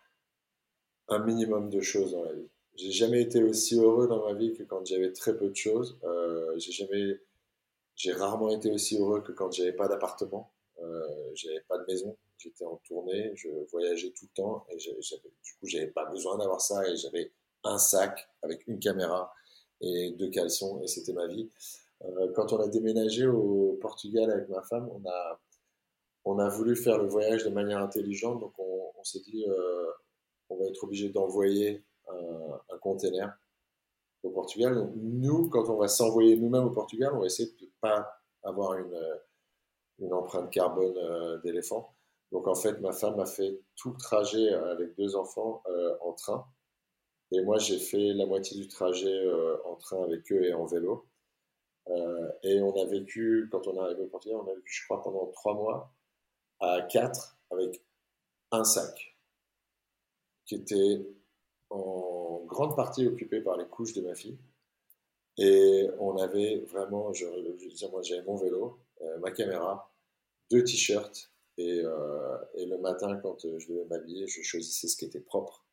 un 1.08 1.18
minimum 1.24 1.70
de 1.70 1.80
choses 1.80 2.12
dans 2.12 2.24
la 2.24 2.32
vie. 2.32 2.48
J'ai 2.74 2.90
jamais 2.90 3.20
été 3.20 3.42
aussi 3.42 3.78
heureux 3.78 4.08
dans 4.08 4.24
ma 4.26 4.34
vie 4.34 4.54
que 4.54 4.62
quand 4.62 4.84
j'avais 4.86 5.12
très 5.12 5.36
peu 5.36 5.48
de 5.48 5.56
choses. 5.56 5.98
Euh, 6.04 6.58
j'ai 6.58 6.72
jamais, 6.72 7.20
j'ai 7.96 8.12
rarement 8.12 8.48
été 8.50 8.70
aussi 8.70 8.98
heureux 8.98 9.20
que 9.22 9.32
quand 9.32 9.52
j'avais 9.52 9.72
pas 9.72 9.88
d'appartement, 9.88 10.52
euh, 10.80 11.30
j'avais 11.34 11.60
pas 11.68 11.78
de 11.78 11.84
maison. 11.86 12.16
J'étais 12.38 12.64
en 12.64 12.76
tournée, 12.88 13.32
je 13.36 13.48
voyageais 13.70 14.10
tout 14.10 14.24
le 14.24 14.34
temps 14.34 14.66
et 14.70 14.76
du 14.76 15.54
coup 15.60 15.66
j'avais 15.66 15.86
pas 15.86 16.06
besoin 16.06 16.38
d'avoir 16.38 16.60
ça 16.60 16.88
et 16.88 16.96
j'avais 16.96 17.32
un 17.62 17.78
sac 17.78 18.28
avec 18.42 18.66
une 18.66 18.80
caméra 18.80 19.32
et 19.80 20.10
deux 20.18 20.28
caleçons 20.28 20.82
et 20.82 20.88
c'était 20.88 21.12
ma 21.12 21.28
vie. 21.28 21.50
Euh, 22.04 22.32
quand 22.34 22.52
on 22.52 22.58
a 22.58 22.68
déménagé 22.68 23.26
au 23.26 23.78
Portugal 23.80 24.30
avec 24.30 24.48
ma 24.48 24.62
femme, 24.62 24.90
on 26.24 26.38
a, 26.38 26.48
voulu 26.48 26.76
faire 26.76 26.98
le 26.98 27.08
voyage 27.08 27.44
de 27.44 27.50
manière 27.50 27.78
intelligente. 27.78 28.40
Donc, 28.40 28.54
on, 28.58 29.04
s'est 29.04 29.20
dit, 29.20 29.44
euh, 29.48 29.86
on 30.48 30.56
va 30.56 30.66
être 30.66 30.84
obligé 30.84 31.08
d'envoyer 31.08 31.84
un, 32.08 32.60
un, 32.70 32.78
container 32.78 33.36
au 34.22 34.30
Portugal. 34.30 34.74
Donc, 34.74 34.92
nous, 34.96 35.48
quand 35.48 35.68
on 35.68 35.76
va 35.76 35.88
s'envoyer 35.88 36.36
nous-mêmes 36.36 36.64
au 36.64 36.70
Portugal, 36.70 37.12
on 37.14 37.20
va 37.20 37.26
essayer 37.26 37.50
de 37.50 37.64
ne 37.64 37.70
pas 37.80 38.08
avoir 38.44 38.74
une, 38.74 38.98
une 39.98 40.12
empreinte 40.12 40.50
carbone 40.50 40.96
euh, 40.96 41.38
d'éléphant. 41.40 41.94
Donc, 42.30 42.46
en 42.48 42.54
fait, 42.54 42.80
ma 42.80 42.92
femme 42.92 43.18
a 43.20 43.26
fait 43.26 43.60
tout 43.76 43.90
le 43.90 43.98
trajet 43.98 44.52
avec 44.52 44.96
deux 44.96 45.16
enfants 45.16 45.62
en 46.00 46.12
train. 46.12 46.46
Et 47.30 47.42
moi, 47.42 47.58
j'ai 47.58 47.78
fait 47.78 48.14
la 48.14 48.24
moitié 48.24 48.58
du 48.58 48.68
trajet 48.68 49.30
en 49.66 49.76
train 49.76 50.02
avec 50.02 50.32
eux 50.32 50.44
et 50.44 50.54
en 50.54 50.64
vélo. 50.64 51.06
Euh, 51.88 52.30
et 52.42 52.60
on 52.60 52.74
a 52.80 52.86
vécu, 52.86 53.48
quand 53.50 53.66
on 53.66 53.76
est 53.76 53.84
arrivé 53.84 54.02
au 54.02 54.06
Portugal, 54.06 54.38
on 54.38 54.50
a 54.50 54.54
vécu, 54.54 54.72
je 54.72 54.84
crois, 54.84 55.02
pendant 55.02 55.26
trois 55.26 55.54
mois 55.54 55.92
à 56.60 56.82
quatre 56.82 57.36
avec 57.50 57.82
un 58.52 58.64
sac 58.64 59.16
qui 60.44 60.56
était 60.56 61.06
en 61.70 62.42
grande 62.46 62.76
partie 62.76 63.06
occupé 63.06 63.40
par 63.40 63.56
les 63.56 63.66
couches 63.66 63.94
de 63.94 64.02
ma 64.02 64.14
fille. 64.14 64.38
Et 65.38 65.88
on 65.98 66.16
avait 66.18 66.60
vraiment, 66.66 67.12
je, 67.12 67.24
je 67.24 67.86
moi 67.86 68.02
j'avais 68.02 68.22
mon 68.22 68.36
vélo, 68.36 68.78
euh, 69.00 69.18
ma 69.18 69.30
caméra, 69.30 69.90
deux 70.50 70.62
t-shirts, 70.62 71.32
et, 71.56 71.80
euh, 71.84 72.36
le 72.56 72.76
matin 72.78 73.16
quand 73.16 73.38
je 73.40 73.68
devais 73.68 73.84
m'habiller, 73.86 74.26
je 74.26 74.42
choisissais 74.42 74.88
ce 74.88 74.96
qui 74.96 75.06
était 75.06 75.20
propre. 75.20 75.64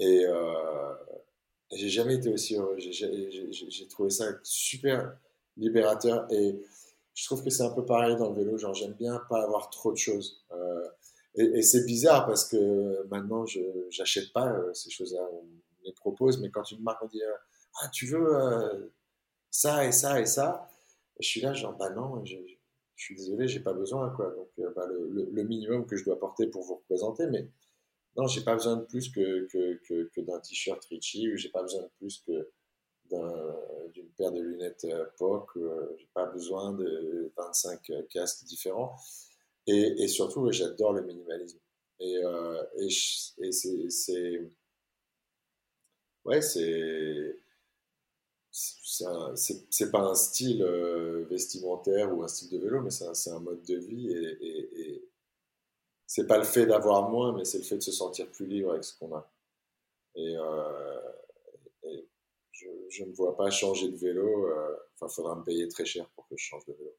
Et, 0.00 0.24
j'ai 1.72 1.88
jamais 1.88 2.14
été 2.16 2.32
aussi 2.32 2.56
heureux. 2.56 2.76
J'ai 2.78 3.88
trouvé 3.88 4.10
ça 4.10 4.26
super 4.42 5.16
libérateur 5.56 6.26
et 6.30 6.60
je 7.14 7.24
trouve 7.26 7.42
que 7.42 7.50
c'est 7.50 7.62
un 7.62 7.70
peu 7.70 7.84
pareil 7.84 8.16
dans 8.16 8.30
le 8.30 8.36
vélo. 8.36 8.58
Genre, 8.58 8.74
j'aime 8.74 8.94
bien 8.94 9.20
pas 9.28 9.42
avoir 9.42 9.70
trop 9.70 9.92
de 9.92 9.96
choses. 9.96 10.44
Euh, 10.52 10.88
et, 11.34 11.62
c'est 11.62 11.84
bizarre 11.86 12.26
parce 12.26 12.46
que 12.46 13.06
maintenant, 13.08 13.46
je 13.46 13.60
n'achète 13.98 14.32
pas 14.32 14.52
euh, 14.52 14.72
ces 14.74 14.90
choses-là. 14.90 15.22
On 15.32 15.44
les 15.84 15.92
propose, 15.92 16.40
mais 16.40 16.50
quand 16.50 16.70
une 16.70 16.82
marque 16.82 17.02
me 17.02 17.08
dit 17.08 17.22
Ah, 17.80 17.88
tu 17.88 18.06
veux 18.06 18.92
ça 19.50 19.86
et 19.86 19.92
ça 19.92 20.20
et 20.20 20.26
ça, 20.26 20.68
je 21.20 21.28
suis 21.28 21.40
là, 21.40 21.52
genre, 21.54 21.76
bah 21.76 21.90
non, 21.90 22.24
je, 22.24 22.36
suis 22.96 23.14
désolé, 23.16 23.48
j'ai 23.48 23.60
pas 23.60 23.72
besoin. 23.72 24.10
Quoi. 24.10 24.30
Donc, 24.30 24.48
bah, 24.76 24.86
le, 24.86 25.28
le, 25.30 25.42
minimum 25.44 25.86
que 25.86 25.96
je 25.96 26.04
dois 26.04 26.18
porter 26.18 26.46
pour 26.46 26.62
vous 26.62 26.76
représenter, 26.76 27.26
mais 27.26 27.48
non, 28.16 28.26
j'ai 28.26 28.42
pas 28.42 28.54
besoin 28.54 28.76
de 28.76 28.84
plus 28.84 29.10
que, 29.10 29.46
que, 29.46 30.10
que, 30.14 30.20
d'un 30.20 30.38
t-shirt 30.40 30.84
Richie 30.86 31.32
ou 31.32 31.36
j'ai 31.36 31.48
pas 31.48 31.62
besoin 31.62 31.82
de 31.82 31.90
plus 31.98 32.22
que 32.26 32.50
d'une 33.94 34.08
paire 34.16 34.32
de 34.32 34.40
lunettes 34.40 34.84
euh, 34.84 35.06
POC. 35.18 35.56
Euh, 35.56 35.96
j'ai 35.98 36.08
pas 36.14 36.26
besoin 36.26 36.72
de 36.72 37.32
25 37.36 37.90
euh, 37.90 38.02
casques 38.10 38.44
différents. 38.44 38.96
Et, 39.66 40.08
surtout, 40.08 40.50
j'adore 40.50 40.92
le 40.92 41.02
minimalisme. 41.02 41.58
Et, 42.00 42.20
et 42.80 43.52
c'est. 43.52 44.50
Ouais, 46.24 46.42
c'est. 46.42 47.36
C'est 48.50 49.90
pas 49.90 50.00
un 50.00 50.14
style 50.14 50.64
vestimentaire 51.30 52.12
ou 52.14 52.24
un 52.24 52.28
style 52.28 52.50
de 52.50 52.58
vélo, 52.58 52.82
mais 52.82 52.90
c'est 52.90 53.06
un, 53.06 53.36
un, 53.36 53.40
mode 53.40 53.62
de 53.62 53.76
vie. 53.76 54.10
et, 54.10 55.11
c'est 56.14 56.26
pas 56.26 56.36
le 56.36 56.44
fait 56.44 56.66
d'avoir 56.66 57.08
moins, 57.08 57.32
mais 57.32 57.42
c'est 57.46 57.56
le 57.56 57.64
fait 57.64 57.78
de 57.78 57.82
se 57.82 57.90
sentir 57.90 58.30
plus 58.30 58.46
libre 58.46 58.72
avec 58.72 58.84
ce 58.84 58.98
qu'on 58.98 59.16
a. 59.16 59.32
Et, 60.14 60.36
euh, 60.36 61.00
je, 62.50 63.04
ne 63.04 63.12
vois 63.14 63.34
pas 63.34 63.50
changer 63.50 63.88
de 63.90 63.96
vélo. 63.96 64.46
Euh, 64.46 64.76
enfin, 64.94 65.06
il 65.10 65.14
faudra 65.14 65.34
me 65.36 65.42
payer 65.42 65.66
très 65.68 65.86
cher 65.86 66.06
pour 66.10 66.28
que 66.28 66.36
je 66.36 66.44
change 66.44 66.66
de 66.66 66.74
vélo. 66.74 66.90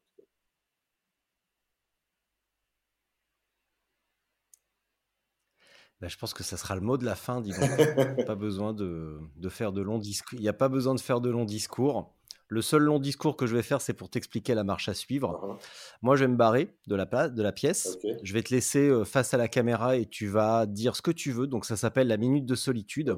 Bah, 6.01 6.07
je 6.07 6.17
pense 6.17 6.33
que 6.33 6.41
ça 6.41 6.57
sera 6.57 6.73
le 6.73 6.81
mot 6.81 6.97
de 6.97 7.05
la 7.05 7.15
fin, 7.15 7.39
dis 7.39 7.51
pas 8.25 8.33
besoin 8.33 8.73
de, 8.73 9.19
de, 9.35 9.49
faire 9.49 9.73
de 9.73 9.83
longs 9.83 9.99
discours. 9.99 10.39
Il 10.39 10.41
n'y 10.41 10.49
a 10.49 10.53
pas 10.53 10.69
besoin 10.69 10.95
de 10.95 10.99
faire 10.99 11.21
de 11.21 11.29
longs 11.29 11.45
discours. 11.45 12.15
Le 12.53 12.61
seul 12.61 12.83
long 12.83 12.99
discours 12.99 13.35
que 13.35 13.47
je 13.47 13.55
vais 13.55 13.63
faire, 13.63 13.81
c'est 13.81 13.95
pour 13.95 14.11
t'expliquer 14.11 14.53
la 14.53 14.63
marche 14.63 14.87
à 14.87 14.93
suivre. 14.93 15.41
Uh-huh. 15.43 15.57
Moi, 16.03 16.15
je 16.15 16.25
vais 16.25 16.27
me 16.27 16.35
barrer 16.35 16.77
de 16.85 16.95
la, 16.95 17.05
de 17.27 17.41
la 17.41 17.51
pièce. 17.51 17.97
Je 18.21 18.31
vais 18.31 18.43
te 18.43 18.53
laisser 18.53 18.89
euh, 18.89 19.03
face 19.05 19.33
à 19.33 19.37
la 19.37 19.47
caméra 19.47 19.95
et 19.95 20.05
tu 20.05 20.27
vas 20.27 20.67
dire 20.67 20.95
ce 20.95 21.01
que 21.01 21.09
tu 21.09 21.31
veux. 21.31 21.47
Donc, 21.47 21.65
ça 21.65 21.75
s'appelle 21.75 22.07
la 22.07 22.17
minute 22.17 22.45
de 22.45 22.53
solitude. 22.53 23.17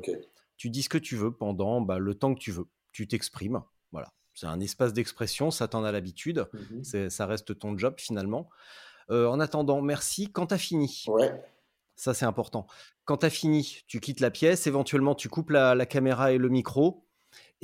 Tu 0.56 0.70
dis 0.70 0.84
ce 0.84 0.88
que 0.88 0.98
tu 0.98 1.18
veux 1.18 1.32
pendant 1.36 1.82
bah, 1.82 2.00
le 2.00 2.16
temps 2.16 2.34
que 2.34 2.40
tu 2.40 2.52
veux. 2.52 2.68
Tu 2.94 3.10
t'exprimes. 3.10 3.62
Voilà. 3.92 4.14
C'est 4.34 4.48
un 4.48 4.62
espace 4.62 4.94
d'expression, 4.94 5.52
ça 5.52 5.68
t'en 5.68 5.84
a 5.84 5.92
l'habitude. 5.92 6.48
Mm-hmm. 6.54 7.10
Ça 7.10 7.26
reste 7.26 7.60
ton 7.60 7.78
job 7.78 7.96
finalement. 7.98 8.50
Euh, 9.12 9.28
en 9.28 9.42
attendant, 9.42 9.82
merci. 9.82 10.32
Quand 10.32 10.48
tu 10.48 10.54
as 10.54 10.58
fini, 10.58 11.04
ouais. 11.08 11.44
ça 11.98 12.14
c'est 12.14 12.26
important. 12.26 12.68
Quand 13.04 13.18
tu 13.18 13.26
as 13.26 13.30
fini, 13.30 13.84
tu 13.88 14.00
quittes 14.00 14.22
la 14.22 14.32
pièce. 14.32 14.66
Éventuellement, 14.66 15.14
tu 15.14 15.28
coupes 15.28 15.50
la 15.50 15.86
caméra 15.86 16.32
et 16.32 16.38
le 16.38 16.48
micro 16.48 17.05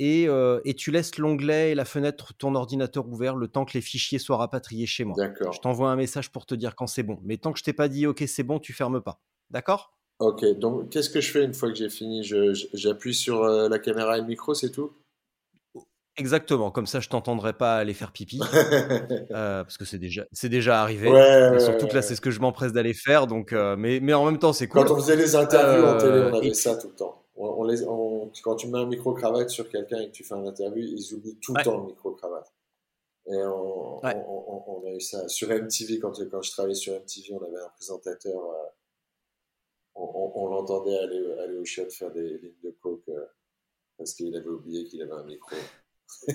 euh, 0.00 0.60
et, 0.64 0.74
tu 0.74 0.90
laisses 0.90 1.18
l'onglet 1.18 1.72
et 1.72 1.74
la 1.74 1.84
fenêtre 1.84 2.32
ton 2.34 2.54
ordinateur 2.54 3.06
ouvert 3.08 3.36
le 3.36 3.48
temps 3.48 3.64
que 3.64 3.74
les 3.74 3.80
fichiers 3.80 4.18
soient 4.18 4.36
rapatriés 4.36 4.86
chez 4.86 5.04
moi. 5.04 5.14
D'accord. 5.16 5.52
Je 5.52 5.60
t'envoie 5.60 5.90
un 5.90 5.96
message 5.96 6.30
pour 6.30 6.46
te 6.46 6.54
dire 6.54 6.74
quand 6.74 6.86
c'est 6.86 7.02
bon. 7.02 7.18
Mais 7.22 7.36
tant 7.36 7.52
que 7.52 7.58
je 7.58 7.64
t'ai 7.64 7.72
pas 7.72 7.88
dit 7.88 8.06
OK, 8.06 8.24
c'est 8.26 8.42
bon, 8.42 8.58
tu 8.58 8.72
fermes 8.72 9.00
pas. 9.00 9.20
D'accord? 9.50 9.94
Ok, 10.18 10.44
donc 10.58 10.90
qu'est-ce 10.90 11.10
que 11.10 11.20
je 11.20 11.30
fais 11.30 11.44
une 11.44 11.54
fois 11.54 11.68
que 11.68 11.74
j'ai 11.74 11.90
fini? 11.90 12.22
J'appuie 12.72 13.14
sur 13.14 13.42
euh, 13.42 13.68
la 13.68 13.78
caméra 13.78 14.16
et 14.16 14.20
le 14.20 14.26
micro, 14.26 14.54
c'est 14.54 14.70
tout? 14.70 14.92
Exactement, 16.18 16.70
comme 16.70 16.86
ça 16.86 17.00
je 17.00 17.08
t'entendrai 17.08 17.54
pas 17.54 17.76
aller 17.76 17.94
faire 17.94 18.12
pipi, 18.12 18.38
euh, 19.30 19.64
parce 19.64 19.78
que 19.78 19.86
c'est 19.86 19.98
déjà, 19.98 20.26
c'est 20.30 20.50
déjà 20.50 20.82
arrivé. 20.82 21.08
surtout 21.58 21.86
que 21.86 21.94
là 21.94 22.02
c'est 22.02 22.14
ce 22.14 22.20
que 22.20 22.30
je 22.30 22.38
m'empresse 22.38 22.74
d'aller 22.74 22.92
faire, 22.92 23.26
donc 23.26 23.52
mais, 23.78 23.98
mais 23.98 24.12
en 24.12 24.26
même 24.26 24.38
temps 24.38 24.52
c'est 24.52 24.68
cool. 24.68 24.84
Quand 24.84 24.92
on 24.92 24.96
faisait 24.96 25.16
les 25.16 25.34
interviews 25.34 25.86
en 25.86 25.96
télé, 25.96 26.28
on 26.30 26.36
avait 26.36 26.52
ça 26.52 26.76
tout 26.76 26.88
le 26.88 26.94
temps 26.94 27.21
on, 27.36 28.30
quand 28.42 28.56
tu 28.56 28.68
mets 28.68 28.78
un 28.78 28.86
micro-cravate 28.86 29.50
sur 29.50 29.68
quelqu'un 29.68 30.00
et 30.00 30.06
que 30.08 30.12
tu 30.12 30.24
fais 30.24 30.34
un 30.34 30.46
interview, 30.46 30.82
ils 30.84 31.14
oublient 31.14 31.38
tout 31.40 31.54
le 31.54 31.62
temps 31.62 31.78
le 31.78 31.86
micro-cravate. 31.86 32.52
Et 33.26 33.36
on, 33.36 34.00
a 34.02 34.90
eu 34.94 35.00
ça. 35.00 35.28
Sur 35.28 35.48
MTV, 35.48 35.98
quand, 36.00 36.12
quand 36.28 36.42
je 36.42 36.50
travaillais 36.50 36.74
sur 36.74 36.94
MTV, 36.94 37.34
on 37.34 37.42
avait 37.44 37.62
un 37.62 37.68
présentateur, 37.68 38.50
euh, 38.50 38.66
on, 39.94 40.48
l'entendait 40.48 40.98
aller, 40.98 41.32
aller 41.38 41.56
au 41.56 41.64
shot 41.64 41.88
faire 41.90 42.10
des 42.10 42.38
lignes 42.38 42.60
de 42.64 42.70
coke 42.80 43.08
euh, 43.08 43.26
parce 43.96 44.14
qu'il 44.14 44.34
avait 44.36 44.48
oublié 44.48 44.84
qu'il 44.84 45.02
avait 45.02 45.12
un 45.12 45.24
micro. 45.24 45.56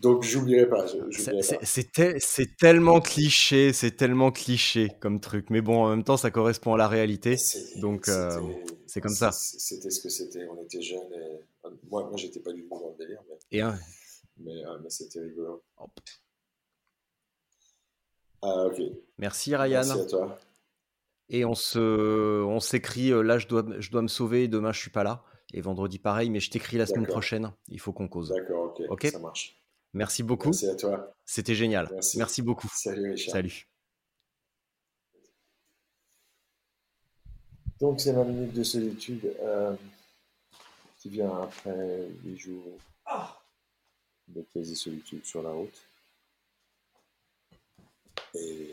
Donc, 0.00 0.22
j'oublierai 0.22 0.66
pas. 0.66 0.86
C'est 1.12 2.56
tellement 2.56 3.00
cliché, 3.02 3.74
c'est 3.74 3.90
tellement 3.90 4.32
cliché 4.32 4.88
comme 4.98 5.20
truc. 5.20 5.50
Mais 5.50 5.60
bon, 5.60 5.84
en 5.84 5.90
même 5.90 6.04
temps, 6.04 6.16
ça 6.16 6.30
correspond 6.30 6.72
à 6.72 6.78
la 6.78 6.88
réalité. 6.88 7.36
Donc, 7.76 8.08
euh, 8.08 8.40
c'est 8.86 9.02
comme 9.02 9.14
ça. 9.14 9.30
C'était 9.32 9.90
ce 9.90 10.00
que 10.00 10.08
c'était. 10.08 10.46
On 10.46 10.62
était 10.62 10.80
jeunes. 10.80 11.12
Et... 11.12 11.68
Moi, 11.90 12.04
moi 12.04 12.16
j'étais 12.16 12.40
pas 12.40 12.52
du 12.52 12.62
tout 12.62 12.70
dans 12.70 12.94
le 12.98 13.04
délire. 13.04 13.20
Mais, 13.28 13.58
et 13.58 13.62
mais, 14.38 14.64
euh, 14.64 14.78
mais 14.82 14.88
c'était 14.88 15.20
rigolo. 15.20 15.62
Ah, 18.40 18.64
ok. 18.64 18.80
Merci, 19.18 19.54
Ryan. 19.54 19.82
Merci 19.84 20.00
à 20.00 20.04
toi. 20.06 20.38
Et 21.28 21.44
on 21.44 21.54
se, 21.54 22.42
on 22.42 22.58
s'écrit. 22.58 23.12
Euh, 23.12 23.20
là, 23.20 23.36
je 23.36 23.48
dois, 23.48 23.66
je 23.78 23.90
dois 23.90 24.00
me 24.00 24.08
sauver. 24.08 24.48
Demain, 24.48 24.72
je 24.72 24.80
suis 24.80 24.90
pas 24.90 25.04
là. 25.04 25.24
Et 25.52 25.60
vendredi, 25.60 25.98
pareil. 25.98 26.30
Mais 26.30 26.40
je 26.40 26.50
t'écris 26.50 26.78
la 26.78 26.86
semaine 26.86 27.06
prochaine. 27.06 27.52
Il 27.68 27.80
faut 27.80 27.92
qu'on 27.92 28.08
cause. 28.08 28.30
D'accord, 28.30 28.74
ok. 28.78 28.86
Ok. 28.88 29.06
Ça 29.06 29.18
marche. 29.18 29.59
Merci 29.92 30.22
beaucoup. 30.22 30.48
Merci 30.48 30.68
à 30.68 30.76
toi. 30.76 31.14
C'était 31.24 31.54
génial. 31.54 31.88
Merci. 32.16 32.42
beaucoup. 32.42 32.68
Salut 32.72 33.12
Richard. 33.12 33.32
Salut. 33.32 33.66
Donc 37.80 38.00
c'est 38.00 38.12
ma 38.12 38.24
minute 38.24 38.52
de 38.52 38.62
solitude 38.62 39.34
euh, 39.40 39.74
qui 40.98 41.08
vient 41.08 41.42
après 41.42 42.08
les 42.24 42.36
jours 42.36 42.78
de 44.28 44.42
quasi-solitude 44.52 45.24
sur 45.24 45.42
la 45.42 45.50
route. 45.50 45.82
Et 48.34 48.70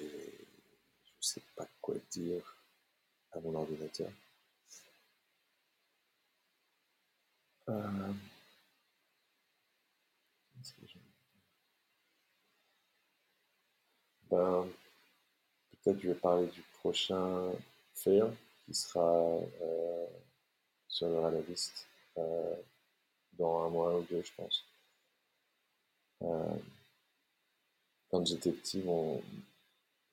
je 1.05 1.11
ne 1.11 1.22
sais 1.22 1.41
pas 1.55 1.68
quoi 1.82 1.95
dire 2.11 2.57
à 3.32 3.39
mon 3.39 3.55
ordinateur. 3.55 4.11
Euh, 7.70 8.11
ben, 14.30 14.68
peut-être 15.84 16.00
je 16.02 16.10
vais 16.10 16.16
parler 16.16 16.48
du 16.48 16.62
prochain 16.80 17.52
fail 17.94 18.24
qui 18.66 18.74
sera 18.74 19.40
euh, 19.62 20.08
sur 20.88 21.08
le 21.08 21.20
radaviste 21.20 21.88
euh, 22.18 22.56
dans 23.34 23.66
un 23.66 23.70
mois 23.70 23.98
ou 23.98 24.02
deux, 24.04 24.22
je 24.22 24.32
pense. 24.36 24.66
Euh, 26.24 26.56
quand 28.10 28.26
j'étais 28.26 28.52
petit, 28.52 28.82
bon, 28.82 29.22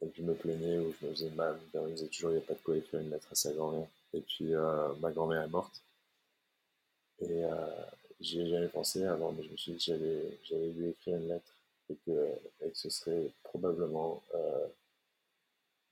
je 0.03 0.23
me 0.23 0.35
plaignais 0.35 0.79
ou 0.79 0.95
je 1.01 1.07
me 1.07 1.13
faisais 1.13 1.31
mal, 1.31 1.59
je 1.73 1.79
me 1.79 1.91
disais 1.91 2.09
toujours 2.09 2.31
il 2.31 2.35
n'y 2.35 2.43
a 2.43 2.47
pas 2.47 2.55
de 2.55 2.59
quoi 2.59 2.77
écrire 2.77 3.01
une 3.01 3.11
lettre 3.11 3.29
à 3.31 3.35
sa 3.35 3.53
grand-mère. 3.53 3.89
Et 4.13 4.21
puis 4.21 4.53
ma 5.01 5.11
grand-mère 5.11 5.43
est 5.43 5.49
morte. 5.49 5.81
Et 7.21 7.43
j'y 8.21 8.41
ai 8.43 8.49
jamais 8.49 8.69
pensé 8.69 9.05
avant, 9.05 9.33
mais 9.33 9.45
je 9.45 9.51
me 9.51 9.57
suis 9.57 9.73
dit 9.73 9.87
que 9.87 10.39
j'allais 10.45 10.71
lui 10.73 10.89
écrire 10.91 11.17
une 11.17 11.29
lettre 11.29 11.54
et 11.91 11.97
que, 12.07 12.41
ce 12.73 12.91
serait 12.91 13.31
probablement 13.43 14.23
euh, 14.35 14.67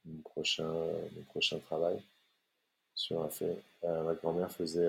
mon, 0.04 0.20
prochain, 0.22 0.72
mon 0.72 1.22
prochain 1.28 1.58
travail 1.58 2.02
sur 2.94 3.22
un 3.22 3.28
fait. 3.28 3.62
Euh, 3.84 4.02
ma 4.02 4.14
grand-mère 4.14 4.50
faisait 4.50 4.88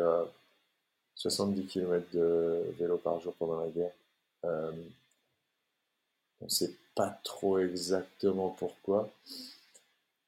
70 1.16 1.62
euh, 1.62 1.68
km 1.68 2.12
de 2.14 2.74
vélo 2.80 2.98
par 2.98 3.20
jour 3.20 3.34
pendant 3.36 3.60
la 3.60 3.70
guerre. 3.70 3.94
on 4.44 4.74
ne 6.42 6.50
sait 6.50 6.74
pas 6.96 7.20
trop 7.24 7.60
exactement 7.60 8.50
pourquoi, 8.50 9.10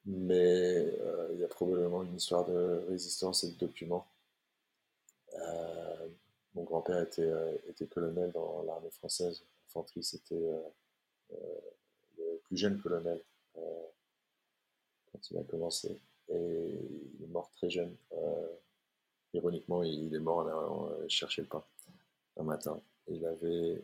mais 0.05 0.88
il 1.34 1.39
y 1.39 1.43
a 1.43 1.47
probablement 1.47 2.03
une 2.03 2.15
histoire 2.15 2.45
de 2.45 2.86
résistance 2.89 3.43
et 3.43 3.51
de 3.51 3.57
documents. 3.57 4.05
mon 6.53 6.63
grand-père 6.63 7.01
était 7.01 7.86
colonel 7.88 8.32
dans 8.32 8.63
l'armée 8.63 8.91
française 8.91 9.43
c'était 10.01 10.36
euh, 10.36 10.59
euh, 11.34 11.59
le 12.17 12.39
plus 12.45 12.57
jeune 12.57 12.80
colonel 12.82 13.21
euh, 13.57 13.86
quand 15.11 15.32
il 15.32 15.38
a 15.38 15.43
commencé. 15.43 15.99
Et 16.30 16.80
il 17.17 17.23
est 17.23 17.28
mort 17.28 17.51
très 17.51 17.69
jeune. 17.69 17.95
ironiquement, 19.34 19.84
il 19.84 20.13
est 20.15 20.19
mort 20.19 20.38
en 20.38 20.47
allant 20.47 21.07
chercher 21.07 21.43
le 21.43 21.47
pain 21.47 21.63
un 22.38 22.43
matin. 22.43 22.82
Il 23.07 23.23
avait 23.26 23.84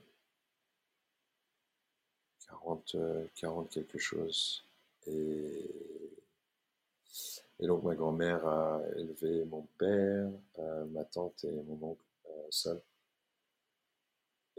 40, 2.48 2.96
40 3.36 3.70
quelque 3.70 4.00
chose. 4.00 4.64
Et, 5.06 5.70
Et 7.60 7.68
donc 7.68 7.84
ma 7.84 7.94
grand-mère 7.94 8.46
a 8.48 8.82
élevé 8.98 9.46
mon 9.46 9.68
père, 9.78 10.32
ma 10.90 11.06
tante 11.06 11.44
et 11.44 11.52
mon 11.52 11.92
oncle 11.92 12.06
seul. 12.50 12.82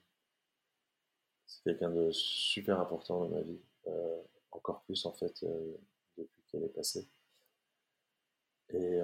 c'est 1.45 1.63
quelqu'un 1.63 1.89
de 1.89 2.11
super 2.13 2.79
important 2.79 3.19
dans 3.19 3.29
ma 3.29 3.41
vie, 3.41 3.59
encore 4.51 4.83
plus 4.83 5.05
en 5.05 5.11
fait 5.11 5.45
depuis 6.17 6.43
qu'elle 6.47 6.63
est 6.63 6.69
passée. 6.69 7.09
Et, 8.69 9.01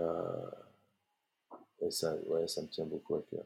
et 1.81 1.91
ça, 1.91 2.15
ouais, 2.25 2.47
ça 2.47 2.61
me 2.61 2.67
tient 2.69 2.85
beaucoup 2.85 3.15
à 3.15 3.21
cœur 3.23 3.45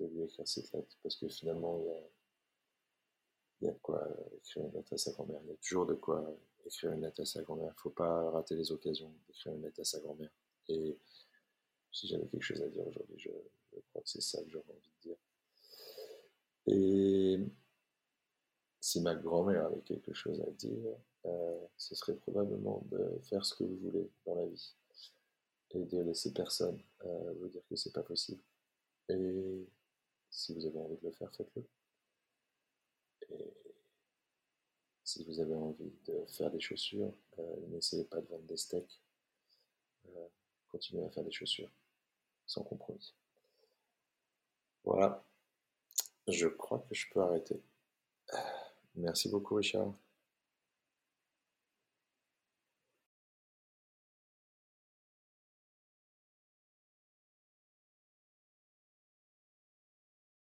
de 0.00 0.06
lui 0.06 0.24
écrire 0.24 0.46
cette 0.46 0.70
lettre 0.72 0.98
parce 1.02 1.16
que 1.16 1.28
finalement, 1.28 1.78
il 1.78 1.86
y 1.86 1.90
a, 1.90 2.00
il 3.60 3.66
y 3.66 3.70
a 3.70 3.72
de 3.72 3.78
quoi 3.78 4.06
écrire 4.36 4.64
une 4.64 4.72
lettre 4.72 4.92
à 4.92 4.98
sa 4.98 5.12
grand-mère. 5.12 5.40
Il 5.44 5.48
y 5.48 5.52
a 5.52 5.56
toujours 5.56 5.86
de 5.86 5.94
quoi 5.94 6.22
écrire 6.66 6.92
une 6.92 7.00
lettre 7.00 7.22
à 7.22 7.24
sa 7.24 7.42
grand-mère. 7.42 7.68
Il 7.68 7.76
ne 7.76 7.80
faut 7.80 7.90
pas 7.90 8.30
rater 8.32 8.54
les 8.54 8.70
occasions 8.70 9.10
d'écrire 9.26 9.54
une 9.54 9.62
lettre 9.62 9.80
à 9.80 9.84
sa 9.84 10.00
grand-mère. 10.00 10.30
Et 10.68 10.98
si 11.94 12.08
j'avais 12.08 12.26
quelque 12.26 12.42
chose 12.42 12.60
à 12.60 12.68
dire 12.68 12.86
aujourd'hui, 12.86 13.16
je, 13.18 13.30
crois 13.90 14.02
que 14.02 14.08
c'est 14.08 14.20
ça 14.20 14.42
que 14.42 14.50
j'aurais 14.50 14.64
envie 14.68 14.90
de 14.96 15.08
dire. 15.08 15.16
Et 16.66 17.38
si 18.80 19.00
ma 19.00 19.14
grand-mère 19.14 19.66
avait 19.66 19.80
quelque 19.82 20.12
chose 20.12 20.40
à 20.42 20.50
dire, 20.50 20.96
euh, 21.24 21.66
ce 21.76 21.94
serait 21.94 22.16
probablement 22.16 22.82
de 22.90 23.18
faire 23.22 23.44
ce 23.46 23.54
que 23.54 23.64
vous 23.64 23.76
voulez 23.76 24.10
dans 24.26 24.34
la 24.34 24.46
vie 24.46 24.74
et 25.70 25.84
de 25.84 26.00
laisser 26.00 26.32
personne 26.32 26.82
euh, 27.04 27.32
vous 27.40 27.48
dire 27.48 27.62
que 27.68 27.76
c'est 27.76 27.92
pas 27.92 28.02
possible. 28.02 28.42
Et 29.08 29.66
si 30.30 30.52
vous 30.52 30.66
avez 30.66 30.78
envie 30.78 30.96
de 30.96 31.06
le 31.06 31.12
faire, 31.12 31.32
faites-le. 31.32 31.64
Et 33.30 33.54
si 35.04 35.24
vous 35.24 35.38
avez 35.38 35.54
envie 35.54 35.92
de 36.06 36.26
faire 36.26 36.50
des 36.50 36.60
chaussures, 36.60 37.14
euh, 37.38 37.66
n'essayez 37.68 38.04
pas 38.04 38.20
de 38.20 38.26
vendre 38.26 38.44
des 38.44 38.56
steaks. 38.56 39.00
Continuez 40.68 41.04
à 41.04 41.10
faire 41.10 41.22
des 41.22 41.30
chaussures, 41.30 41.70
sans 42.46 42.62
compromis. 42.62 43.14
Voilà. 44.84 45.24
Je 46.28 46.46
crois 46.46 46.78
que 46.88 46.94
je 46.94 47.06
peux 47.12 47.20
arrêter. 47.20 47.62
Merci 48.96 49.28
beaucoup, 49.28 49.56
Richard. 49.56 49.92